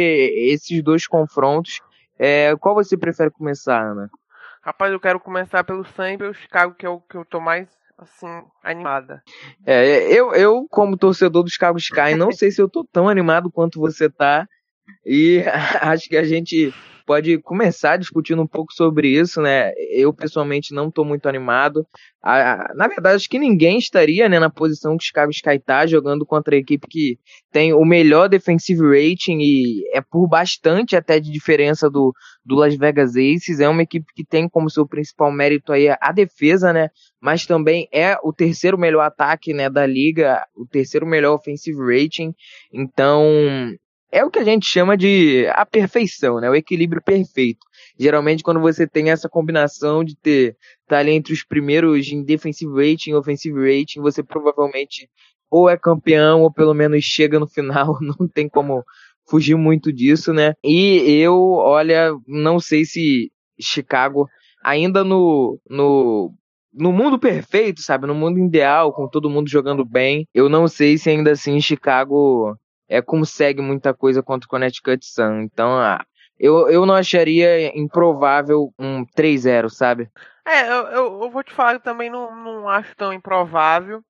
esses 0.51 0.81
dois 0.81 1.05
confrontos. 1.05 1.81
É, 2.17 2.55
qual 2.57 2.75
você 2.75 2.97
prefere 2.97 3.29
começar, 3.29 3.81
Ana? 3.81 4.09
Rapaz, 4.69 4.93
eu 4.93 4.99
quero 4.99 5.19
começar 5.19 5.63
pelo 5.63 5.83
Sun 5.83 6.09
e 6.09 6.17
pelo 6.19 6.31
Chicago, 6.31 6.75
que 6.75 6.85
é 6.85 6.89
o 6.89 6.99
que 6.99 7.17
eu 7.17 7.25
tô 7.25 7.39
mais 7.39 7.67
assim, 7.97 8.27
animada. 8.63 9.23
É, 9.65 10.13
eu, 10.13 10.31
eu 10.35 10.67
como 10.69 10.95
torcedor 10.95 11.41
do 11.41 11.49
Chicago 11.49 11.79
Sky, 11.79 12.13
não 12.15 12.31
sei 12.31 12.51
se 12.51 12.61
eu 12.61 12.69
tô 12.69 12.85
tão 12.85 13.09
animado 13.09 13.49
quanto 13.49 13.79
você 13.79 14.07
tá. 14.07 14.47
E 15.03 15.43
acho 15.81 16.07
que 16.07 16.15
a 16.15 16.23
gente 16.23 16.71
pode 17.09 17.39
começar 17.39 17.97
discutindo 17.97 18.39
um 18.39 18.45
pouco 18.45 18.71
sobre 18.71 19.07
isso, 19.07 19.41
né? 19.41 19.71
Eu 19.89 20.13
pessoalmente 20.13 20.75
não 20.75 20.89
estou 20.89 21.03
muito 21.03 21.27
animado. 21.27 21.83
Na 22.23 22.87
verdade, 22.87 23.15
acho 23.15 23.27
que 23.27 23.39
ninguém 23.39 23.79
estaria 23.79 24.29
né, 24.29 24.37
na 24.37 24.51
posição 24.51 24.95
que 24.95 25.03
o 25.03 25.07
Chicago 25.07 25.31
Sky 25.31 25.55
está 25.55 25.87
jogando 25.87 26.23
contra 26.23 26.53
a 26.53 26.59
equipe 26.59 26.85
que 26.87 27.17
tem 27.51 27.73
o 27.73 27.83
melhor 27.83 28.29
defensive 28.29 28.79
rating 28.79 29.39
e 29.39 29.89
é 29.91 30.01
por 30.01 30.27
bastante 30.27 30.95
até 30.95 31.19
de 31.19 31.31
diferença 31.31 31.89
do, 31.89 32.13
do 32.45 32.53
Las 32.53 32.77
Vegas 32.77 33.15
Aces. 33.15 33.59
É 33.59 33.67
uma 33.67 33.81
equipe 33.81 34.05
que 34.15 34.23
tem 34.23 34.47
como 34.47 34.69
seu 34.69 34.87
principal 34.87 35.31
mérito 35.31 35.73
aí 35.73 35.87
a 35.89 36.11
defesa, 36.11 36.71
né? 36.71 36.89
Mas 37.19 37.43
também 37.43 37.87
é 37.91 38.19
o 38.23 38.31
terceiro 38.31 38.77
melhor 38.77 39.01
ataque 39.01 39.51
né, 39.51 39.67
da 39.67 39.83
liga, 39.83 40.45
o 40.55 40.63
terceiro 40.67 41.07
melhor 41.07 41.33
offensive 41.33 41.79
rating. 41.79 42.35
Então, 42.71 43.23
é 44.11 44.23
o 44.23 44.29
que 44.29 44.39
a 44.39 44.43
gente 44.43 44.65
chama 44.65 44.97
de 44.97 45.47
a 45.53 45.65
perfeição, 45.65 46.39
né? 46.39 46.49
O 46.49 46.55
equilíbrio 46.55 47.01
perfeito. 47.01 47.59
Geralmente, 47.97 48.43
quando 48.43 48.59
você 48.59 48.87
tem 48.87 49.11
essa 49.11 49.29
combinação 49.29 50.03
de 50.03 50.15
ter 50.15 50.57
tá 50.87 50.99
ali 50.99 51.11
entre 51.11 51.33
os 51.33 51.43
primeiros 51.43 52.07
em 52.11 52.23
defensive 52.23 52.71
rating 52.73 53.13
offensive 53.13 53.59
rating, 53.59 54.01
você 54.01 54.23
provavelmente 54.23 55.09
ou 55.49 55.69
é 55.69 55.77
campeão 55.77 56.41
ou 56.41 56.51
pelo 56.51 56.73
menos 56.73 57.03
chega 57.03 57.39
no 57.39 57.47
final. 57.47 57.97
Não 58.01 58.27
tem 58.27 58.47
como 58.49 58.83
fugir 59.29 59.55
muito 59.55 59.93
disso, 59.93 60.33
né? 60.33 60.53
E 60.63 61.19
eu, 61.21 61.35
olha, 61.37 62.11
não 62.27 62.59
sei 62.59 62.83
se 62.83 63.31
Chicago 63.59 64.27
ainda 64.63 65.03
no 65.03 65.59
no 65.69 66.33
no 66.73 66.91
mundo 66.93 67.19
perfeito, 67.19 67.81
sabe? 67.81 68.07
No 68.07 68.15
mundo 68.15 68.39
ideal, 68.39 68.93
com 68.93 69.07
todo 69.07 69.29
mundo 69.29 69.49
jogando 69.49 69.83
bem, 69.85 70.27
eu 70.33 70.47
não 70.49 70.67
sei 70.67 70.97
se 70.97 71.09
ainda 71.09 71.31
assim 71.31 71.59
Chicago 71.59 72.55
é, 72.89 73.01
consegue 73.01 73.61
muita 73.61 73.93
coisa 73.93 74.23
contra 74.23 74.47
o 74.47 74.49
Connecticut 74.49 75.05
Sun. 75.05 75.41
Então, 75.41 75.77
ah, 75.79 76.03
eu, 76.39 76.67
eu 76.69 76.85
não 76.85 76.95
acharia 76.95 77.77
improvável 77.77 78.73
um 78.79 79.05
3-0, 79.05 79.69
sabe? 79.69 80.09
É, 80.45 80.63
eu, 80.63 80.87
eu, 80.87 81.21
eu, 81.23 81.29
vou 81.29 81.43
te 81.43 81.53
falar 81.53 81.77
que 81.77 81.83
também 81.83 82.09
não, 82.09 82.35
não 82.35 82.67
acho 82.67 82.95
tão 82.95 83.13
improvável. 83.13 84.03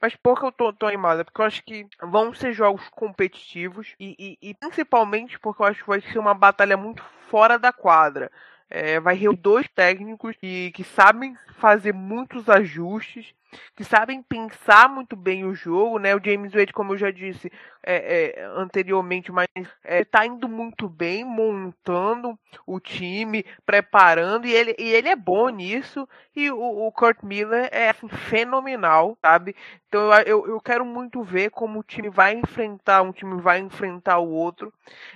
Mas 0.00 0.16
por 0.16 0.38
que 0.38 0.46
eu 0.46 0.52
tô, 0.52 0.72
tô 0.72 0.86
animado? 0.86 1.20
É 1.20 1.24
porque 1.24 1.40
eu 1.40 1.44
acho 1.44 1.62
que 1.64 1.86
vão 2.02 2.34
ser 2.34 2.52
jogos 2.52 2.88
competitivos 2.90 3.94
e, 3.98 4.14
e, 4.18 4.50
e, 4.50 4.54
principalmente 4.54 5.38
porque 5.38 5.62
eu 5.62 5.66
acho 5.66 5.82
que 5.82 5.88
vai 5.88 6.00
ser 6.00 6.18
uma 6.18 6.34
batalha 6.34 6.76
muito 6.76 7.02
fora 7.28 7.58
da 7.58 7.72
quadra. 7.72 8.30
É, 8.68 8.98
vai 8.98 9.14
reunir 9.14 9.36
dois 9.36 9.68
técnicos 9.68 10.36
que, 10.36 10.72
que 10.72 10.82
sabem 10.82 11.36
fazer 11.58 11.92
muitos 11.92 12.48
ajustes 12.48 13.34
que 13.76 13.84
sabem 13.84 14.22
pensar 14.22 14.88
muito 14.88 15.16
bem 15.16 15.44
o 15.44 15.54
jogo, 15.54 15.98
né? 15.98 16.14
O 16.14 16.20
James 16.24 16.52
Wade, 16.52 16.72
como 16.72 16.92
eu 16.92 16.98
já 16.98 17.10
disse 17.10 17.50
é, 17.82 18.40
é, 18.40 18.44
anteriormente, 18.56 19.30
mas 19.30 19.48
é, 19.82 20.04
tá 20.04 20.24
indo 20.24 20.48
muito 20.48 20.88
bem, 20.88 21.24
montando 21.24 22.38
o 22.66 22.80
time, 22.80 23.44
preparando, 23.66 24.46
e 24.46 24.52
ele, 24.52 24.74
e 24.78 24.90
ele 24.90 25.08
é 25.08 25.16
bom 25.16 25.48
nisso, 25.50 26.08
e 26.34 26.50
o, 26.50 26.86
o 26.86 26.92
Kurt 26.92 27.22
Miller 27.22 27.68
é 27.70 27.90
assim, 27.90 28.08
fenomenal, 28.08 29.16
sabe? 29.20 29.54
Então 29.88 30.12
eu, 30.26 30.46
eu 30.46 30.60
quero 30.60 30.84
muito 30.84 31.22
ver 31.22 31.50
como 31.50 31.78
o 31.78 31.82
time 31.82 32.08
vai 32.08 32.34
enfrentar, 32.34 33.02
um 33.02 33.12
time 33.12 33.40
vai 33.40 33.60
enfrentar 33.60 34.18
o 34.18 34.28
outro. 34.28 34.72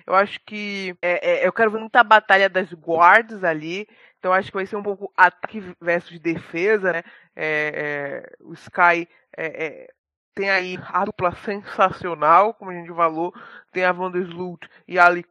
Eu 0.07 0.15
acho 0.15 0.39
que 0.47 0.97
é, 1.03 1.43
é, 1.43 1.47
eu 1.47 1.53
quero 1.53 1.71
ver 1.71 1.81
muita 1.81 2.05
batalha 2.05 2.49
das 2.49 2.73
guardas 2.73 3.43
ali. 3.43 3.89
Então 4.19 4.33
acho 4.33 4.51
que 4.51 4.57
vai 4.57 4.67
ser 4.67 4.77
um 4.77 4.83
pouco 4.83 5.13
ataque 5.17 5.63
versus 5.81 6.19
defesa, 6.19 6.93
né? 6.93 7.03
É, 7.37 8.27
é, 8.27 8.37
o 8.41 8.53
Sky 8.55 9.09
é, 9.37 9.67
é, 9.67 9.89
tem 10.35 10.51
aí 10.51 10.79
a 10.93 11.05
dupla 11.05 11.35
sensacional, 11.37 12.55
como 12.55 12.71
a 12.71 12.75
gente 12.75 12.95
falou, 12.95 13.35
tem 13.73 13.85
a 13.85 13.93
Van 13.93 14.11
der 14.11 14.23
Sloot 14.23 14.69
e 14.87 14.99
a 14.99 15.07
Ali 15.07 15.25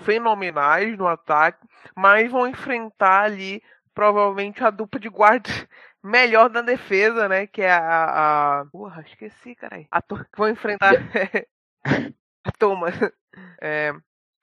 fenomenais 0.00 0.96
no 0.98 1.06
ataque, 1.06 1.66
mas 1.96 2.30
vão 2.30 2.46
enfrentar 2.46 3.24
ali 3.24 3.62
provavelmente 3.94 4.62
a 4.62 4.70
dupla 4.70 5.00
de 5.00 5.08
guardas 5.08 5.66
melhor 6.04 6.48
da 6.48 6.62
defesa, 6.62 7.28
né? 7.28 7.46
Que 7.46 7.62
é 7.62 7.72
a. 7.72 8.60
a... 8.60 8.66
Porra, 8.66 9.02
esqueci, 9.02 9.54
caralho. 9.54 9.86
A 9.90 10.00
to... 10.00 10.24
Vão 10.36 10.48
enfrentar. 10.48 10.94
a 12.44 12.52
Thomas. 12.58 12.94
É, 13.60 13.92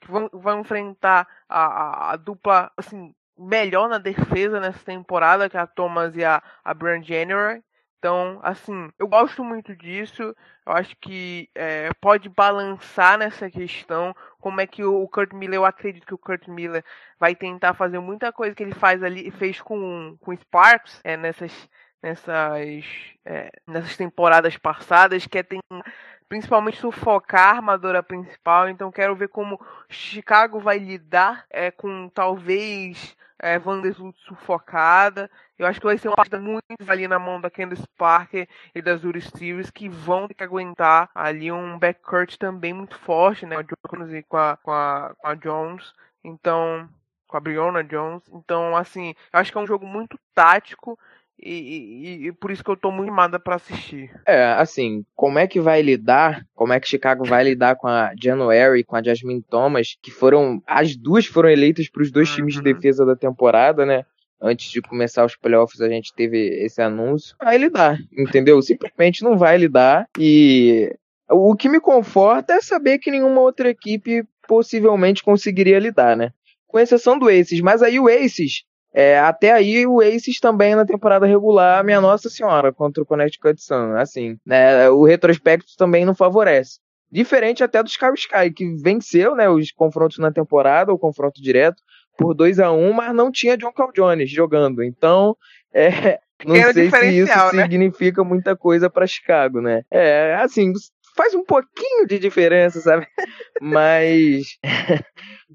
vão, 0.07 0.29
vão 0.31 0.61
enfrentar 0.61 1.27
a, 1.49 1.65
a, 1.65 2.11
a, 2.11 2.15
dupla, 2.15 2.71
assim, 2.77 3.13
melhor 3.37 3.89
na 3.89 3.97
defesa 3.97 4.59
nessa 4.59 4.83
temporada, 4.83 5.49
que 5.49 5.57
é 5.57 5.59
a 5.59 5.67
Thomas 5.67 6.15
e 6.15 6.23
a, 6.23 6.41
a 6.63 6.73
Brand 6.73 7.05
January. 7.05 7.63
Então, 7.97 8.39
assim, 8.43 8.91
eu 8.99 9.07
gosto 9.07 9.43
muito 9.43 9.75
disso. 9.75 10.21
Eu 10.21 10.73
acho 10.73 10.95
que 10.97 11.49
é, 11.55 11.89
pode 11.99 12.29
balançar 12.29 13.17
nessa 13.17 13.49
questão. 13.49 14.15
Como 14.39 14.61
é 14.61 14.67
que 14.67 14.83
o 14.83 15.07
Kurt 15.07 15.33
Miller, 15.33 15.55
eu 15.55 15.65
acredito 15.65 16.05
que 16.05 16.13
o 16.13 16.17
Kurt 16.17 16.47
Miller 16.47 16.83
vai 17.19 17.33
tentar 17.33 17.73
fazer 17.73 17.99
muita 17.99 18.31
coisa 18.31 18.53
que 18.53 18.61
ele 18.61 18.75
faz 18.75 19.01
ali, 19.01 19.31
fez 19.31 19.59
com, 19.59 20.15
com 20.19 20.35
Sparks 20.35 21.01
é, 21.03 21.17
nessas, 21.17 21.69
nessas, 22.01 22.85
é, 23.25 23.49
nessas 23.65 23.97
temporadas 23.97 24.55
passadas, 24.55 25.25
que 25.25 25.39
é 25.39 25.43
tentar 25.43 25.83
principalmente 26.29 26.77
sufocar 26.77 27.47
a 27.47 27.57
armadura 27.57 28.03
principal. 28.03 28.69
Então 28.69 28.91
quero 28.91 29.15
ver 29.15 29.29
como 29.29 29.59
Chicago 29.89 30.59
vai 30.59 30.77
lidar 30.77 31.45
é, 31.49 31.71
com 31.71 32.09
talvez 32.09 33.15
é, 33.45 33.59
Vanderbilt 33.59 34.15
sufocada. 34.25 35.29
Eu 35.57 35.67
acho 35.67 35.79
que 35.79 35.85
vai 35.85 35.99
ser 35.99 36.07
uma 36.07 36.15
partida 36.15 36.39
muito 36.39 36.63
ali 36.87 37.07
na 37.07 37.19
mão 37.19 37.39
da 37.39 37.49
Candice 37.49 37.87
Parker 37.95 38.49
e 38.73 38.81
das 38.81 39.03
Uri 39.03 39.21
Stevens 39.21 39.69
que 39.69 39.87
vão 39.87 40.27
ter 40.27 40.33
que 40.33 40.43
aguentar 40.43 41.11
ali 41.13 41.51
um 41.51 41.77
backcourt 41.77 42.37
também 42.37 42.73
muito 42.73 42.97
forte, 42.97 43.45
né? 43.45 43.55
Com 43.63 43.97
a 43.97 43.99
Jones 43.99 44.25
com 44.27 44.37
a, 44.37 44.57
com 44.57 44.71
a, 44.71 45.15
com 45.15 45.27
a 45.27 45.35
Jones. 45.35 45.93
Então, 46.23 46.89
com 47.27 47.37
a 47.37 47.39
Brionna 47.39 47.83
Jones. 47.83 48.23
Então, 48.33 48.75
assim, 48.75 49.13
eu 49.31 49.39
acho 49.39 49.51
que 49.51 49.57
é 49.59 49.61
um 49.61 49.67
jogo 49.67 49.85
muito 49.85 50.19
tático 50.33 50.97
e, 51.41 51.53
e, 51.53 52.27
e, 52.27 52.31
por 52.31 52.49
isso 52.49 52.63
que 52.63 52.69
eu 52.69 52.77
tô 52.77 52.89
muito 52.89 53.07
animada 53.07 53.39
para 53.39 53.55
assistir. 53.55 54.09
É, 54.25 54.45
assim, 54.53 55.05
como 55.15 55.37
é 55.37 55.47
que 55.47 55.59
vai 55.59 55.81
lidar, 55.81 56.45
como 56.55 56.73
é 56.73 56.79
que 56.79 56.87
Chicago 56.87 57.25
vai 57.25 57.43
lidar 57.43 57.75
com 57.75 57.87
a 57.87 58.13
January, 58.21 58.83
com 58.83 58.95
a 58.95 59.03
Jasmine 59.03 59.43
Thomas, 59.43 59.97
que 60.01 60.11
foram, 60.11 60.61
as 60.65 60.95
duas 60.95 61.25
foram 61.25 61.49
eleitas 61.49 61.89
para 61.89 62.01
os 62.01 62.11
dois 62.11 62.29
uhum. 62.29 62.35
times 62.37 62.53
de 62.53 62.59
uhum. 62.59 62.63
defesa 62.63 63.05
da 63.05 63.15
temporada, 63.15 63.85
né? 63.85 64.05
Antes 64.41 64.71
de 64.71 64.81
começar 64.81 65.25
os 65.25 65.35
playoffs, 65.35 65.81
a 65.81 65.89
gente 65.89 66.13
teve 66.13 66.37
esse 66.63 66.81
anúncio. 66.81 67.35
Vai 67.41 67.57
lidar, 67.57 67.97
entendeu? 68.17 68.61
Simplesmente 68.61 69.23
não 69.23 69.37
vai 69.37 69.57
lidar. 69.57 70.07
E 70.19 70.93
o 71.29 71.55
que 71.55 71.69
me 71.69 71.79
conforta 71.79 72.53
é 72.53 72.61
saber 72.61 72.99
que 72.99 73.11
nenhuma 73.11 73.41
outra 73.41 73.69
equipe 73.69 74.25
possivelmente 74.47 75.23
conseguiria 75.23 75.79
lidar, 75.79 76.15
né? 76.15 76.31
Com 76.67 76.79
exceção 76.79 77.17
do 77.17 77.27
Aces. 77.27 77.61
Mas 77.61 77.81
aí 77.81 77.99
o 77.99 78.07
Aces 78.07 78.63
é, 78.97 79.19
até 79.19 79.51
aí 79.51 79.85
o 79.85 79.99
Aces 79.99 80.39
também 80.39 80.73
na 80.73 80.85
temporada 80.85 81.25
regular, 81.25 81.83
minha 81.83 81.99
nossa 81.99 82.29
senhora, 82.29 82.71
contra 82.71 83.03
o 83.03 83.05
Connecticut 83.05 83.61
Sun, 83.61 83.93
assim, 83.97 84.37
né, 84.45 84.89
o 84.89 85.03
retrospecto 85.03 85.75
também 85.77 86.05
não 86.05 86.15
favorece. 86.15 86.79
Diferente 87.11 87.61
até 87.61 87.83
do 87.83 87.89
Chicago 87.89 88.15
Sky, 88.15 88.51
que 88.55 88.73
venceu, 88.81 89.35
né, 89.35 89.49
os 89.49 89.69
confrontos 89.73 90.17
na 90.17 90.31
temporada, 90.31 90.93
o 90.93 90.97
confronto 90.97 91.41
direto, 91.41 91.83
por 92.17 92.33
2 92.33 92.57
a 92.59 92.71
1 92.71 92.93
mas 92.93 93.13
não 93.13 93.29
tinha 93.29 93.57
John 93.57 93.73
Cal 93.73 93.91
Jones 93.91 94.31
jogando. 94.31 94.81
Então, 94.81 95.35
é, 95.73 96.19
não 96.45 96.55
sei 96.55 96.89
se 96.89 97.07
isso 97.19 97.53
né? 97.53 97.63
significa 97.63 98.23
muita 98.23 98.55
coisa 98.55 98.89
para 98.89 99.05
Chicago, 99.05 99.59
né? 99.59 99.83
É, 99.91 100.35
assim, 100.35 100.71
faz 101.15 101.33
um 101.33 101.43
pouquinho 101.43 102.05
de 102.07 102.19
diferença, 102.19 102.79
sabe? 102.81 103.07
mas 103.61 104.57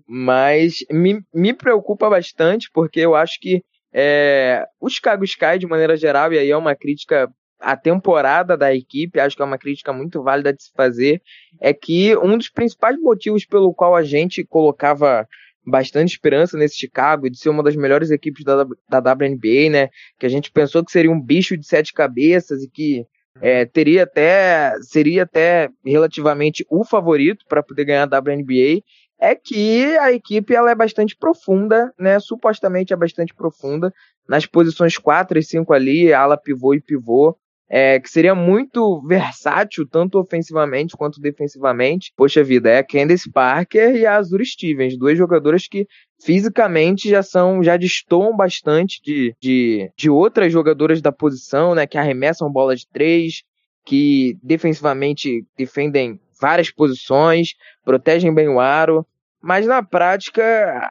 mas 0.07 0.85
me, 0.91 1.21
me 1.33 1.53
preocupa 1.53 2.09
bastante 2.09 2.71
porque 2.73 3.01
eu 3.01 3.15
acho 3.15 3.39
que 3.41 3.63
é, 3.93 4.65
o 4.81 4.89
Chicago 4.89 5.25
Sky, 5.25 5.59
de 5.59 5.67
maneira 5.67 5.97
geral, 5.97 6.33
e 6.33 6.39
aí 6.39 6.51
é 6.51 6.57
uma 6.57 6.77
crítica 6.77 7.29
a 7.61 7.77
temporada 7.77 8.57
da 8.57 8.75
equipe, 8.75 9.21
acho 9.21 9.37
que 9.37 9.43
é 9.43 9.45
uma 9.45 9.59
crítica 9.59 9.93
muito 9.93 10.23
válida 10.23 10.53
de 10.53 10.63
se 10.63 10.71
fazer, 10.75 11.21
é 11.61 11.75
que 11.75 12.17
um 12.17 12.39
dos 12.39 12.49
principais 12.49 12.99
motivos 12.99 13.45
pelo 13.45 13.75
qual 13.75 13.95
a 13.95 14.03
gente 14.03 14.45
colocava 14.45 15.29
bastante 15.67 16.13
esperança 16.13 16.57
nesse 16.57 16.79
Chicago 16.79 17.29
de 17.29 17.39
ser 17.39 17.51
uma 17.51 17.63
das 17.63 17.77
melhores 17.77 18.11
equipes 18.11 18.45
da, 18.45 18.65
da 18.89 19.13
WNBA, 19.13 19.69
né? 19.71 19.89
Que 20.19 20.25
a 20.25 20.29
gente 20.29 20.51
pensou 20.51 20.83
que 20.83 20.91
seria 20.91 21.11
um 21.11 21.21
bicho 21.21 21.57
de 21.57 21.67
sete 21.67 21.93
cabeças 21.93 22.63
e 22.63 22.71
que 22.71 23.05
é, 23.41 23.64
teria 23.64 24.05
até 24.05 24.74
seria 24.82 25.22
até 25.22 25.70
relativamente 25.84 26.64
o 26.70 26.84
favorito 26.84 27.45
para 27.49 27.62
poder 27.62 27.84
ganhar 27.84 28.03
a 28.12 28.18
WNBA 28.18 28.82
é 29.18 29.34
que 29.34 29.97
a 29.99 30.12
equipe 30.12 30.55
ela 30.55 30.70
é 30.70 30.74
bastante 30.74 31.14
profunda, 31.14 31.93
né? 31.99 32.18
Supostamente 32.18 32.93
é 32.93 32.97
bastante 32.97 33.34
profunda 33.34 33.93
nas 34.26 34.47
posições 34.47 34.97
4 34.97 35.38
e 35.38 35.43
5 35.43 35.72
ali, 35.74 36.12
ala 36.12 36.38
pivô 36.38 36.72
e 36.72 36.80
pivô 36.80 37.36
é, 37.71 38.01
que 38.01 38.11
seria 38.11 38.35
muito 38.35 39.01
versátil, 39.07 39.87
tanto 39.89 40.18
ofensivamente 40.18 40.97
quanto 40.97 41.21
defensivamente. 41.21 42.12
Poxa 42.16 42.43
vida, 42.43 42.68
é 42.68 42.79
a 42.79 42.85
Candice 42.85 43.31
Parker 43.31 43.95
e 43.95 44.05
a 44.05 44.16
Azura 44.16 44.45
Stevens, 44.45 44.99
duas 44.99 45.16
jogadoras 45.16 45.68
que 45.68 45.87
fisicamente 46.21 47.09
já 47.09 47.23
são, 47.23 47.62
já 47.62 47.77
destoam 47.77 48.37
bastante 48.37 49.01
de, 49.03 49.35
de, 49.41 49.91
de 49.97 50.11
outras 50.11 50.53
jogadoras 50.53 51.01
da 51.01 51.12
posição, 51.12 51.75
né, 51.75 51.87
que 51.87 51.97
arremessam 51.97 52.51
bola 52.51 52.75
de 52.75 52.89
três, 52.89 53.43
que 53.87 54.37
defensivamente 54.43 55.47
defendem 55.57 56.21
várias 56.41 56.71
posições, 56.71 57.51
protegem 57.85 58.35
bem 58.35 58.49
o 58.49 58.59
aro, 58.59 59.07
mas 59.41 59.64
na 59.64 59.83
prática 59.83 60.91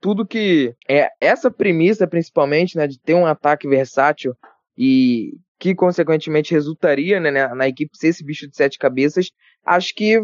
tudo 0.00 0.26
que 0.26 0.74
é 0.88 1.08
essa 1.20 1.48
premissa 1.50 2.06
principalmente, 2.06 2.76
né, 2.76 2.86
de 2.86 2.98
ter 2.98 3.14
um 3.14 3.24
ataque 3.24 3.68
versátil 3.68 4.34
e 4.76 5.34
que 5.62 5.76
consequentemente 5.76 6.52
resultaria 6.52 7.20
né, 7.20 7.30
na, 7.30 7.54
na, 7.54 7.68
equipe 7.68 7.96
ser 7.96 8.08
esse 8.08 8.24
bicho 8.24 8.48
de 8.48 8.56
sete 8.56 8.76
cabeças, 8.76 9.30
acho 9.64 9.94
que 9.94 10.20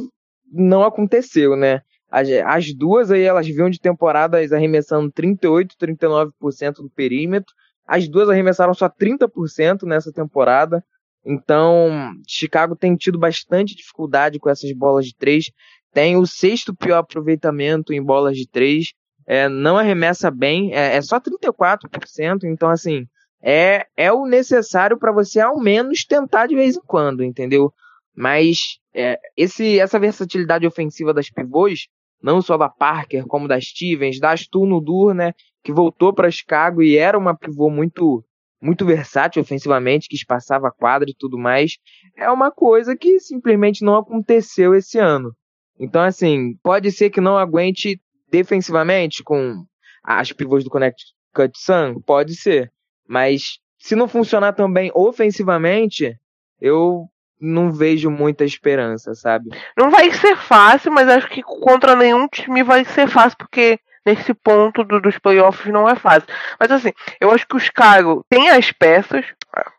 não 0.53 0.83
aconteceu, 0.83 1.55
né? 1.55 1.81
As, 2.11 2.29
as 2.45 2.75
duas 2.75 3.13
aí, 3.13 3.23
elas 3.23 3.47
vinham 3.47 3.71
de 3.71 3.79
temporadas 3.79 4.53
arremessando 4.53 5.13
38, 5.13 5.77
39% 5.81 6.33
do 6.79 6.91
perímetro. 6.91 7.55
As 7.87 8.09
duas 8.09 8.29
arremessaram 8.29 8.75
só 8.75 8.89
30% 8.89 9.85
nessa 9.85 10.11
temporada. 10.11 10.85
Então, 11.25 12.13
Chicago 12.27 12.75
tem 12.75 12.97
tido 12.97 13.17
bastante 13.17 13.77
dificuldade 13.77 14.41
com 14.41 14.51
essas 14.51 14.73
bolas 14.73 15.07
de 15.07 15.15
três. 15.15 15.53
Tem 15.93 16.17
o 16.17 16.27
sexto 16.27 16.75
pior 16.75 16.99
aproveitamento 16.99 17.93
em 17.93 18.03
bolas 18.03 18.37
de 18.37 18.49
três. 18.49 18.93
É, 19.25 19.49
não 19.49 19.77
arremessa 19.77 20.33
bem, 20.33 20.75
é, 20.75 20.97
é 20.97 21.01
só 21.01 21.21
34%. 21.21 22.43
Então, 22.43 22.69
assim, 22.69 23.07
é, 23.43 23.87
é 23.97 24.13
o 24.13 24.27
necessário 24.27 24.99
para 24.99 25.13
você 25.13 25.41
ao 25.41 25.59
menos 25.59 26.05
tentar 26.05 26.47
de 26.47 26.55
vez 26.55 26.77
em 26.77 26.83
quando, 26.87 27.23
entendeu? 27.23 27.73
Mas 28.15 28.79
é, 28.95 29.19
esse, 29.37 29.79
essa 29.79 29.99
versatilidade 29.99 30.67
ofensiva 30.67 31.15
das 31.15 31.31
pivôs, 31.31 31.87
não 32.23 32.43
só 32.43 32.57
da 32.57 32.69
Parker, 32.69 33.25
como 33.27 33.47
da 33.47 33.61
Stevens, 33.61 34.19
da 34.19 34.37
Stu 34.37 34.67
Nudur, 34.67 35.15
né, 35.15 35.33
que 35.63 35.73
voltou 35.73 36.13
para 36.13 36.31
Chicago 36.31 36.83
e 36.83 36.97
era 36.97 37.17
uma 37.17 37.37
pivô 37.37 37.71
muito 37.71 38.25
muito 38.61 38.85
versátil 38.85 39.41
ofensivamente, 39.41 40.09
que 40.09 40.17
espaçava 40.17 40.73
quadra 40.73 41.09
e 41.09 41.15
tudo 41.17 41.39
mais, 41.39 41.79
é 42.17 42.29
uma 42.29 42.51
coisa 42.51 42.97
que 42.97 43.21
simplesmente 43.21 43.85
não 43.85 43.95
aconteceu 43.95 44.75
esse 44.75 44.99
ano. 44.99 45.33
Então, 45.79 46.03
assim, 46.03 46.57
pode 46.61 46.91
ser 46.91 47.11
que 47.11 47.21
não 47.21 47.39
aguente 47.39 48.01
defensivamente 48.29 49.23
com 49.23 49.65
as 50.03 50.33
pivôs 50.33 50.65
do 50.65 50.71
Connecticut 50.71 51.53
Sun? 51.55 52.01
Pode 52.05 52.35
ser. 52.35 52.73
Mas 53.09 53.59
se 53.79 53.97
não 53.97 54.07
funcionar 54.07 54.53
também 54.53 54.91
ofensivamente, 54.95 56.17
eu 56.61 57.07
não 57.41 57.73
vejo 57.73 58.11
muita 58.11 58.45
esperança, 58.45 59.15
sabe? 59.15 59.51
Não 59.77 59.91
vai 59.91 60.11
ser 60.13 60.37
fácil, 60.37 60.93
mas 60.93 61.09
acho 61.09 61.29
que 61.29 61.43
contra 61.43 61.95
nenhum 61.95 62.27
time 62.29 62.63
vai 62.63 62.85
ser 62.85 63.07
fácil, 63.07 63.39
porque 63.39 63.79
nesse 64.05 64.33
ponto 64.33 64.83
do, 64.83 65.01
dos 65.01 65.19
playoffs 65.19 65.73
não 65.73 65.89
é 65.89 65.95
fácil. 65.95 66.29
Mas 66.59 66.71
assim, 66.71 66.93
eu 67.21 67.31
acho 67.31 67.47
que 67.47 67.57
o 67.57 67.61
Chicago 67.61 68.25
tem 68.29 68.51
as 68.51 68.73
peças, 68.73 69.25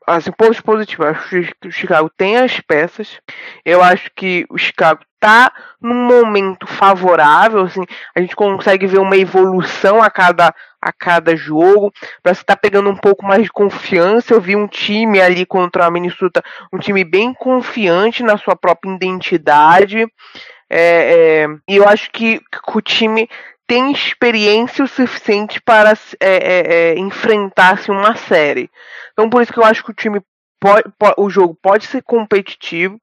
assim, 0.07 0.31
pontos 0.31 0.61
positivos, 0.61 1.05
eu 1.05 1.11
acho 1.11 1.29
que 1.29 1.67
o 1.67 1.71
Chicago 1.71 2.11
tem 2.15 2.37
as 2.37 2.59
peças, 2.61 3.19
eu 3.65 3.83
acho 3.83 4.09
que 4.15 4.45
o 4.49 4.57
Chicago 4.57 5.01
tá 5.19 5.51
num 5.81 6.05
momento 6.05 6.65
favorável, 6.65 7.61
assim, 7.61 7.83
a 8.15 8.21
gente 8.21 8.35
consegue 8.35 8.87
ver 8.87 8.99
uma 8.99 9.17
evolução 9.17 10.01
a 10.01 10.09
cada 10.09 10.53
a 10.81 10.91
cada 10.91 11.35
jogo, 11.35 11.91
para 12.23 12.33
você 12.33 12.41
estar 12.41 12.55
tá 12.55 12.61
pegando 12.61 12.89
um 12.89 12.95
pouco 12.95 13.25
mais 13.25 13.43
de 13.43 13.51
confiança. 13.51 14.33
Eu 14.33 14.41
vi 14.41 14.55
um 14.55 14.67
time 14.67 15.19
ali 15.19 15.45
contra 15.45 15.85
a 15.85 15.91
Minnesota, 15.91 16.43
um 16.71 16.77
time 16.77 17.03
bem 17.03 17.33
confiante 17.33 18.23
na 18.23 18.37
sua 18.37 18.55
própria 18.55 18.93
identidade. 18.93 20.07
É, 20.69 21.45
é, 21.47 21.47
e 21.67 21.77
eu 21.77 21.87
acho 21.87 22.11
que, 22.11 22.39
que, 22.39 22.77
o 22.77 22.81
time 22.81 23.27
tem 23.67 23.91
experiência 23.91 24.83
o 24.83 24.87
suficiente 24.87 25.59
para 25.61 25.93
é, 26.19 26.29
é, 26.29 26.91
é 26.91 26.99
enfrentar 26.99 27.73
assim, 27.73 27.91
uma 27.91 28.15
série. 28.15 28.69
Então 29.13 29.29
por 29.29 29.41
isso 29.41 29.51
que 29.51 29.59
eu 29.59 29.65
acho 29.65 29.83
que 29.83 29.91
o 29.91 29.95
time 29.95 30.21
pode, 30.59 30.83
pode 30.97 31.15
o 31.17 31.29
jogo 31.29 31.57
pode 31.61 31.85
ser 31.85 32.03
competitivo. 32.03 32.99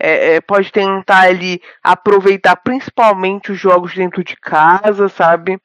É, 0.00 0.36
é, 0.36 0.40
pode 0.40 0.72
tentar 0.72 1.24
ali 1.24 1.60
aproveitar 1.82 2.56
principalmente 2.56 3.52
os 3.52 3.58
jogos 3.58 3.94
dentro 3.94 4.24
de 4.24 4.34
casa, 4.34 5.10
sabe? 5.10 5.60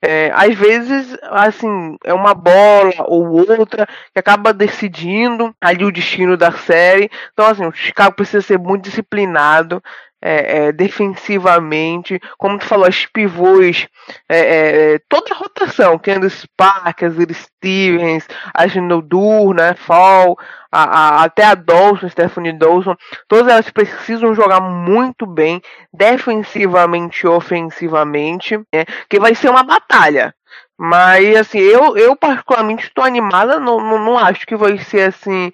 É, 0.00 0.30
às 0.32 0.54
vezes, 0.54 1.16
assim, 1.24 1.96
é 2.04 2.14
uma 2.14 2.32
bola 2.32 2.92
ou 3.06 3.26
outra 3.32 3.84
que 4.12 4.18
acaba 4.18 4.52
decidindo 4.52 5.52
ali 5.60 5.84
o 5.84 5.90
destino 5.90 6.36
da 6.36 6.52
série. 6.52 7.10
Então, 7.32 7.46
assim, 7.46 7.66
o 7.66 7.72
Chicago 7.72 8.14
precisa 8.14 8.40
ser 8.40 8.58
muito 8.58 8.84
disciplinado 8.84 9.82
é, 10.20 10.66
é, 10.66 10.72
defensivamente. 10.72 12.20
Como 12.36 12.58
tu 12.58 12.66
falou, 12.66 12.86
as 12.86 13.06
pivôs, 13.06 13.86
é, 14.28 14.38
é, 14.38 14.94
é 14.94 15.00
toda 15.08 15.32
a 15.32 15.36
rotação, 15.36 15.98
Candice 15.98 16.48
Parker, 16.56 17.12
Stevens, 17.32 18.26
a 18.54 18.66
Dur, 19.00 19.54
né, 19.54 19.74
Fall, 19.74 20.36
a, 20.70 20.82
a, 20.82 21.24
até 21.24 21.44
a 21.44 21.54
Dawson, 21.54 22.08
Stephanie 22.08 22.52
Dawson, 22.52 22.94
todas 23.26 23.48
elas 23.52 23.70
precisam 23.70 24.34
jogar 24.34 24.60
muito 24.60 25.26
bem, 25.26 25.60
defensivamente 25.92 27.24
e 27.24 27.28
ofensivamente, 27.28 28.56
né, 28.72 28.84
que 29.08 29.18
vai 29.18 29.34
ser 29.34 29.50
uma 29.50 29.62
batalha. 29.62 30.34
Mas, 30.80 31.36
assim, 31.36 31.58
eu, 31.58 31.96
eu 31.96 32.14
particularmente 32.14 32.84
estou 32.84 33.02
animada, 33.02 33.58
não, 33.58 33.80
não, 33.80 33.98
não 33.98 34.18
acho 34.18 34.46
que 34.46 34.54
vai 34.54 34.78
ser, 34.78 35.08
assim, 35.08 35.52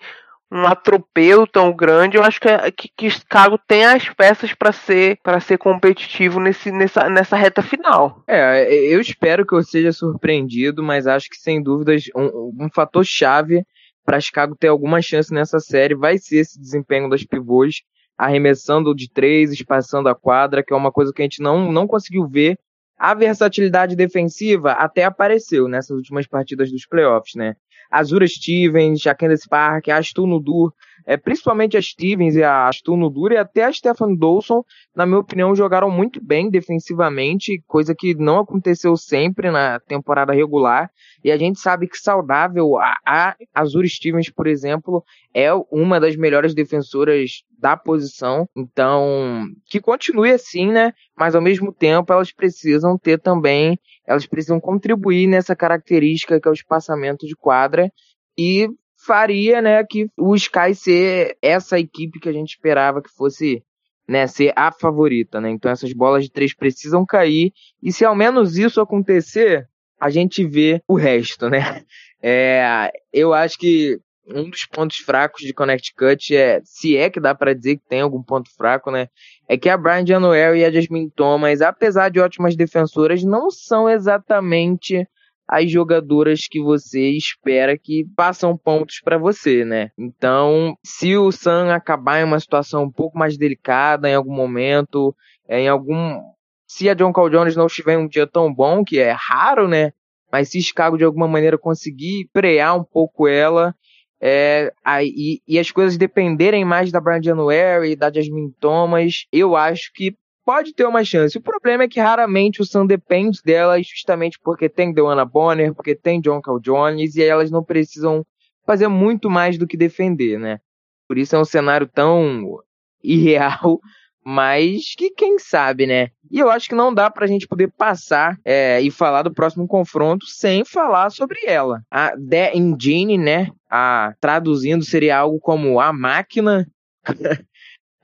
um 0.55 0.67
atropelo 0.67 1.49
tão 1.49 1.75
grande, 1.75 2.17
eu 2.17 2.23
acho 2.23 2.41
que, 2.41 2.49
que, 2.71 2.89
que 2.97 3.11
Chicago 3.11 3.59
tem 3.67 3.85
as 3.85 4.09
peças 4.11 4.55
para 4.55 4.71
ser 4.71 5.19
para 5.21 5.41
ser 5.41 5.59
competitivo 5.59 6.39
nesse, 6.39 6.71
nessa, 6.71 7.11
nessa 7.11 7.37
reta 7.37 7.61
final. 7.61 8.23
É, 8.29 8.73
eu 8.73 9.01
espero 9.01 9.45
que 9.45 9.53
eu 9.53 9.63
seja 9.65 9.93
surpreendido, 9.93 10.81
mas 10.81 11.09
acho 11.09 11.29
que 11.29 11.37
sem 11.37 11.61
dúvidas 11.61 12.05
um, 12.15 12.53
um 12.67 12.69
fator 12.73 13.05
chave 13.05 13.65
para 14.05 14.21
Chicago 14.21 14.55
ter 14.55 14.69
alguma 14.69 15.03
chance 15.03 15.35
nessa 15.35 15.59
série 15.59 15.97
vai 15.97 16.19
ser 16.19 16.37
esse 16.37 16.61
desempenho 16.61 17.11
das 17.11 17.25
pivôs, 17.25 17.83
arremessando 18.17 18.95
de 18.95 19.11
três, 19.11 19.51
espaçando 19.51 20.09
a 20.09 20.15
quadra, 20.15 20.63
que 20.63 20.73
é 20.73 20.77
uma 20.77 20.93
coisa 20.93 21.13
que 21.13 21.21
a 21.21 21.25
gente 21.25 21.43
não, 21.43 21.73
não 21.73 21.87
conseguiu 21.87 22.29
ver. 22.29 22.57
A 22.97 23.13
versatilidade 23.13 23.97
defensiva 23.97 24.73
até 24.73 25.03
apareceu 25.03 25.67
nessas 25.67 25.97
últimas 25.97 26.29
partidas 26.29 26.71
dos 26.71 26.87
playoffs, 26.87 27.35
né? 27.35 27.57
Azura 27.95 28.27
Stevens, 28.27 29.07
a 29.07 29.15
Candace 29.15 29.47
Park, 29.49 29.89
a 29.89 30.01
Nudur, 30.27 30.73
é, 31.07 31.17
principalmente 31.17 31.77
a 31.77 31.83
Stevens 31.83 32.35
e 32.37 32.43
a 32.43 32.71
Stu 32.73 32.97
Nudur 32.97 33.33
e 33.33 33.37
até 33.37 33.65
a 33.65 33.73
Stefan 33.73 34.15
Dawson, 34.15 34.63
na 34.95 35.07
minha 35.07 35.19
opinião, 35.19 35.55
jogaram 35.55 35.91
muito 35.91 36.23
bem 36.23 36.51
defensivamente, 36.51 37.63
coisa 37.67 37.95
que 37.95 38.15
não 38.15 38.39
aconteceu 38.39 38.97
sempre 38.97 39.51
na 39.51 39.81
temporada 39.81 40.33
regular. 40.33 40.91
E 41.23 41.31
a 41.31 41.37
gente 41.37 41.59
sabe 41.59 41.89
que 41.89 41.97
saudável, 41.97 42.79
a, 42.79 43.35
a 43.55 43.65
Stevens, 43.87 44.31
por 44.31 44.47
exemplo, 44.47 45.03
é 45.33 45.51
uma 45.71 45.99
das 45.99 46.17
melhores 46.17 46.55
defensoras 46.55 47.43
da 47.59 47.77
posição. 47.77 48.49
Então, 48.57 49.47
que 49.67 49.81
continue 49.81 50.31
assim, 50.31 50.71
né? 50.71 50.93
Mas 51.17 51.35
ao 51.35 51.43
mesmo 51.43 51.73
tempo, 51.73 52.13
elas 52.13 52.33
precisam 52.33 52.99
ter 52.99 53.19
também 53.19 53.79
elas 54.07 54.27
precisam 54.27 54.61
contribuir 54.61 55.27
nessa 55.27 55.57
característica 55.57 56.41
que 56.41 56.47
é 56.47 56.51
o 56.51 56.55
espaçamento 56.55 57.27
de 57.27 57.35
quadra 57.35 57.91
e 58.37 58.69
faria, 59.05 59.61
né, 59.61 59.85
que 59.85 60.09
o 60.17 60.35
Sky 60.35 60.75
ser 60.75 61.37
essa 61.43 61.79
equipe 61.79 62.19
que 62.19 62.29
a 62.29 62.33
gente 62.33 62.51
esperava 62.51 63.03
que 63.03 63.11
fosse, 63.11 63.63
né, 64.09 64.27
ser 64.27 64.53
a 64.57 64.73
favorita, 64.73 65.41
né? 65.41 65.51
Então 65.51 65.71
essas 65.71 65.93
bolas 65.93 66.25
de 66.25 66.31
três 66.31 66.55
precisam 66.55 67.05
cair 67.05 67.53
e 67.83 67.93
se 67.93 68.05
ao 68.05 68.15
menos 68.15 68.57
isso 68.57 68.81
acontecer, 68.81 69.69
a 70.01 70.11
gente 70.11 70.45
vê 70.45 70.83
o 70.89 70.95
resto, 70.95 71.49
né? 71.49 71.59
É, 72.27 72.91
eu 73.13 73.35
acho 73.35 73.59
que 73.59 74.01
um 74.27 74.49
dos 74.49 74.65
pontos 74.65 74.97
fracos 74.97 75.43
de 75.43 75.53
Connecticut 75.53 76.35
é, 76.35 76.59
se 76.65 76.97
é 76.97 77.11
que 77.11 77.21
dá 77.21 77.35
para 77.35 77.55
dizer 77.55 77.77
que 77.77 77.87
tem 77.87 78.01
algum 78.01 78.23
ponto 78.23 78.49
fraco, 78.57 78.91
né? 78.91 79.09
É 79.47 79.59
que 79.59 79.69
a 79.69 79.77
Brian 79.77 80.07
January 80.07 80.61
e 80.61 80.65
a 80.65 80.71
Jasmine 80.71 81.11
Thomas, 81.11 81.61
apesar 81.61 82.09
de 82.09 82.21
ótimas 82.21 82.57
defensoras, 82.57 83.23
não 83.23 83.51
são 83.51 83.91
exatamente 83.91 85.07
as 85.47 85.71
jogadoras 85.71 86.47
que 86.49 86.61
você 86.61 87.11
espera 87.11 87.79
que 87.79 88.07
passam 88.17 88.57
pontos 88.57 89.01
para 89.03 89.19
você, 89.19 89.65
né? 89.65 89.91
Então, 89.99 90.77
se 90.85 91.17
o 91.17 91.31
Sun 91.31 91.71
acabar 91.71 92.21
em 92.21 92.25
uma 92.25 92.41
situação 92.41 92.85
um 92.85 92.91
pouco 92.91 93.19
mais 93.19 93.37
delicada 93.37 94.09
em 94.09 94.15
algum 94.15 94.35
momento, 94.35 95.15
é, 95.49 95.61
em 95.61 95.69
algum 95.69 96.21
se 96.67 96.89
a 96.89 96.95
John 96.95 97.13
Call 97.13 97.31
Jones 97.31 97.55
não 97.55 97.67
estiver 97.67 97.97
um 97.97 98.09
dia 98.09 98.27
tão 98.27 98.53
bom, 98.53 98.85
que 98.85 98.99
é 98.99 99.15
raro, 99.17 99.69
né? 99.69 99.93
Mas 100.33 100.49
se 100.49 100.61
Chicago 100.61 100.97
de 100.97 101.05
alguma 101.05 101.29
maneira 101.29 101.57
conseguir 101.57 102.29
frear 102.33 102.77
um 102.77 102.83
pouco 102.83 103.29
ela, 103.29 103.75
é, 104.21 104.73
aí, 104.83 105.41
e 105.47 105.59
as 105.59 105.71
coisas 105.71 105.97
dependerem 105.97 106.65
mais 106.65 106.91
da 106.91 107.01
Brian 107.01 107.23
January 107.23 107.93
e 107.93 107.97
da 107.97 108.11
Jasmine 108.11 108.53
Thomas, 108.59 109.27
eu 109.31 109.55
acho 109.55 109.93
que 109.95 110.17
pode 110.45 110.75
ter 110.75 110.87
uma 110.87 111.05
chance. 111.05 111.39
O 111.39 111.43
problema 111.43 111.85
é 111.85 111.89
que 111.89 112.01
raramente 112.01 112.61
o 112.61 112.65
Sun 112.65 112.87
depende 112.87 113.41
delas, 113.45 113.87
justamente 113.87 114.39
porque 114.39 114.69
tem 114.69 114.93
Deanna 114.93 115.25
Bonner, 115.25 115.75
porque 115.75 115.95
tem 115.95 116.21
John 116.21 116.41
Cal 116.41 116.61
Jones, 116.61 117.17
e 117.17 117.23
elas 117.23 117.51
não 117.51 117.65
precisam 117.65 118.25
fazer 118.67 118.89
muito 118.89 119.31
mais 119.31 119.59
do 119.59 119.67
que 119.67 119.77
defender, 119.77 120.39
né? 120.39 120.61
Por 121.09 121.19
isso 121.19 121.37
é 121.37 121.39
um 121.39 121.45
cenário 121.45 121.87
tão 121.87 122.59
irreal, 123.03 123.81
mas 124.25 124.95
que 124.97 125.11
quem 125.11 125.39
sabe, 125.39 125.87
né? 125.87 126.11
E 126.31 126.39
eu 126.39 126.51
acho 126.51 126.69
que 126.69 126.75
não 126.75 126.93
dá 126.93 127.11
pra 127.11 127.27
gente 127.27 127.47
poder 127.47 127.71
passar 127.77 128.39
é, 128.45 128.81
e 128.81 128.91
falar 128.91 129.23
do 129.23 129.33
próximo 129.33 129.67
confronto 129.67 130.27
sem 130.27 130.65
falar 130.65 131.11
sobre 131.11 131.39
ela. 131.47 131.83
A 131.91 132.13
The 132.17 132.57
Engine, 132.57 133.19
né? 133.19 133.51
A, 133.71 134.15
traduzindo 134.21 134.85
seria 134.85 135.19
algo 135.19 135.39
como 135.39 135.79
a 135.81 135.93
máquina. 135.93 136.67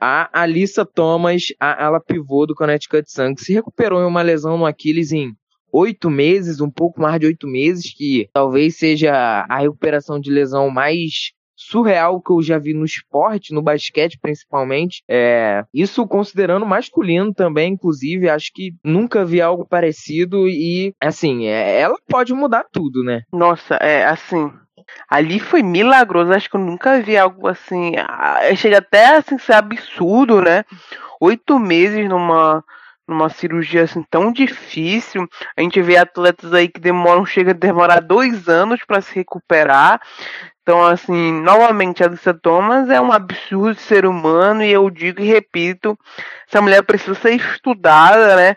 A 0.01 0.31
Alissa 0.33 0.85
Thomas, 0.85 1.43
a 1.61 1.85
ala 1.87 2.01
pivô 2.01 2.47
do 2.47 2.55
Connecticut 2.55 3.11
Sun, 3.11 3.35
que 3.35 3.45
se 3.45 3.53
recuperou 3.53 4.01
em 4.01 4.07
uma 4.07 4.23
lesão 4.23 4.57
no 4.57 4.67
Aquiles 4.67 5.13
em 5.13 5.35
oito 5.73 6.11
meses, 6.11 6.61
um 6.61 6.71
pouco 6.71 7.01
mais 7.01 7.21
de 7.21 7.27
oito 7.27 7.47
meses, 7.47 7.93
que 7.95 8.29
talvez 8.33 8.77
seja 8.77 9.13
a 9.49 9.59
recuperação 9.59 10.19
de 10.19 10.31
lesão 10.31 10.71
mais 10.71 11.33
surreal 11.61 12.21
que 12.21 12.33
eu 12.33 12.43
já 12.43 12.59
vi 12.59 12.73
no 12.73 12.85
esporte, 12.85 13.53
no 13.53 13.63
basquete 13.63 14.19
principalmente. 14.21 15.03
É, 15.09 15.63
isso 15.75 16.07
considerando 16.07 16.65
masculino 16.65 17.35
também, 17.35 17.75
inclusive, 17.75 18.31
acho 18.31 18.51
que 18.55 18.73
nunca 18.83 19.25
vi 19.25 19.41
algo 19.41 19.67
parecido 19.67 20.49
e, 20.49 20.95
assim, 21.01 21.47
é, 21.47 21.79
ela 21.81 21.97
pode 22.09 22.33
mudar 22.33 22.65
tudo, 22.73 23.05
né? 23.05 23.23
Nossa, 23.33 23.75
é 23.75 24.05
assim, 24.07 24.51
Ali 25.09 25.41
foi 25.41 25.62
milagroso, 25.62 26.32
acho 26.32 26.49
que 26.49 26.57
eu 26.57 26.61
nunca 26.61 27.01
vi 27.01 27.16
algo 27.16 27.49
assim. 27.49 27.93
Chega 28.57 28.78
até 28.78 29.16
assim, 29.16 29.38
ser 29.38 29.55
absurdo, 29.55 30.41
né? 30.41 30.64
Oito 31.20 31.59
meses 31.59 32.09
numa, 32.09 32.64
numa 33.07 33.28
cirurgia 33.28 33.82
assim 33.82 34.05
tão 34.09 34.32
difícil. 34.32 35.28
A 35.57 35.61
gente 35.62 35.82
vê 35.82 35.97
atletas 35.97 36.55
aí 36.55 36.68
que 36.68 36.80
demoram, 36.80 37.26
chega 37.26 37.51
a 37.51 37.55
demorar 37.55 38.01
dois 38.01 38.49
anos 38.49 38.80
para 38.86 39.01
se 39.01 39.14
recuperar. 39.14 40.01
Então, 40.62 40.86
assim, 40.86 41.32
novamente, 41.41 42.03
a 42.03 42.07
Alicia 42.07 42.32
Thomas 42.32 42.88
é 42.88 43.01
um 43.01 43.11
absurdo 43.11 43.80
ser 43.80 44.07
humano, 44.07 44.62
e 44.62 44.70
eu 44.70 44.88
digo 44.88 45.20
e 45.20 45.26
repito, 45.26 45.99
essa 46.49 46.62
mulher 46.62 46.82
precisa 46.84 47.14
ser 47.14 47.32
estudada, 47.32 48.36
né? 48.36 48.57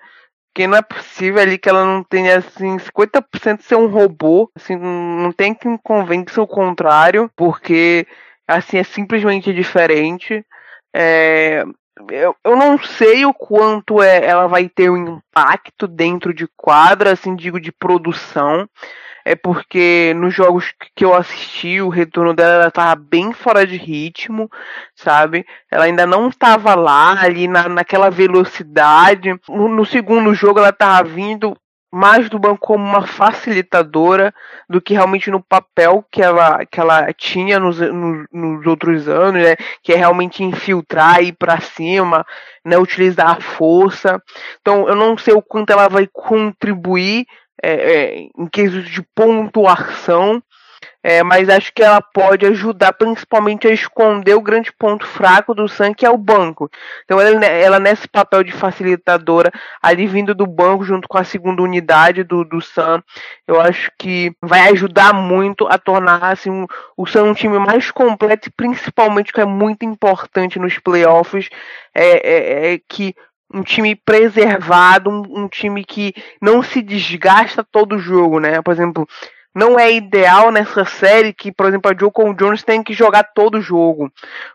Porque 0.54 0.68
não 0.68 0.78
é 0.78 0.84
possível 0.84 1.42
ali 1.42 1.58
que 1.58 1.68
ela 1.68 1.84
não 1.84 2.04
tenha, 2.04 2.38
assim, 2.38 2.78
50% 2.78 3.62
ser 3.62 3.76
um 3.76 3.88
robô. 3.88 4.52
Assim, 4.56 4.76
não 4.76 5.32
tem 5.32 5.52
que 5.52 5.68
convencer 5.84 6.38
o 6.40 6.46
contrário, 6.46 7.28
porque, 7.36 8.06
assim, 8.48 8.78
é 8.78 8.84
simplesmente 8.84 9.52
diferente. 9.52 10.46
É, 10.96 11.66
eu, 12.12 12.36
eu 12.44 12.56
não 12.56 12.78
sei 12.78 13.26
o 13.26 13.34
quanto 13.34 14.00
é, 14.00 14.24
ela 14.24 14.46
vai 14.46 14.70
ter 14.70 14.92
um 14.92 15.18
impacto 15.18 15.88
dentro 15.88 16.32
de 16.32 16.48
quadra, 16.56 17.14
assim, 17.14 17.36
digo, 17.36 17.60
de 17.60 17.72
produção 17.72 18.70
é 19.26 19.36
porque 19.36 20.14
nos 20.16 20.34
jogos 20.34 20.74
que 20.96 21.06
eu 21.06 21.14
assisti, 21.14 21.82
o 21.82 21.90
retorno 21.90 22.34
dela 22.34 22.68
estava 22.68 22.96
bem 22.96 23.32
fora 23.32 23.66
de 23.66 23.78
ritmo, 23.78 24.50
sabe? 24.96 25.46
Ela 25.72 25.86
ainda 25.86 26.06
não 26.06 26.28
estava 26.28 26.76
lá, 26.76 27.22
ali 27.22 27.48
na, 27.48 27.70
naquela 27.70 28.10
velocidade. 28.10 29.30
No, 29.48 29.70
no 29.70 29.86
segundo 29.86 30.34
jogo, 30.34 30.60
ela 30.60 30.70
estava 30.70 31.08
vindo 31.08 31.56
mais 31.94 32.28
do 32.28 32.40
banco 32.40 32.58
como 32.58 32.84
uma 32.84 33.06
facilitadora 33.06 34.34
do 34.68 34.82
que 34.82 34.96
realmente 34.96 35.30
no 35.30 35.40
papel 35.40 36.04
que 36.12 36.24
ela, 36.24 36.66
que 36.66 36.80
ela 36.80 37.14
tinha 37.14 37.60
nos, 37.60 37.80
nos, 37.80 38.26
nos 38.34 38.66
outros 38.66 39.08
anos, 39.08 39.44
né? 39.44 39.56
Que 39.84 39.94
é 39.94 39.96
realmente 39.96 40.44
infiltrar, 40.44 41.22
ir 41.22 41.34
para 41.34 41.62
cima, 41.62 42.26
né? 42.66 42.80
Utilizar 42.80 43.38
a 43.38 43.40
força. 43.40 44.20
Então, 44.60 44.88
eu 44.88 44.96
não 44.96 45.16
sei 45.16 45.36
o 45.36 45.42
quanto 45.42 45.70
ela 45.70 45.88
vai 45.88 46.10
contribuir 46.12 47.28
é, 47.62 47.74
é, 47.74 48.20
em 48.38 48.48
quesito 48.48 48.90
de 48.90 49.02
pontuação, 49.16 50.42
é, 51.02 51.22
mas 51.22 51.50
acho 51.50 51.74
que 51.74 51.84
ela 51.84 52.02
pode 52.02 52.46
ajudar 52.46 52.94
principalmente 52.94 53.68
a 53.68 53.72
esconder 53.72 54.36
o 54.36 54.42
grande 54.42 54.72
ponto 54.72 55.06
fraco 55.06 55.54
do 55.54 55.68
Sam, 55.68 55.94
que 55.94 56.06
é 56.06 56.10
o 56.10 56.18
banco. 56.18 56.70
Então 57.04 57.20
ela, 57.20 57.46
ela 57.46 57.80
nesse 57.80 58.08
papel 58.08 58.44
de 58.44 58.54
facilitadora, 58.54 59.52
ali 59.82 60.08
vindo 60.08 60.34
do 60.34 60.48
banco 60.48 60.86
junto 60.86 61.08
com 61.08 61.18
a 61.18 61.24
segunda 61.24 61.62
unidade 61.62 62.24
do, 62.24 62.46
do 62.46 62.62
Sam, 62.62 63.04
eu 63.46 63.60
acho 63.60 63.92
que 64.00 64.34
vai 64.42 64.70
ajudar 64.70 65.14
muito 65.14 65.68
a 65.68 65.78
tornar 65.78 66.24
assim, 66.24 66.66
o 66.96 67.06
Sam 67.06 67.24
um 67.24 67.34
time 67.34 67.60
mais 67.60 67.92
completo 67.92 68.48
e 68.48 68.52
principalmente 68.52 69.34
que 69.34 69.42
é 69.42 69.46
muito 69.46 69.84
importante 69.84 70.58
nos 70.58 70.80
playoffs 70.80 71.50
é, 71.94 72.72
é, 72.72 72.74
é 72.74 72.80
que 72.88 73.14
um 73.54 73.62
time 73.62 73.96
preservado, 73.96 75.10
um, 75.10 75.44
um, 75.44 75.48
time 75.48 75.86
que 75.86 76.14
não 76.42 76.64
se 76.64 76.82
desgasta 76.82 77.64
todo 77.64 77.96
o 77.96 78.00
jogo, 78.00 78.40
né? 78.40 78.62
Por 78.62 78.72
exemplo, 78.72 79.08
não 79.54 79.80
é 79.80 79.94
ideal 79.94 80.52
nessa 80.52 80.84
série 80.84 81.34
que, 81.34 81.52
por 81.52 81.68
exemplo, 81.68 81.92
a 81.92 81.96
Joe 81.98 82.36
Jones 82.36 82.64
tem 82.64 82.82
que 82.82 82.94
jogar 82.94 83.24
todo 83.24 83.60
o 83.60 83.62
jogo, 83.62 84.12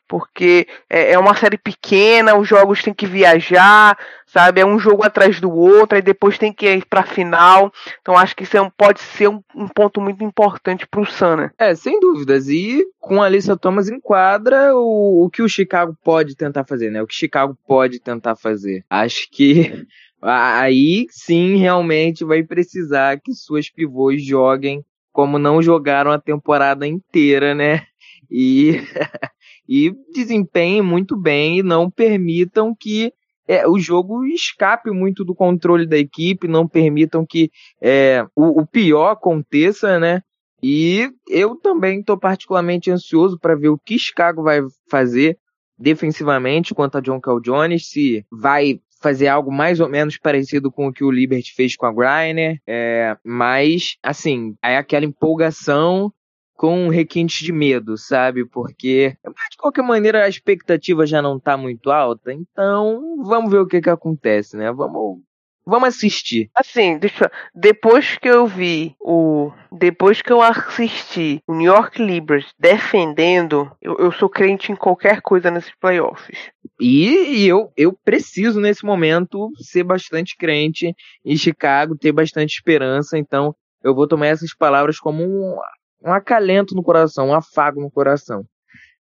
porque 0.08 0.66
é, 0.90 1.12
é 1.12 1.18
uma 1.18 1.34
série 1.34 1.56
pequena, 1.56 2.36
os 2.36 2.48
jogos 2.48 2.82
têm 2.82 2.92
que 2.92 3.06
viajar, 3.06 3.96
sabe? 4.26 4.60
É 4.60 4.66
um 4.66 4.78
jogo 4.78 5.04
atrás 5.04 5.40
do 5.40 5.50
outro, 5.50 5.98
e 5.98 6.02
depois 6.02 6.38
tem 6.38 6.52
que 6.52 6.66
ir 6.66 6.84
pra 6.86 7.04
final. 7.04 7.72
Então 8.00 8.16
acho 8.16 8.34
que 8.34 8.42
isso 8.42 8.56
é 8.56 8.60
um, 8.60 8.70
pode 8.70 9.00
ser 9.00 9.28
um, 9.28 9.42
um, 9.54 9.68
ponto 9.68 10.00
muito 10.00 10.24
importante 10.24 10.86
pro 10.86 11.06
Sana. 11.06 11.36
Né? 11.36 11.50
É, 11.58 11.74
sem 11.74 12.00
dúvidas. 12.00 12.48
E 12.48 12.84
com 12.98 13.22
a 13.22 13.26
Alissa 13.26 13.56
Thomas 13.56 13.88
enquadra 13.88 14.74
o, 14.74 15.24
o 15.24 15.30
que 15.30 15.42
o 15.42 15.48
Chicago 15.48 15.96
pode 16.02 16.34
tentar 16.34 16.64
fazer, 16.64 16.90
né? 16.90 17.02
O 17.02 17.06
que 17.06 17.14
Chicago 17.14 17.56
pode 17.66 18.00
tentar 18.00 18.34
fazer. 18.34 18.84
Acho 18.90 19.28
que 19.30 19.86
aí 20.20 21.06
sim 21.10 21.56
realmente 21.56 22.24
vai 22.24 22.42
precisar 22.42 23.20
que 23.20 23.32
suas 23.32 23.70
pivôs 23.70 24.24
joguem 24.24 24.84
como 25.18 25.36
não 25.36 25.60
jogaram 25.60 26.12
a 26.12 26.20
temporada 26.20 26.86
inteira, 26.86 27.52
né? 27.52 27.82
E, 28.30 28.76
e 29.68 29.92
desempenhem 30.14 30.80
muito 30.80 31.16
bem 31.16 31.58
e 31.58 31.62
não 31.64 31.90
permitam 31.90 32.72
que 32.72 33.12
é, 33.48 33.66
o 33.66 33.80
jogo 33.80 34.24
escape 34.26 34.92
muito 34.92 35.24
do 35.24 35.34
controle 35.34 35.88
da 35.88 35.98
equipe, 35.98 36.46
não 36.46 36.68
permitam 36.68 37.26
que 37.28 37.50
é, 37.82 38.24
o, 38.36 38.60
o 38.60 38.64
pior 38.64 39.10
aconteça, 39.10 39.98
né? 39.98 40.22
E 40.62 41.10
eu 41.28 41.56
também 41.56 41.98
estou 41.98 42.16
particularmente 42.16 42.88
ansioso 42.88 43.40
para 43.40 43.56
ver 43.56 43.70
o 43.70 43.78
que 43.84 43.98
Chicago 43.98 44.44
vai 44.44 44.60
fazer 44.88 45.36
defensivamente 45.76 46.72
quanto 46.72 46.96
a 46.96 47.00
John 47.00 47.20
Cal 47.20 47.40
Jones, 47.40 47.88
se 47.88 48.24
vai 48.30 48.78
fazer 49.00 49.28
algo 49.28 49.52
mais 49.52 49.80
ou 49.80 49.88
menos 49.88 50.18
parecido 50.18 50.70
com 50.70 50.88
o 50.88 50.92
que 50.92 51.04
o 51.04 51.10
Liberty 51.10 51.52
fez 51.54 51.76
com 51.76 51.86
a 51.86 51.92
Griner, 51.92 52.60
é, 52.66 53.16
mas, 53.24 53.96
assim, 54.02 54.56
é 54.62 54.76
aquela 54.76 55.04
empolgação 55.04 56.12
com 56.54 56.88
requintes 56.88 57.38
de 57.38 57.52
medo, 57.52 57.96
sabe? 57.96 58.44
Porque, 58.44 59.16
de 59.50 59.56
qualquer 59.56 59.82
maneira, 59.82 60.24
a 60.24 60.28
expectativa 60.28 61.06
já 61.06 61.22
não 61.22 61.38
tá 61.38 61.56
muito 61.56 61.90
alta, 61.90 62.32
então 62.32 63.22
vamos 63.22 63.50
ver 63.50 63.60
o 63.60 63.66
que 63.66 63.80
que 63.80 63.88
acontece, 63.88 64.56
né? 64.56 64.72
Vamos 64.72 65.20
Vamos 65.68 65.90
assistir. 65.90 66.50
Assim, 66.54 66.96
deixa, 66.96 67.30
depois 67.54 68.16
que 68.16 68.26
eu 68.26 68.46
vi 68.46 68.96
o. 68.98 69.52
Depois 69.70 70.22
que 70.22 70.32
eu 70.32 70.40
assisti 70.40 71.42
o 71.46 71.54
New 71.54 71.70
York 71.70 72.02
Liberty 72.02 72.48
defendendo, 72.58 73.70
eu, 73.82 73.94
eu 73.98 74.10
sou 74.10 74.30
crente 74.30 74.72
em 74.72 74.74
qualquer 74.74 75.20
coisa 75.20 75.50
nesses 75.50 75.74
playoffs. 75.78 76.38
E, 76.80 77.42
e, 77.42 77.46
eu, 77.46 77.70
eu 77.76 77.92
preciso, 78.02 78.58
nesse 78.58 78.82
momento, 78.82 79.50
ser 79.58 79.84
bastante 79.84 80.38
crente 80.38 80.94
em 81.22 81.36
Chicago, 81.36 81.98
ter 81.98 82.12
bastante 82.12 82.54
esperança. 82.54 83.18
Então, 83.18 83.54
eu 83.84 83.94
vou 83.94 84.08
tomar 84.08 84.28
essas 84.28 84.54
palavras 84.54 84.98
como 84.98 85.22
um, 85.22 85.58
um 86.02 86.12
acalento 86.14 86.74
no 86.74 86.82
coração, 86.82 87.28
um 87.28 87.34
afago 87.34 87.78
no 87.78 87.90
coração. 87.90 88.42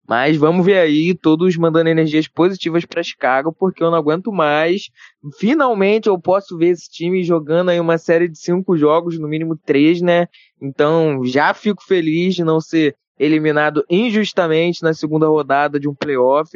Mas 0.07 0.37
vamos 0.37 0.63
ver 0.63 0.77
aí, 0.77 1.15
todos 1.15 1.57
mandando 1.57 1.89
energias 1.89 2.27
positivas 2.27 2.85
para 2.85 3.01
Chicago, 3.01 3.51
porque 3.51 3.83
eu 3.83 3.89
não 3.89 3.97
aguento 3.97 4.31
mais. 4.31 4.89
Finalmente 5.39 6.07
eu 6.07 6.19
posso 6.19 6.57
ver 6.57 6.69
esse 6.69 6.89
time 6.89 7.23
jogando 7.23 7.69
aí 7.69 7.79
uma 7.79 7.97
série 7.97 8.27
de 8.27 8.37
cinco 8.37 8.77
jogos, 8.77 9.17
no 9.17 9.27
mínimo 9.27 9.57
três, 9.57 10.01
né? 10.01 10.27
Então 10.61 11.25
já 11.25 11.53
fico 11.53 11.83
feliz 11.83 12.35
de 12.35 12.43
não 12.43 12.61
ser 12.61 12.95
eliminado 13.17 13.83
injustamente 13.89 14.83
na 14.83 14.93
segunda 14.93 15.27
rodada 15.27 15.79
de 15.79 15.89
um 15.89 15.95
playoff. 15.95 16.51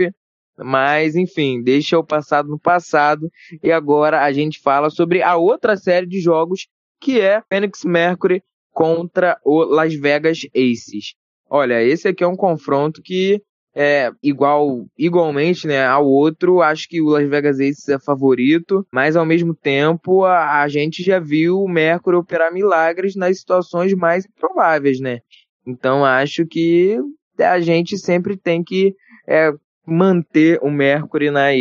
Mas, 0.61 1.15
enfim, 1.15 1.63
deixa 1.63 1.97
o 1.97 2.03
passado 2.03 2.49
no 2.49 2.59
passado. 2.59 3.31
E 3.63 3.71
agora 3.71 4.23
a 4.23 4.31
gente 4.31 4.59
fala 4.59 4.89
sobre 4.89 5.23
a 5.23 5.37
outra 5.37 5.77
série 5.77 6.05
de 6.05 6.19
jogos, 6.19 6.67
que 6.99 7.19
é 7.19 7.41
Phoenix 7.49 7.83
Mercury 7.85 8.43
contra 8.71 9.39
o 9.43 9.63
Las 9.63 9.93
Vegas 9.93 10.41
Aces. 10.53 11.15
Olha, 11.49 11.81
esse 11.81 12.07
aqui 12.07 12.23
é 12.23 12.27
um 12.27 12.35
confronto 12.35 13.01
que 13.01 13.41
é 13.75 14.11
igual, 14.21 14.85
igualmente, 14.97 15.67
né, 15.67 15.85
ao 15.85 16.05
outro. 16.05 16.61
Acho 16.61 16.87
que 16.87 17.01
o 17.01 17.07
Las 17.07 17.27
Vegas 17.27 17.59
Aces 17.59 17.87
é 17.89 17.99
favorito, 17.99 18.85
mas 18.91 19.15
ao 19.15 19.25
mesmo 19.25 19.55
tempo 19.55 20.25
a, 20.25 20.61
a 20.61 20.67
gente 20.67 21.01
já 21.03 21.19
viu 21.19 21.59
o 21.59 21.69
Mercury 21.69 22.17
operar 22.17 22.53
milagres 22.53 23.15
nas 23.15 23.39
situações 23.39 23.93
mais 23.93 24.25
improváveis, 24.25 24.99
né? 24.99 25.19
Então 25.65 26.03
acho 26.03 26.45
que 26.45 26.99
a 27.39 27.59
gente 27.59 27.97
sempre 27.97 28.35
tem 28.37 28.63
que 28.63 28.93
é, 29.27 29.51
manter 29.85 30.59
o 30.61 30.69
Mercury 30.69 31.31
nas 31.31 31.55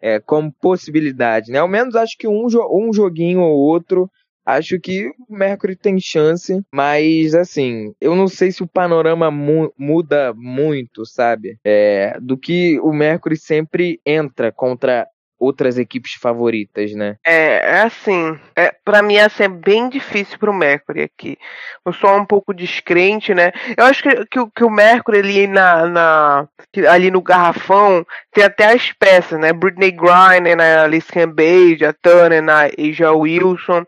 é, 0.00 0.20
como 0.20 0.52
possibilidade, 0.60 1.50
né? 1.50 1.58
Ao 1.58 1.68
menos 1.68 1.94
acho 1.96 2.16
que 2.16 2.28
um, 2.28 2.46
um 2.46 2.92
joguinho 2.92 3.40
ou 3.40 3.58
outro 3.58 4.08
Acho 4.48 4.80
que 4.80 5.10
o 5.28 5.36
Mercury 5.36 5.76
tem 5.76 6.00
chance, 6.00 6.58
mas 6.72 7.34
assim, 7.34 7.92
eu 8.00 8.16
não 8.16 8.26
sei 8.26 8.50
se 8.50 8.62
o 8.62 8.66
panorama 8.66 9.30
mu 9.30 9.70
muda 9.76 10.32
muito, 10.34 11.04
sabe? 11.04 11.58
É, 11.62 12.16
do 12.18 12.38
que 12.38 12.80
o 12.80 12.90
Mercury 12.90 13.36
sempre 13.36 14.00
entra 14.06 14.50
contra 14.50 15.06
outras 15.38 15.76
equipes 15.76 16.14
favoritas, 16.14 16.92
né? 16.94 17.16
É, 17.24 17.56
é 17.56 17.82
assim, 17.82 18.38
é, 18.56 18.74
para 18.82 19.02
mim 19.02 19.14
ia 19.14 19.28
ser 19.28 19.48
bem 19.48 19.90
difícil 19.90 20.38
pro 20.38 20.52
Mercury 20.52 21.02
aqui. 21.02 21.36
Eu 21.84 21.92
sou 21.92 22.16
um 22.16 22.24
pouco 22.24 22.54
descrente, 22.54 23.34
né? 23.34 23.52
Eu 23.76 23.84
acho 23.84 24.02
que, 24.02 24.10
que, 24.26 24.50
que 24.56 24.64
o 24.64 24.70
Mercury 24.70 25.18
ali 25.18 25.46
na, 25.46 25.86
na, 25.86 26.48
ali 26.90 27.10
no 27.10 27.20
garrafão 27.20 28.02
tem 28.32 28.44
até 28.44 28.72
as 28.72 28.92
peças, 28.92 29.38
né? 29.38 29.52
Britney 29.52 29.92
Griner, 29.92 30.56
né? 30.56 30.78
Alice 30.78 31.12
Cambage, 31.12 31.84
a 31.84 31.92
Turner, 31.92 32.42
a 32.48 32.70
Asia 32.78 33.12
Wilson. 33.12 33.84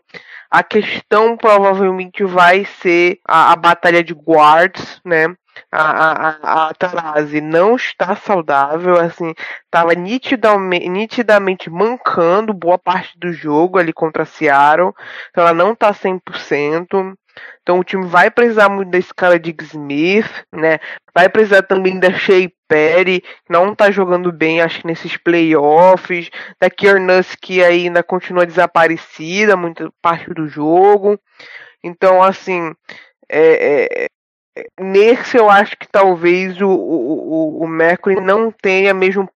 A 0.51 0.63
questão 0.63 1.37
provavelmente 1.37 2.23
vai 2.25 2.65
ser 2.65 3.19
a, 3.25 3.53
a 3.53 3.55
batalha 3.55 4.03
de 4.03 4.13
guards, 4.13 4.99
né? 5.05 5.33
A, 5.71 6.29
a, 6.29 6.69
a 6.69 7.41
não 7.41 7.75
está 7.75 8.15
saudável, 8.15 8.99
assim, 8.99 9.33
estava 9.65 9.93
nitidamente, 9.93 10.89
nitidamente 10.89 11.69
mancando 11.69 12.53
boa 12.53 12.77
parte 12.77 13.17
do 13.17 13.31
jogo 13.31 13.77
ali 13.77 13.93
contra 13.93 14.23
a 14.23 14.25
Seattle, 14.25 14.93
então 15.29 15.43
ela 15.43 15.53
não 15.53 15.73
está 15.73 15.93
100%. 15.93 17.15
Então 17.61 17.79
o 17.79 17.83
time 17.83 18.05
vai 18.05 18.29
precisar 18.29 18.69
muito 18.69 18.89
desse 18.89 19.13
cara 19.13 19.39
de 19.39 19.55
Smith, 19.61 20.29
né? 20.53 20.79
Vai 21.13 21.29
precisar 21.29 21.61
também 21.63 21.99
da 21.99 22.11
Shea 22.11 22.51
Que 22.71 23.23
não 23.49 23.75
tá 23.75 23.91
jogando 23.91 24.31
bem, 24.31 24.61
acho 24.61 24.81
que 24.81 24.87
nesses 24.87 25.17
playoffs. 25.17 26.29
Da 26.59 26.69
Kiernuss, 26.69 27.35
que 27.35 27.63
ainda 27.63 28.01
continua 28.01 28.45
desaparecida, 28.45 29.57
muita 29.57 29.91
parte 30.01 30.33
do 30.33 30.47
jogo. 30.47 31.19
Então, 31.83 32.23
assim, 32.23 32.73
é, 33.29 34.05
é, 34.05 34.07
é, 34.57 34.65
nesse 34.79 35.37
eu 35.37 35.49
acho 35.49 35.77
que 35.77 35.87
talvez 35.87 36.61
o, 36.61 36.69
o, 36.69 37.63
o 37.63 37.67
Mercury 37.67 38.19
não 38.21 38.51
tenha 38.51 38.93
mesmo 38.93 39.29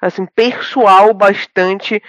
assim 0.00 0.26
pessoal 0.26 1.12
bastante 1.14 2.02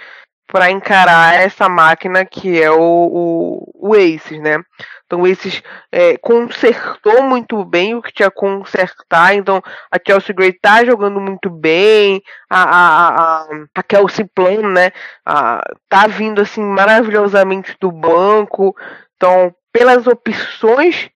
para 0.52 0.70
encarar 0.70 1.40
essa 1.40 1.66
máquina 1.66 2.26
que 2.26 2.62
é 2.62 2.70
o, 2.70 2.76
o, 2.78 3.88
o 3.88 3.94
Aces, 3.94 4.38
né? 4.38 4.62
Então 5.06 5.22
o 5.22 5.24
Aces 5.24 5.62
é, 5.90 6.18
consertou 6.18 7.22
muito 7.22 7.64
bem 7.64 7.94
o 7.94 8.02
que 8.02 8.12
tinha 8.12 8.28
a 8.28 8.30
consertar, 8.30 9.34
então 9.34 9.62
a 9.90 9.96
Chelsea 10.06 10.34
Gray 10.34 10.52
tá 10.52 10.84
jogando 10.84 11.18
muito 11.18 11.48
bem, 11.48 12.20
a, 12.50 12.62
a, 12.64 13.08
a, 13.08 13.46
a 13.74 13.82
Kelsey 13.82 14.26
Plan, 14.34 14.68
né, 14.68 14.92
a, 15.24 15.62
tá 15.88 16.06
vindo 16.06 16.42
assim 16.42 16.62
maravilhosamente 16.62 17.74
do 17.80 17.90
banco, 17.90 18.76
então 19.16 19.54
pelas 19.72 20.06
opções 20.06 21.08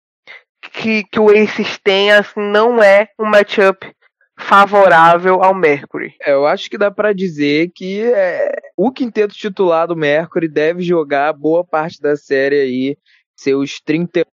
que, 0.72 1.04
que 1.04 1.20
o 1.20 1.28
Aces 1.28 1.78
tem, 1.84 2.10
assim, 2.10 2.40
não 2.40 2.82
é 2.82 3.08
um 3.18 3.26
matchup 3.26 3.95
favorável 4.38 5.42
ao 5.42 5.54
Mercury. 5.54 6.14
É, 6.20 6.32
eu 6.32 6.46
acho 6.46 6.68
que 6.68 6.78
dá 6.78 6.90
para 6.90 7.12
dizer 7.12 7.70
que 7.74 8.02
é, 8.02 8.52
o 8.76 8.92
quinteto 8.92 9.34
titular 9.34 9.88
do 9.88 9.96
Mercury 9.96 10.48
deve 10.48 10.82
jogar 10.82 11.32
boa 11.32 11.64
parte 11.64 12.00
da 12.00 12.16
série 12.16 12.60
aí, 12.60 12.96
seus 13.34 13.80
38, 13.80 14.26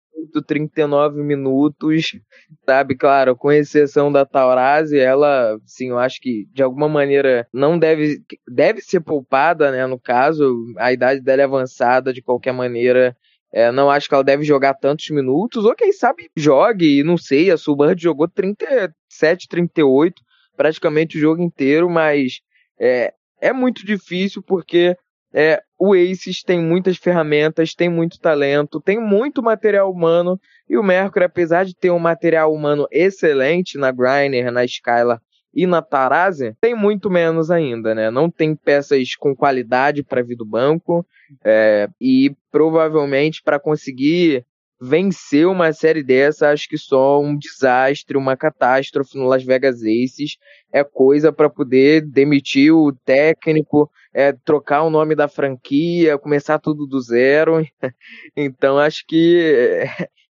39 0.47 1.23
minutos, 1.23 2.19
sabe? 2.67 2.97
Claro, 2.97 3.37
com 3.37 3.53
exceção 3.53 4.11
da 4.11 4.27
Taurasi, 4.27 4.99
ela, 4.99 5.57
sim, 5.65 5.91
eu 5.91 5.99
acho 5.99 6.21
que 6.21 6.47
de 6.53 6.63
alguma 6.63 6.89
maneira 6.89 7.47
não 7.53 7.79
deve, 7.79 8.19
deve 8.49 8.81
ser 8.81 9.01
poupada, 9.01 9.71
né? 9.71 9.87
No 9.87 9.99
caso, 9.99 10.65
a 10.79 10.93
idade 10.93 11.21
dela 11.21 11.43
é 11.43 11.45
avançada, 11.45 12.13
de 12.13 12.23
qualquer 12.23 12.53
maneira. 12.53 13.17
É, 13.53 13.71
não 13.71 13.91
acho 13.91 14.09
que 14.09 14.15
ela 14.15 14.25
deve 14.25 14.45
jogar 14.45 14.75
tantos 14.75 15.11
minutos, 15.11 15.65
ou 15.65 15.75
quem 15.75 15.93
sabe 15.93 16.31
jogue, 16.35 17.03
não 17.03 17.19
sei, 17.19 17.51
a 17.51 17.57
Subbird 17.59 18.03
jogou 18.03 18.27
37, 18.27 19.47
38, 19.47 20.23
praticamente 20.57 21.19
o 21.19 21.21
jogo 21.21 21.43
inteiro, 21.43 21.91
mas 21.91 22.41
é, 22.81 23.13
é 23.41 23.53
muito 23.53 23.85
difícil 23.85 24.43
porque 24.43 24.97
é, 25.35 25.63
o 25.79 25.95
Aces 25.95 26.43
tem 26.43 26.61
muitas 26.61 26.97
ferramentas, 26.97 27.75
tem 27.75 27.89
muito 27.89 28.19
talento, 28.19 28.81
tem 28.81 28.99
muito 28.99 29.43
material 29.43 29.91
humano, 29.91 30.41
e 30.69 30.79
o 30.79 30.83
Mercury, 30.83 31.25
apesar 31.25 31.65
de 31.65 31.75
ter 31.75 31.91
um 31.91 31.99
material 31.99 32.53
humano 32.53 32.87
excelente 32.91 33.77
na 33.77 33.91
Griner, 33.91 34.51
na 34.51 34.65
Skylar 34.65 35.21
e 35.55 35.67
na 35.67 35.83
Tarazi, 35.83 36.57
tem 36.61 36.75
muito 36.75 37.11
menos 37.11 37.51
ainda, 37.51 37.95
né? 37.95 38.11
Não 38.11 38.31
tem 38.31 38.55
peças 38.55 39.15
com 39.17 39.35
qualidade 39.35 40.03
para 40.03 40.23
vir 40.23 40.37
do 40.37 40.47
banco, 40.47 41.07
é, 41.45 41.89
e 42.01 42.35
provavelmente 42.51 43.43
para 43.43 43.59
conseguir 43.59 44.45
vencer 44.85 45.47
uma 45.47 45.73
série 45.73 46.03
dessa, 46.03 46.51
acho 46.51 46.69
que 46.69 46.77
só 46.77 47.21
um 47.21 47.37
desastre, 47.37 48.17
uma 48.17 48.37
catástrofe 48.37 49.17
no 49.17 49.27
Las 49.27 49.45
Vegas 49.45 49.77
Aces 49.77 50.37
é 50.73 50.83
coisa 50.83 51.33
para 51.33 51.49
poder 51.49 52.01
demitir 52.01 52.75
o 52.75 52.93
técnico, 52.93 53.89
é, 54.13 54.33
trocar 54.33 54.83
o 54.83 54.91
nome 54.91 55.15
da 55.15 55.29
franquia, 55.29 56.19
começar 56.19 56.59
tudo 56.59 56.85
do 56.85 57.01
zero. 57.01 57.65
então 58.37 58.77
acho 58.77 59.05
que 59.07 59.87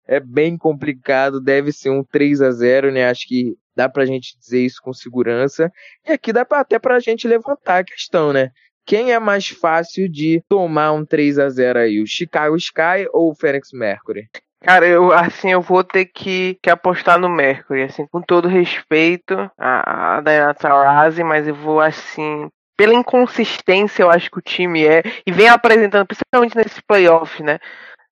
é, 0.06 0.16
é 0.16 0.20
bem 0.20 0.58
complicado, 0.58 1.40
deve 1.40 1.72
ser 1.72 1.88
um 1.88 2.04
3 2.04 2.42
a 2.42 2.50
0 2.50 2.92
né? 2.92 3.08
Acho 3.08 3.26
que 3.26 3.56
dá 3.76 3.88
pra 3.88 4.04
gente 4.04 4.38
dizer 4.38 4.64
isso 4.64 4.80
com 4.82 4.92
segurança. 4.92 5.70
E 6.06 6.12
aqui 6.12 6.32
dá 6.32 6.44
pra, 6.44 6.60
até 6.60 6.78
pra 6.78 7.00
gente 7.00 7.26
levantar 7.26 7.78
a 7.78 7.84
questão, 7.84 8.32
né? 8.32 8.50
Quem 8.84 9.12
é 9.12 9.18
mais 9.18 9.48
fácil 9.48 10.08
de 10.08 10.42
tomar 10.48 10.92
um 10.92 11.04
3 11.04 11.38
a 11.38 11.48
0 11.48 11.78
aí, 11.78 12.00
o 12.00 12.06
Chicago 12.06 12.56
Sky 12.56 13.06
ou 13.12 13.30
o 13.30 13.34
Phoenix 13.34 13.68
Mercury? 13.72 14.28
Cara, 14.60 14.86
eu 14.86 15.12
assim 15.12 15.50
eu 15.50 15.60
vou 15.60 15.82
ter 15.82 16.06
que, 16.06 16.56
que 16.62 16.70
apostar 16.70 17.18
no 17.18 17.28
Mercury, 17.28 17.82
assim, 17.82 18.06
com 18.06 18.22
todo 18.22 18.46
respeito 18.46 19.34
a, 19.58 20.18
a 20.18 20.20
Diana 20.20 20.54
Taurasi, 20.54 21.24
mas 21.24 21.48
eu 21.48 21.54
vou 21.54 21.80
assim 21.80 22.48
pela 22.76 22.94
inconsistência 22.94 24.02
eu 24.02 24.10
acho 24.10 24.30
que 24.30 24.38
o 24.38 24.42
time 24.42 24.84
é 24.84 25.02
e 25.26 25.32
vem 25.32 25.48
apresentando 25.48 26.06
principalmente 26.06 26.56
nesse 26.56 26.80
playoff, 26.82 27.42
né? 27.42 27.58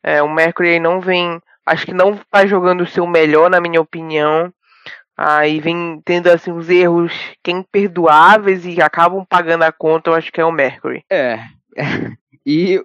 É, 0.03 0.23
o 0.23 0.29
Mercury 0.29 0.81
não 0.81 1.01
vem, 1.01 1.41
acho 1.65 1.87
que 1.87 1.95
não 1.95 2.17
tá 2.31 2.47
jogando 2.47 2.83
o 2.83 2.87
seu 2.87 3.07
melhor 3.07 3.51
na 3.51 3.61
minha 3.61 3.81
opinião. 3.81 4.53
Aí 5.23 5.61
vem 5.61 6.01
tendo 6.03 6.29
assim 6.29 6.51
os 6.51 6.71
erros 6.71 7.13
que 7.45 7.51
é 7.51 7.55
imperdoáveis 7.55 8.65
e 8.65 8.81
acabam 8.81 9.23
pagando 9.29 9.65
a 9.65 9.71
conta, 9.71 10.09
eu 10.09 10.15
acho 10.15 10.33
que 10.33 10.41
é 10.41 10.45
o 10.47 10.51
Mercury. 10.51 11.05
É. 11.11 11.39
E 12.47 12.83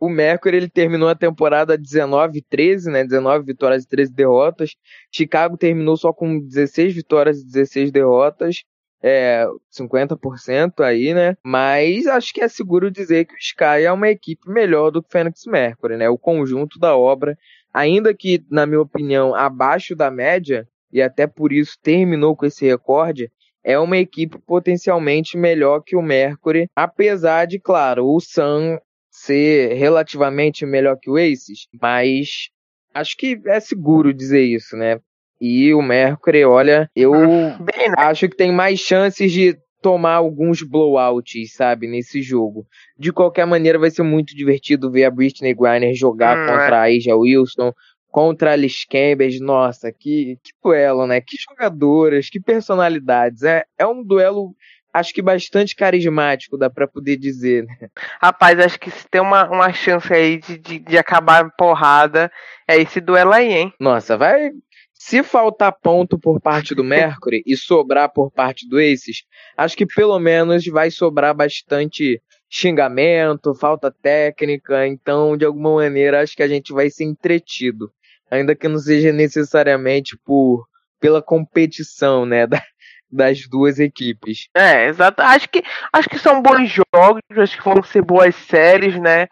o 0.00 0.08
Mercury 0.08 0.56
ele 0.56 0.68
terminou 0.68 1.08
a 1.08 1.14
temporada 1.14 1.78
19 1.78 2.42
13, 2.50 2.90
né? 2.90 3.04
19 3.04 3.44
vitórias 3.44 3.84
e 3.84 3.88
13 3.88 4.12
derrotas. 4.12 4.74
Chicago 5.14 5.56
terminou 5.56 5.96
só 5.96 6.12
com 6.12 6.40
16 6.40 6.92
vitórias 6.92 7.38
e 7.38 7.46
16 7.46 7.92
derrotas. 7.92 8.64
É, 9.00 9.46
50% 9.72 10.80
aí, 10.80 11.14
né? 11.14 11.36
Mas 11.44 12.08
acho 12.08 12.34
que 12.34 12.40
é 12.40 12.48
seguro 12.48 12.90
dizer 12.90 13.26
que 13.26 13.34
o 13.34 13.38
Sky 13.38 13.84
é 13.84 13.92
uma 13.92 14.08
equipe 14.08 14.50
melhor 14.50 14.90
do 14.90 15.00
que 15.00 15.08
o 15.08 15.12
Phoenix 15.12 15.46
Mercury, 15.46 15.96
né? 15.96 16.08
O 16.08 16.18
conjunto 16.18 16.80
da 16.80 16.96
obra, 16.96 17.38
ainda 17.72 18.12
que, 18.12 18.44
na 18.50 18.66
minha 18.66 18.80
opinião, 18.80 19.36
abaixo 19.36 19.94
da 19.94 20.10
média, 20.10 20.66
e 20.96 21.02
até 21.02 21.26
por 21.26 21.52
isso 21.52 21.76
terminou 21.82 22.34
com 22.34 22.46
esse 22.46 22.64
recorde, 22.64 23.30
é 23.62 23.78
uma 23.78 23.98
equipe 23.98 24.38
potencialmente 24.46 25.36
melhor 25.36 25.82
que 25.84 25.94
o 25.94 26.00
Mercury, 26.00 26.68
apesar 26.74 27.46
de, 27.46 27.60
claro, 27.60 28.06
o 28.06 28.18
Sun 28.18 28.78
ser 29.10 29.74
relativamente 29.74 30.64
melhor 30.64 30.96
que 30.98 31.10
o 31.10 31.16
Aces, 31.16 31.66
mas 31.78 32.48
acho 32.94 33.14
que 33.14 33.38
é 33.44 33.60
seguro 33.60 34.14
dizer 34.14 34.42
isso, 34.42 34.74
né? 34.74 34.98
E 35.38 35.74
o 35.74 35.82
Mercury, 35.82 36.44
olha, 36.46 36.90
eu 36.96 37.12
Bem, 37.12 37.90
né? 37.90 37.94
acho 37.98 38.26
que 38.26 38.36
tem 38.36 38.50
mais 38.50 38.80
chances 38.80 39.30
de 39.30 39.54
tomar 39.82 40.14
alguns 40.14 40.62
blowouts, 40.62 41.52
sabe, 41.52 41.86
nesse 41.86 42.22
jogo. 42.22 42.66
De 42.98 43.12
qualquer 43.12 43.46
maneira, 43.46 43.78
vai 43.78 43.90
ser 43.90 44.02
muito 44.02 44.34
divertido 44.34 44.90
ver 44.90 45.04
a 45.04 45.10
Britney 45.10 45.54
Griner 45.54 45.94
jogar 45.94 46.38
hum, 46.38 46.46
contra 46.46 46.88
é. 46.88 46.94
a 46.94 46.96
Aja 46.96 47.14
Wilson, 47.14 47.70
contra 48.16 48.52
Alice 48.52 48.86
Campbell, 48.86 49.28
nossa, 49.42 49.92
que, 49.92 50.38
que 50.42 50.50
duelo, 50.64 51.06
né? 51.06 51.20
Que 51.20 51.36
jogadoras, 51.36 52.30
que 52.30 52.40
personalidades. 52.40 53.42
É, 53.42 53.66
é 53.76 53.86
um 53.86 54.02
duelo 54.02 54.56
acho 54.90 55.12
que 55.12 55.20
bastante 55.20 55.76
carismático, 55.76 56.56
dá 56.56 56.70
pra 56.70 56.88
poder 56.88 57.18
dizer, 57.18 57.66
né? 57.66 57.90
Rapaz, 58.18 58.58
acho 58.58 58.80
que 58.80 58.90
se 58.90 59.06
tem 59.10 59.20
uma, 59.20 59.46
uma 59.50 59.70
chance 59.70 60.10
aí 60.10 60.38
de, 60.38 60.56
de, 60.56 60.78
de 60.78 60.96
acabar 60.96 61.50
porrada, 61.58 62.32
é 62.66 62.80
esse 62.80 63.02
duelo 63.02 63.34
aí, 63.34 63.52
hein? 63.52 63.74
Nossa, 63.78 64.16
vai. 64.16 64.50
Se 64.94 65.22
faltar 65.22 65.76
ponto 65.78 66.18
por 66.18 66.40
parte 66.40 66.74
do 66.74 66.82
Mercury 66.82 67.42
e 67.44 67.54
sobrar 67.54 68.10
por 68.10 68.30
parte 68.32 68.66
do 68.66 68.78
Aces, 68.78 69.24
acho 69.58 69.76
que 69.76 69.84
pelo 69.84 70.18
menos 70.18 70.64
vai 70.64 70.90
sobrar 70.90 71.34
bastante 71.34 72.18
xingamento, 72.48 73.54
falta 73.54 73.90
técnica, 73.90 74.86
então 74.86 75.36
de 75.36 75.44
alguma 75.44 75.74
maneira 75.74 76.22
acho 76.22 76.36
que 76.36 76.42
a 76.42 76.48
gente 76.48 76.72
vai 76.72 76.88
ser 76.88 77.04
entretido, 77.04 77.90
ainda 78.30 78.54
que 78.54 78.68
não 78.68 78.78
seja 78.78 79.12
necessariamente 79.12 80.16
por 80.24 80.66
pela 80.98 81.22
competição, 81.22 82.24
né, 82.24 82.46
da, 82.46 82.62
das 83.10 83.46
duas 83.48 83.78
equipes. 83.78 84.48
É, 84.54 84.86
exato. 84.86 85.22
Acho 85.22 85.48
que 85.48 85.62
acho 85.92 86.08
que 86.08 86.18
são 86.18 86.42
bons 86.42 86.70
jogos, 86.70 87.22
acho 87.36 87.56
que 87.56 87.64
vão 87.64 87.82
ser 87.82 88.02
boas 88.02 88.34
séries, 88.34 88.98
né? 88.98 89.26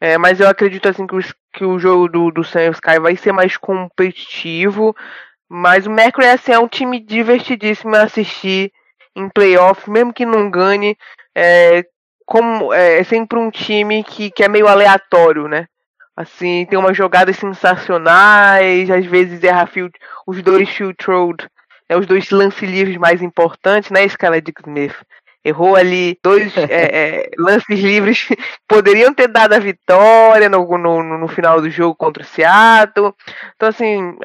É, 0.00 0.16
mas 0.16 0.38
eu 0.38 0.48
acredito 0.48 0.88
assim 0.88 1.06
que, 1.06 1.16
os, 1.16 1.34
que 1.52 1.64
o 1.64 1.78
jogo 1.78 2.08
do, 2.08 2.30
do 2.30 2.44
Sam 2.44 2.70
Sky 2.70 3.00
vai 3.00 3.16
ser 3.16 3.32
mais 3.32 3.56
competitivo. 3.56 4.94
Mas 5.48 5.86
o 5.86 5.90
Mercury 5.90 6.26
assim, 6.26 6.52
é 6.52 6.58
um 6.58 6.68
time 6.68 7.00
divertidíssimo 7.00 7.96
a 7.96 8.02
assistir 8.02 8.70
em 9.16 9.28
playoff, 9.28 9.90
mesmo 9.90 10.12
que 10.12 10.24
não 10.24 10.50
ganhe. 10.50 10.96
É, 11.34 11.84
como 12.24 12.72
é, 12.72 13.00
é 13.00 13.04
sempre 13.04 13.38
um 13.38 13.50
time 13.50 14.04
que, 14.04 14.30
que 14.30 14.44
é 14.44 14.48
meio 14.48 14.68
aleatório, 14.68 15.48
né? 15.48 15.66
Assim, 16.18 16.66
tem 16.66 16.76
umas 16.76 16.96
jogadas 16.96 17.36
sensacionais, 17.36 18.90
às 18.90 19.06
vezes 19.06 19.40
erra 19.44 19.66
field, 19.66 19.94
os 20.26 20.42
dois 20.42 20.68
field 20.68 20.96
throws, 20.96 21.36
né, 21.88 21.96
os 21.96 22.06
dois 22.06 22.28
lance 22.30 22.66
livres 22.66 22.96
mais 22.96 23.22
importantes, 23.22 23.88
né, 23.92 24.04
Skylar 24.04 24.42
Dick 24.42 24.60
Smith? 24.62 24.96
Errou 25.44 25.76
ali 25.76 26.18
dois 26.20 26.52
é, 26.58 26.64
é, 26.70 27.30
lances 27.38 27.78
livres 27.78 28.24
que 28.24 28.36
poderiam 28.66 29.14
ter 29.14 29.28
dado 29.28 29.52
a 29.52 29.60
vitória 29.60 30.48
no, 30.48 30.66
no, 30.76 31.18
no, 31.18 31.28
final 31.28 31.60
do 31.60 31.70
jogo 31.70 31.94
contra 31.94 32.24
o 32.24 32.26
Seattle. 32.26 33.14
Então, 33.54 33.68
assim, 33.68 34.16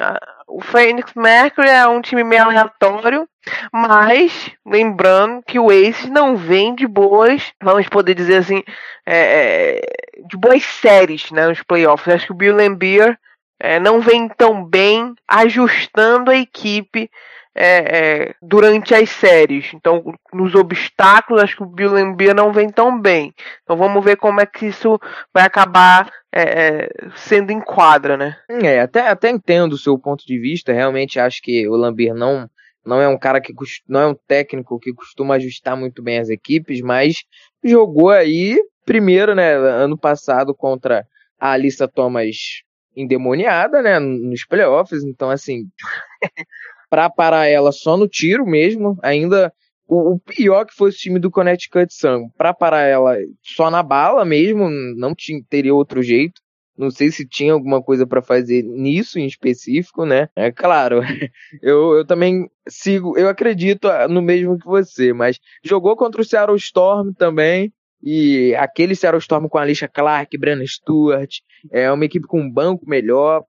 o 0.46 0.60
Phoenix 0.60 1.12
Mercury 1.14 1.68
é 1.68 1.86
um 1.86 2.00
time 2.00 2.24
meio 2.24 2.44
aleatório, 2.44 3.28
mas 3.72 4.50
lembrando 4.64 5.42
que 5.46 5.58
o 5.58 5.70
Aces 5.70 6.08
não 6.08 6.36
vem 6.36 6.74
de 6.74 6.86
boas, 6.86 7.52
vamos 7.62 7.88
poder 7.88 8.14
dizer 8.14 8.36
assim, 8.36 8.62
é, 9.06 9.78
é 9.78 9.80
de 10.26 10.36
boas 10.36 10.62
séries 10.64 11.30
né, 11.30 11.46
nos 11.46 11.62
playoffs. 11.62 12.14
Acho 12.14 12.26
que 12.26 12.32
o 12.32 12.36
Bill 12.36 12.56
Lambier 12.56 13.18
é, 13.60 13.78
não 13.78 14.00
vem 14.00 14.28
tão 14.28 14.64
bem 14.64 15.14
ajustando 15.28 16.30
a 16.30 16.36
equipe 16.36 17.10
é, 17.54 17.98
é, 17.98 18.34
durante 18.42 18.94
as 18.94 19.08
séries. 19.10 19.72
Então, 19.74 20.02
nos 20.32 20.54
obstáculos, 20.54 21.42
acho 21.42 21.56
que 21.56 21.62
o 21.62 21.66
Bill 21.66 21.92
Lambier 21.92 22.34
não 22.34 22.52
vem 22.52 22.68
tão 22.68 23.00
bem. 23.00 23.32
Então, 23.62 23.76
vamos 23.76 24.04
ver 24.04 24.16
como 24.16 24.40
é 24.40 24.46
que 24.46 24.66
isso 24.66 24.98
vai 25.32 25.44
acabar 25.44 26.10
é, 26.32 26.42
é, 26.42 26.88
sendo 27.14 27.52
em 27.52 27.60
quadra, 27.60 28.16
né? 28.16 28.36
É, 28.48 28.80
até, 28.80 29.08
até 29.08 29.30
entendo 29.30 29.74
o 29.74 29.78
seu 29.78 29.98
ponto 29.98 30.26
de 30.26 30.38
vista. 30.38 30.72
Realmente 30.72 31.20
acho 31.20 31.40
que 31.40 31.68
o 31.68 31.76
Lambier 31.76 32.14
não, 32.14 32.50
não 32.84 33.00
é 33.00 33.08
um 33.08 33.18
cara 33.18 33.40
que 33.40 33.54
não 33.88 34.00
é 34.00 34.06
um 34.08 34.16
técnico 34.26 34.80
que 34.80 34.92
costuma 34.92 35.36
ajustar 35.36 35.76
muito 35.76 36.02
bem 36.02 36.18
as 36.18 36.28
equipes, 36.28 36.80
mas 36.80 37.24
jogou 37.62 38.10
aí 38.10 38.58
primeiro, 38.84 39.34
né, 39.34 39.54
ano 39.54 39.96
passado 39.96 40.54
contra 40.54 41.06
a 41.38 41.52
Alissa 41.52 41.88
Thomas 41.88 42.62
endemoniada, 42.96 43.82
né, 43.82 43.98
nos 43.98 44.44
playoffs. 44.44 45.02
Então, 45.02 45.30
assim, 45.30 45.68
para 46.94 47.10
parar 47.10 47.48
ela 47.48 47.72
só 47.72 47.96
no 47.96 48.06
tiro 48.06 48.46
mesmo, 48.46 48.96
ainda 49.02 49.52
o, 49.84 50.12
o 50.12 50.20
pior 50.20 50.64
que 50.64 50.72
fosse 50.72 50.96
o 50.96 51.00
time 51.00 51.18
do 51.18 51.28
Connecticut 51.28 51.92
Sun, 51.92 52.28
para 52.38 52.54
parar 52.54 52.82
ela 52.82 53.16
só 53.42 53.68
na 53.68 53.82
bala 53.82 54.24
mesmo, 54.24 54.70
não 54.70 55.12
tinha, 55.12 55.42
teria 55.50 55.74
outro 55.74 56.04
jeito. 56.04 56.40
Não 56.78 56.92
sei 56.92 57.10
se 57.10 57.26
tinha 57.26 57.52
alguma 57.52 57.82
coisa 57.82 58.06
para 58.06 58.22
fazer 58.22 58.62
nisso 58.62 59.18
em 59.18 59.26
específico, 59.26 60.06
né? 60.06 60.28
É 60.36 60.52
claro, 60.52 61.00
eu, 61.60 61.94
eu 61.96 62.06
também 62.06 62.48
sigo, 62.68 63.18
eu 63.18 63.28
acredito 63.28 63.88
no 64.08 64.22
mesmo 64.22 64.56
que 64.56 64.64
você, 64.64 65.12
mas 65.12 65.40
jogou 65.64 65.96
contra 65.96 66.20
o 66.20 66.24
Seattle 66.24 66.56
Storm 66.56 67.12
também. 67.12 67.72
E 68.00 68.54
aquele 68.54 68.94
Seattle 68.94 69.18
Storm 69.18 69.48
com 69.48 69.58
a 69.58 69.62
Alicia 69.62 69.88
Clark, 69.88 70.38
Brenna 70.38 70.64
Stewart, 70.64 71.38
é 71.72 71.90
uma 71.90 72.04
equipe 72.04 72.28
com 72.28 72.40
um 72.40 72.52
banco 72.52 72.88
melhor, 72.88 73.42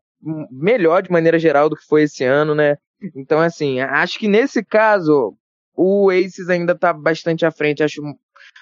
melhor 0.50 1.04
de 1.04 1.12
maneira 1.12 1.38
geral 1.38 1.70
do 1.70 1.76
que 1.76 1.86
foi 1.86 2.04
esse 2.04 2.24
ano, 2.24 2.56
né? 2.56 2.78
Então, 3.16 3.40
assim, 3.40 3.80
acho 3.80 4.18
que 4.18 4.28
nesse 4.28 4.64
caso, 4.64 5.38
o 5.76 6.10
Aces 6.10 6.50
ainda 6.50 6.74
está 6.74 6.94
bastante 6.94 7.46
à 7.46 7.52
frente. 7.52 7.84
Acho 7.84 8.02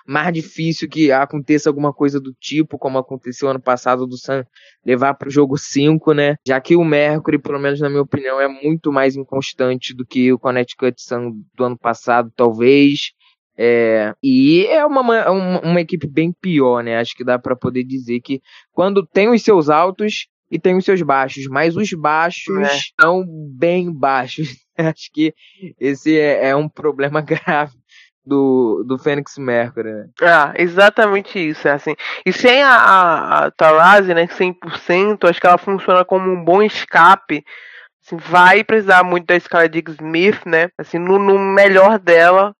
mais 0.06 0.34
difícil 0.34 0.90
que 0.90 1.12
aconteça 1.12 1.70
alguma 1.70 1.94
coisa 1.94 2.20
do 2.20 2.34
tipo, 2.34 2.78
como 2.78 2.98
aconteceu 2.98 3.50
ano 3.50 3.62
passado 3.62 4.06
do 4.06 4.18
Sun 4.18 4.44
levar 4.86 5.14
para 5.14 5.28
o 5.28 5.32
jogo 5.32 5.58
5, 5.58 6.14
né? 6.14 6.36
Já 6.46 6.60
que 6.60 6.76
o 6.76 6.84
Mercury, 6.84 7.40
pelo 7.40 7.60
menos 7.60 7.80
na 7.80 7.90
minha 7.90 8.02
opinião, 8.02 8.40
é 8.40 8.48
muito 8.48 8.92
mais 8.92 9.16
inconstante 9.16 9.94
do 9.94 10.06
que 10.06 10.32
o 10.34 10.40
Connecticut 10.40 11.02
Sun 11.02 11.42
do 11.56 11.64
ano 11.64 11.78
passado, 11.78 12.32
talvez. 12.36 13.12
É, 13.56 14.14
e 14.22 14.66
é 14.66 14.84
uma, 14.84 15.02
uma, 15.02 15.62
uma, 15.62 15.82
equipe 15.82 16.08
bem 16.08 16.34
pior, 16.34 16.84
né? 16.84 16.98
Acho 16.98 17.16
que 17.16 17.24
dá 17.24 17.38
para 17.38 17.56
poder 17.56 17.84
dizer 17.84 18.20
que 18.20 18.42
quando 18.72 19.06
tem 19.06 19.30
os 19.30 19.44
seus 19.44 19.70
altos, 19.70 20.28
e 20.54 20.60
tem 20.60 20.78
os 20.78 20.86
seus 20.86 21.02
baixos, 21.02 21.48
mas 21.48 21.76
os 21.76 21.92
baixos 21.94 22.56
é. 22.60 22.76
estão 22.76 23.26
bem 23.28 23.92
baixos. 23.92 24.56
Acho 24.78 25.12
que 25.12 25.34
esse 25.80 26.20
é, 26.20 26.50
é, 26.50 26.56
um 26.56 26.70
problema 26.70 27.22
grave 27.26 27.74
do, 28.24 28.84
do 28.88 29.00
Fênix 29.00 29.36
Mercury, 29.40 29.92
né? 29.92 30.10
Ah, 30.22 30.54
exatamente 30.56 31.40
isso, 31.40 31.68
é 31.68 31.72
assim. 31.72 31.96
E 32.24 32.32
sem 32.32 32.62
a, 32.62 32.70
a, 32.70 33.46
a 33.46 33.52
Tarazi, 33.52 34.14
né, 34.14 34.28
100%, 34.28 35.28
acho 35.28 35.42
que 35.42 35.48
ela 35.48 35.58
funciona 35.58 36.06
como 36.06 36.32
um 36.32 36.46
bom 36.46 36.62
escape. 36.62 37.44
Assim, 38.06 38.18
vai 38.18 38.64
precisar 38.64 39.04
muito 39.04 39.26
da 39.26 39.40
Scarlett 39.40 39.74
Dig 39.74 39.90
Smith, 39.92 40.46
né? 40.46 40.70
Assim, 40.78 41.00
no, 41.00 41.18
no 41.18 41.40
melhor 41.40 41.98
dela, 41.98 42.56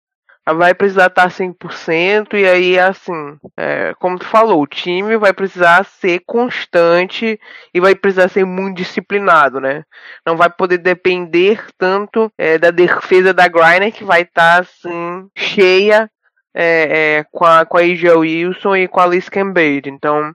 vai 0.52 0.74
precisar 0.74 1.06
estar 1.06 1.30
100%, 1.30 2.34
e 2.34 2.46
aí, 2.46 2.78
assim, 2.78 3.38
é, 3.56 3.94
como 3.98 4.18
tu 4.18 4.26
falou, 4.26 4.60
o 4.62 4.66
time 4.66 5.16
vai 5.16 5.32
precisar 5.32 5.84
ser 5.84 6.20
constante 6.26 7.40
e 7.72 7.80
vai 7.80 7.94
precisar 7.94 8.28
ser 8.28 8.44
muito 8.44 8.76
disciplinado, 8.76 9.60
né? 9.60 9.84
Não 10.26 10.36
vai 10.36 10.50
poder 10.50 10.78
depender 10.78 11.64
tanto 11.78 12.30
é, 12.36 12.58
da 12.58 12.70
defesa 12.70 13.32
da 13.32 13.48
Griner, 13.48 13.92
que 13.92 14.04
vai 14.04 14.22
estar, 14.22 14.60
assim, 14.60 15.28
cheia 15.36 16.10
é, 16.54 17.18
é, 17.18 17.24
com, 17.32 17.44
a, 17.44 17.64
com 17.64 17.78
a 17.78 17.80
AJ 17.80 18.04
Wilson 18.16 18.76
e 18.76 18.88
com 18.88 19.00
a 19.00 19.06
Liz 19.06 19.28
Cambage. 19.30 19.88
Então, 19.88 20.30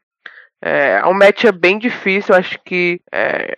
é, 0.62 1.01
é 1.03 1.05
um 1.05 1.14
match 1.14 1.45
bem 1.53 1.78
difícil, 1.78 2.34
acho 2.34 2.60
que 2.66 2.99
é, 3.14 3.53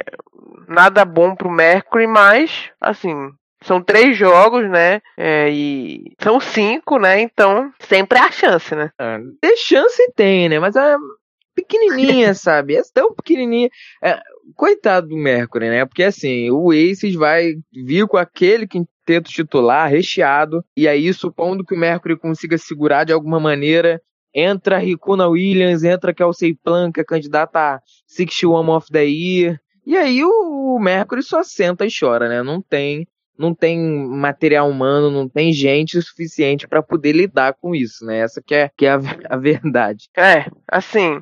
nada 0.67 1.05
bom 1.05 1.35
pro 1.35 1.49
Mercury, 1.49 2.07
mas, 2.07 2.69
assim, 2.79 3.31
são 3.63 3.81
três 3.81 4.17
jogos, 4.17 4.69
né? 4.69 5.01
É, 5.17 5.49
e 5.49 6.13
são 6.21 6.39
cinco, 6.39 6.97
né? 6.97 7.21
Então 7.21 7.71
sempre 7.79 8.17
há 8.17 8.31
chance, 8.31 8.75
né? 8.75 8.91
É, 8.99 9.19
ter 9.39 9.55
chance 9.57 10.11
tem, 10.15 10.49
né? 10.49 10.59
Mas 10.59 10.75
é 10.75 10.95
pequenininha, 11.55 12.33
sabe? 12.35 12.75
É 12.75 12.81
tão 12.93 13.13
pequenininha. 13.13 13.69
É, 14.03 14.19
coitado 14.55 15.07
do 15.07 15.17
Mercury, 15.17 15.69
né? 15.69 15.85
Porque 15.85 16.03
assim, 16.03 16.49
o 16.49 16.71
Aces 16.71 17.15
vai 17.15 17.53
vir 17.71 18.07
com 18.07 18.17
aquele 18.17 18.67
quinteto 18.67 19.29
titular 19.29 19.89
recheado. 19.89 20.63
E 20.75 20.87
aí, 20.87 21.13
supondo 21.13 21.63
que 21.63 21.75
o 21.75 21.79
Mercury 21.79 22.17
consiga 22.17 22.57
segurar 22.57 23.03
de 23.03 23.13
alguma 23.13 23.39
maneira, 23.39 24.01
entra 24.33 24.77
Ricuna 24.77 25.27
Williams, 25.27 25.83
entra 25.83 26.13
Kelsey 26.13 26.55
Planka, 26.55 27.05
candidata 27.05 27.59
a 27.59 27.79
61 28.07 28.69
of 28.69 28.87
the 28.91 29.05
Year. 29.05 29.59
E 29.85 29.97
aí 29.97 30.23
o 30.23 30.79
Mercury 30.79 31.23
só 31.23 31.43
senta 31.43 31.85
e 31.85 31.89
chora, 31.91 32.29
né? 32.29 32.43
Não 32.43 32.61
tem 32.61 33.07
não 33.37 33.53
tem 33.55 33.79
material 33.79 34.69
humano, 34.69 35.09
não 35.09 35.27
tem 35.27 35.51
gente 35.51 35.97
o 35.97 36.01
suficiente 36.01 36.67
para 36.67 36.83
poder 36.83 37.13
lidar 37.13 37.53
com 37.53 37.73
isso, 37.73 38.05
né? 38.05 38.19
Essa 38.19 38.41
que 38.45 38.53
é, 38.53 38.69
que 38.75 38.85
é 38.85 38.91
a, 38.91 38.99
a 39.29 39.37
verdade. 39.37 40.09
É, 40.17 40.45
assim, 40.71 41.21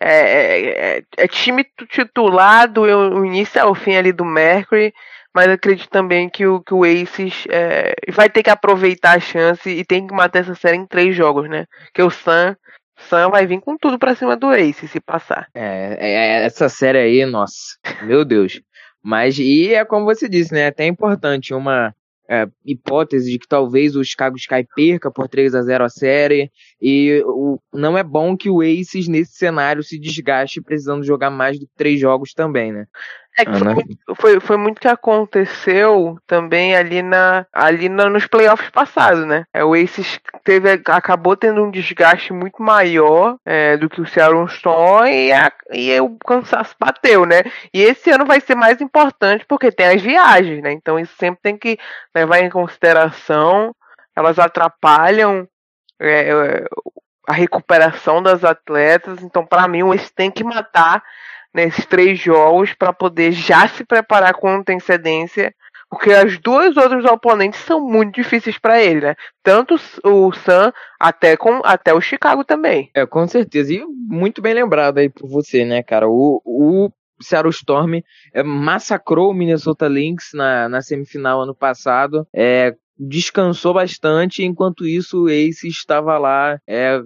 é, 0.00 0.10
é, 0.10 0.96
é, 0.98 1.02
é 1.16 1.28
time 1.28 1.64
titular 1.88 2.68
do 2.70 3.24
início 3.24 3.60
ao 3.60 3.74
fim 3.74 3.94
ali 3.94 4.12
do 4.12 4.24
Mercury, 4.24 4.92
mas 5.34 5.48
acredito 5.48 5.88
também 5.88 6.28
que 6.28 6.46
o, 6.46 6.60
que 6.60 6.74
o 6.74 6.84
Aces 6.84 7.44
é, 7.48 7.94
vai 8.10 8.28
ter 8.28 8.42
que 8.42 8.50
aproveitar 8.50 9.16
a 9.16 9.20
chance 9.20 9.68
e 9.68 9.84
tem 9.84 10.06
que 10.06 10.14
matar 10.14 10.40
essa 10.40 10.54
série 10.54 10.76
em 10.76 10.86
três 10.86 11.16
jogos, 11.16 11.48
né? 11.48 11.66
Que 11.94 12.02
o 12.02 12.10
Sam, 12.10 12.56
Sam 12.96 13.30
vai 13.30 13.46
vir 13.46 13.60
com 13.60 13.76
tudo 13.76 13.98
para 13.98 14.14
cima 14.14 14.36
do 14.36 14.52
Ace 14.52 14.88
se 14.88 15.00
passar. 15.00 15.48
É, 15.54 15.96
é, 15.98 16.44
essa 16.44 16.68
série 16.68 16.98
aí, 16.98 17.24
nossa, 17.24 17.76
meu 18.02 18.24
Deus. 18.24 18.60
Mas, 19.02 19.38
e 19.38 19.74
é 19.74 19.84
como 19.84 20.04
você 20.04 20.28
disse, 20.28 20.52
né? 20.52 20.60
É 20.60 20.66
até 20.68 20.86
importante 20.86 21.52
uma 21.52 21.94
é, 22.30 22.46
hipótese 22.64 23.30
de 23.30 23.38
que 23.38 23.48
talvez 23.48 23.96
o 23.96 24.04
Chicago 24.04 24.36
Sky 24.36 24.66
perca 24.74 25.10
por 25.10 25.28
3 25.28 25.54
a 25.54 25.62
0 25.62 25.84
a 25.84 25.88
série. 25.88 26.50
E 26.80 27.22
o, 27.26 27.58
não 27.74 27.98
é 27.98 28.02
bom 28.02 28.36
que 28.36 28.48
o 28.48 28.60
Aces, 28.62 29.08
nesse 29.08 29.32
cenário, 29.32 29.82
se 29.82 29.98
desgaste 29.98 30.62
precisando 30.62 31.04
jogar 31.04 31.30
mais 31.30 31.58
do 31.58 31.66
que 31.66 31.72
três 31.76 32.00
jogos 32.00 32.32
também, 32.32 32.72
né? 32.72 32.86
É 33.38 33.46
que 33.46 33.58
foi, 33.58 33.74
muito, 33.74 34.14
foi, 34.16 34.40
foi 34.40 34.56
muito 34.58 34.80
que 34.80 34.88
aconteceu 34.88 36.18
também 36.26 36.76
ali, 36.76 37.00
na, 37.00 37.46
ali 37.50 37.88
na, 37.88 38.10
nos 38.10 38.26
playoffs 38.26 38.68
passados, 38.68 39.26
né? 39.26 39.44
É, 39.54 39.64
o 39.64 39.72
Aces 39.72 40.20
teve, 40.44 40.70
acabou 40.70 41.34
tendo 41.34 41.62
um 41.62 41.70
desgaste 41.70 42.32
muito 42.32 42.62
maior 42.62 43.36
é, 43.46 43.76
do 43.78 43.88
que 43.88 44.02
o 44.02 44.06
Seattle 44.06 44.44
Storm 44.46 45.06
e, 45.06 45.32
a, 45.32 45.50
e 45.72 45.98
o 46.00 46.18
cansaço 46.18 46.74
bateu, 46.78 47.24
né? 47.24 47.42
E 47.72 47.80
esse 47.80 48.10
ano 48.10 48.26
vai 48.26 48.38
ser 48.38 48.54
mais 48.54 48.82
importante 48.82 49.46
porque 49.48 49.72
tem 49.72 49.86
as 49.86 50.02
viagens, 50.02 50.62
né? 50.62 50.72
Então 50.72 50.98
isso 50.98 51.14
sempre 51.18 51.40
tem 51.42 51.56
que 51.56 51.78
levar 52.14 52.40
em 52.40 52.50
consideração. 52.50 53.74
Elas 54.14 54.38
atrapalham 54.38 55.48
é, 55.98 56.30
é 56.30 56.64
a 57.26 57.32
recuperação 57.32 58.22
das 58.22 58.44
atletas. 58.44 59.22
Então, 59.22 59.46
para 59.46 59.66
mim, 59.68 59.88
eles 59.88 60.10
têm 60.10 60.30
que 60.30 60.44
matar 60.44 61.02
nesses 61.54 61.84
três 61.86 62.18
jogos 62.18 62.72
para 62.74 62.92
poder 62.92 63.32
já 63.32 63.68
se 63.68 63.84
preparar 63.84 64.34
com 64.34 64.48
antecedência, 64.48 65.54
porque 65.90 66.10
as 66.10 66.38
duas 66.38 66.76
outros 66.76 67.04
oponentes 67.04 67.60
são 67.60 67.78
muito 67.78 68.14
difíceis 68.14 68.58
para 68.58 68.82
ele, 68.82 69.02
né? 69.02 69.14
Tanto 69.42 69.76
o 70.04 70.32
Sam 70.32 70.72
até 70.98 71.36
com 71.36 71.60
até 71.64 71.92
o 71.92 72.00
Chicago 72.00 72.42
também. 72.44 72.90
É, 72.94 73.04
com 73.04 73.26
certeza. 73.28 73.74
E 73.74 73.84
muito 73.84 74.40
bem 74.40 74.54
lembrado 74.54 74.98
aí 74.98 75.10
por 75.10 75.28
você, 75.28 75.66
né, 75.66 75.82
cara? 75.82 76.08
O, 76.08 76.40
o 76.46 76.90
Seattle 77.20 77.50
Storm 77.50 78.00
é, 78.32 78.42
massacrou 78.42 79.30
o 79.30 79.34
Minnesota 79.34 79.86
Lynx 79.86 80.30
na, 80.32 80.66
na 80.66 80.80
semifinal 80.80 81.42
ano 81.42 81.54
passado. 81.54 82.26
É, 82.34 82.74
descansou 82.98 83.74
bastante, 83.74 84.42
enquanto 84.42 84.86
isso 84.86 85.24
o 85.24 85.28
Ace 85.28 85.68
estava 85.68 86.16
lá 86.18 86.58
é, 86.66 87.00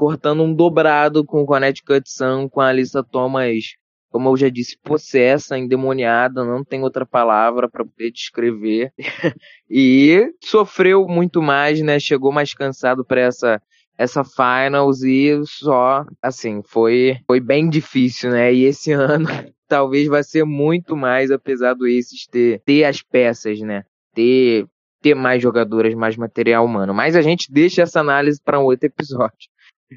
cortando 0.00 0.42
um 0.42 0.54
dobrado 0.54 1.22
com 1.22 1.42
o 1.42 1.44
Connecticut 1.44 2.10
Sun, 2.10 2.48
com 2.48 2.62
a 2.62 2.68
Alissa 2.68 3.04
Thomas, 3.04 3.76
como 4.08 4.30
eu 4.30 4.36
já 4.38 4.48
disse, 4.48 4.74
possessa, 4.82 5.58
endemoniada, 5.58 6.42
não 6.42 6.64
tem 6.64 6.82
outra 6.82 7.04
palavra 7.04 7.68
para 7.68 7.84
poder 7.84 8.10
descrever. 8.10 8.94
e 9.68 10.32
sofreu 10.42 11.06
muito 11.06 11.42
mais, 11.42 11.82
né? 11.82 12.00
Chegou 12.00 12.32
mais 12.32 12.54
cansado 12.54 13.04
para 13.04 13.20
essa 13.20 13.60
essa 13.98 14.24
finals 14.24 15.02
e 15.02 15.38
só 15.44 16.06
assim, 16.22 16.62
foi 16.64 17.18
foi 17.26 17.38
bem 17.38 17.68
difícil, 17.68 18.30
né? 18.30 18.54
E 18.54 18.64
esse 18.64 18.92
ano 18.96 19.28
talvez 19.68 20.08
vai 20.08 20.22
ser 20.22 20.44
muito 20.46 20.96
mais 20.96 21.30
apesar 21.30 21.74
do 21.74 21.84
Aces 21.84 22.26
ter 22.26 22.62
ter 22.64 22.84
as 22.84 23.02
peças, 23.02 23.60
né? 23.60 23.84
Ter 24.14 24.64
ter 25.02 25.14
mais 25.14 25.42
jogadoras, 25.42 25.94
mais 25.94 26.16
material 26.16 26.64
humano. 26.64 26.94
Mas 26.94 27.16
a 27.16 27.20
gente 27.20 27.52
deixa 27.52 27.82
essa 27.82 28.00
análise 28.00 28.40
para 28.42 28.58
um 28.58 28.64
outro 28.64 28.86
episódio. 28.86 29.50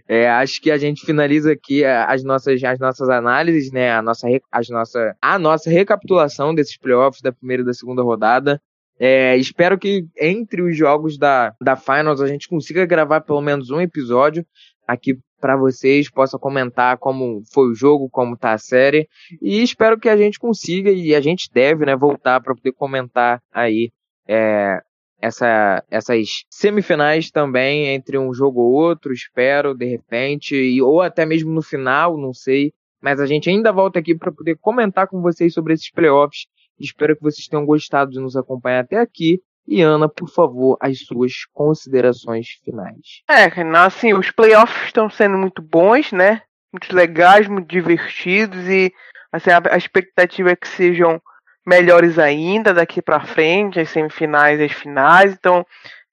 É, 0.07 0.29
acho 0.29 0.61
que 0.61 0.71
a 0.71 0.77
gente 0.77 1.05
finaliza 1.05 1.51
aqui 1.51 1.83
é, 1.83 2.03
as 2.03 2.23
nossas, 2.23 2.63
as 2.63 2.79
nossas 2.79 3.09
análises, 3.09 3.71
né? 3.71 3.91
A 3.91 4.01
nossa, 4.01 4.27
as 4.51 4.69
nossa, 4.69 5.15
a 5.21 5.37
nossa 5.37 5.69
recapitulação 5.69 6.53
desses 6.53 6.77
playoffs 6.77 7.21
da 7.21 7.31
primeira 7.31 7.63
e 7.63 7.65
da 7.65 7.73
segunda 7.73 8.01
rodada. 8.01 8.59
É, 8.99 9.35
espero 9.37 9.77
que 9.77 10.05
entre 10.19 10.61
os 10.61 10.77
jogos 10.77 11.17
da, 11.17 11.53
da 11.61 11.75
Finals 11.75 12.21
a 12.21 12.27
gente 12.27 12.47
consiga 12.47 12.85
gravar 12.85 13.21
pelo 13.21 13.41
menos 13.41 13.69
um 13.69 13.81
episódio 13.81 14.45
aqui 14.87 15.17
para 15.39 15.57
vocês, 15.57 16.09
possa 16.09 16.39
comentar 16.39 16.97
como 16.97 17.41
foi 17.51 17.67
o 17.67 17.75
jogo, 17.75 18.09
como 18.09 18.37
tá 18.37 18.53
a 18.53 18.57
série. 18.57 19.09
E 19.41 19.61
espero 19.61 19.99
que 19.99 20.07
a 20.07 20.15
gente 20.15 20.39
consiga 20.39 20.89
e 20.89 21.13
a 21.13 21.19
gente 21.19 21.49
deve, 21.53 21.85
né, 21.85 21.97
voltar 21.97 22.39
para 22.39 22.55
poder 22.55 22.71
comentar 22.71 23.41
aí 23.51 23.91
é, 24.25 24.79
essa, 25.23 25.81
essas 25.89 26.43
semifinais 26.49 27.31
também 27.31 27.87
entre 27.87 28.17
um 28.17 28.33
jogo 28.33 28.59
ou 28.59 28.73
outro, 28.73 29.13
espero, 29.13 29.73
de 29.73 29.85
repente, 29.85 30.53
e, 30.53 30.81
ou 30.81 31.01
até 31.01 31.25
mesmo 31.25 31.49
no 31.49 31.61
final, 31.61 32.17
não 32.17 32.33
sei. 32.33 32.73
Mas 33.01 33.21
a 33.21 33.25
gente 33.25 33.49
ainda 33.49 33.71
volta 33.71 33.99
aqui 33.99 34.13
para 34.13 34.33
poder 34.33 34.57
comentar 34.59 35.07
com 35.07 35.21
vocês 35.21 35.53
sobre 35.53 35.73
esses 35.73 35.89
playoffs. 35.89 36.45
Espero 36.77 37.15
que 37.15 37.21
vocês 37.21 37.47
tenham 37.47 37.65
gostado 37.65 38.11
de 38.11 38.19
nos 38.19 38.35
acompanhar 38.35 38.81
até 38.81 38.97
aqui. 38.97 39.39
E 39.65 39.81
Ana, 39.81 40.09
por 40.09 40.27
favor, 40.29 40.77
as 40.81 40.99
suas 40.99 41.45
considerações 41.53 42.47
finais. 42.65 43.23
É, 43.29 43.45
assim, 43.77 44.13
os 44.13 44.29
playoffs 44.29 44.87
estão 44.87 45.09
sendo 45.09 45.37
muito 45.37 45.61
bons, 45.61 46.11
né? 46.11 46.41
Muito 46.73 46.93
legais, 46.93 47.47
muito 47.47 47.69
divertidos 47.69 48.67
e 48.67 48.91
assim, 49.31 49.51
a 49.51 49.77
expectativa 49.77 50.51
é 50.51 50.55
que 50.55 50.67
sejam 50.67 51.21
melhores 51.65 52.19
ainda 52.19 52.73
daqui 52.73 53.01
para 53.01 53.25
frente, 53.25 53.79
as 53.79 53.89
semifinais 53.89 54.59
e 54.59 54.63
as 54.63 54.71
finais. 54.71 55.33
Então, 55.33 55.65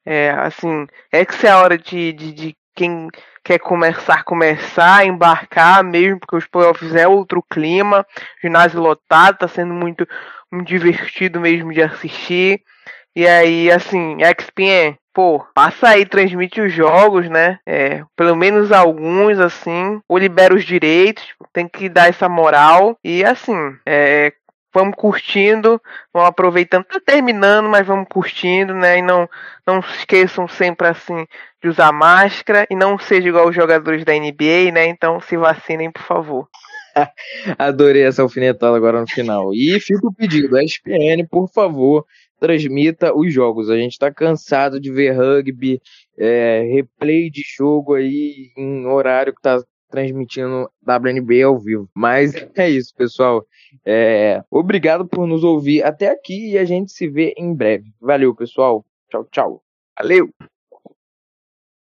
é, 0.05 0.31
assim, 0.31 0.87
essa 1.13 1.47
é 1.47 1.51
a 1.51 1.59
hora 1.59 1.79
de, 1.79 2.13
de, 2.13 2.33
de, 2.33 2.57
quem 2.75 3.09
quer 3.45 3.59
começar, 3.59 4.25
começar, 4.25 5.05
embarcar 5.05 5.85
mesmo, 5.85 6.21
porque 6.21 6.37
os 6.37 6.47
playoffs 6.47 6.95
é 6.95 7.07
outro 7.07 7.43
clima, 7.43 8.07
ginásio 8.43 8.81
lotado, 8.81 9.39
tá 9.39 9.49
sendo 9.49 9.75
muito, 9.75 10.07
muito 10.51 10.69
divertido 10.69 11.41
mesmo 11.41 11.73
de 11.73 11.83
assistir. 11.83 12.63
E 13.15 13.27
aí, 13.27 13.71
assim, 13.71 14.19
XPN, 14.21 14.97
pô, 15.13 15.45
passa 15.55 15.89
aí, 15.89 16.07
transmite 16.07 16.61
os 16.61 16.73
jogos, 16.73 17.29
né? 17.29 17.59
É, 17.67 18.03
pelo 18.17 18.37
menos 18.37 18.73
alguns, 18.73 19.39
assim, 19.39 20.01
ou 20.09 20.19
libera 20.19 20.55
os 20.55 20.65
direitos, 20.65 21.25
tem 21.53 21.69
que 21.69 21.89
dar 21.89 22.09
essa 22.09 22.29
moral. 22.29 22.97
E 23.05 23.25
assim, 23.25 23.77
é, 23.85 24.33
vamos 24.73 24.95
curtindo, 24.97 25.81
vamos 26.13 26.29
aproveitando, 26.29 26.85
tá 26.85 27.01
terminando, 27.05 27.69
mas 27.69 27.87
vamos 27.87 28.07
curtindo, 28.09 28.75
né? 28.75 28.99
E 28.99 29.03
não, 29.03 29.29
não 29.67 29.83
se 29.83 29.99
esqueçam 29.99 30.47
sempre 30.49 30.89
assim 30.89 31.27
de 31.63 31.69
usar 31.69 31.93
máscara 31.93 32.67
e 32.71 32.75
não 32.75 32.99
seja 32.99 33.29
igual 33.29 33.49
os 33.49 33.55
jogadores 33.55 34.05
da 34.05 34.13
NBA, 34.13 34.73
né? 34.73 34.87
Então 34.87 35.21
se 35.21 35.37
vacinem, 35.37 35.91
por 35.91 36.03
favor. 36.03 36.49
Adorei 37.59 38.03
essa 38.03 38.23
alfinetada 38.23 38.77
agora 38.77 39.01
no 39.01 39.09
final. 39.09 39.53
E 39.55 39.79
fica 39.81 40.07
o 40.07 40.15
pedido, 40.15 40.59
ESPN, 40.59 41.27
por 41.29 41.49
favor, 41.49 42.05
transmita 42.39 43.15
os 43.15 43.33
jogos. 43.33 43.71
A 43.71 43.77
gente 43.77 43.99
tá 43.99 44.13
cansado 44.13 44.81
de 44.81 44.91
ver 44.91 45.13
rugby, 45.13 45.81
é, 46.19 46.63
replay 46.73 47.31
de 47.31 47.43
jogo 47.57 47.95
aí 47.95 48.51
em 48.57 48.87
horário 48.87 49.35
que 49.35 49.43
tá 49.43 49.61
transmitindo 49.91 50.71
WNBA 50.87 51.45
ao 51.47 51.59
vivo. 51.59 51.89
Mas 51.95 52.33
é 52.57 52.71
isso, 52.71 52.95
pessoal. 52.97 53.45
É, 53.85 54.43
obrigado 54.51 55.07
por 55.07 55.27
nos 55.27 55.45
ouvir 55.45 55.83
até 55.83 56.09
aqui 56.09 56.53
e 56.53 56.59
a 56.59 56.65
gente 56.65 56.93
se 56.93 57.09
vê 57.09 57.35
em 57.37 57.55
breve. 57.55 57.93
Valeu, 58.01 58.35
pessoal. 58.35 58.85
Tchau, 59.11 59.25
tchau. 59.31 59.63
Valeu! 59.99 60.31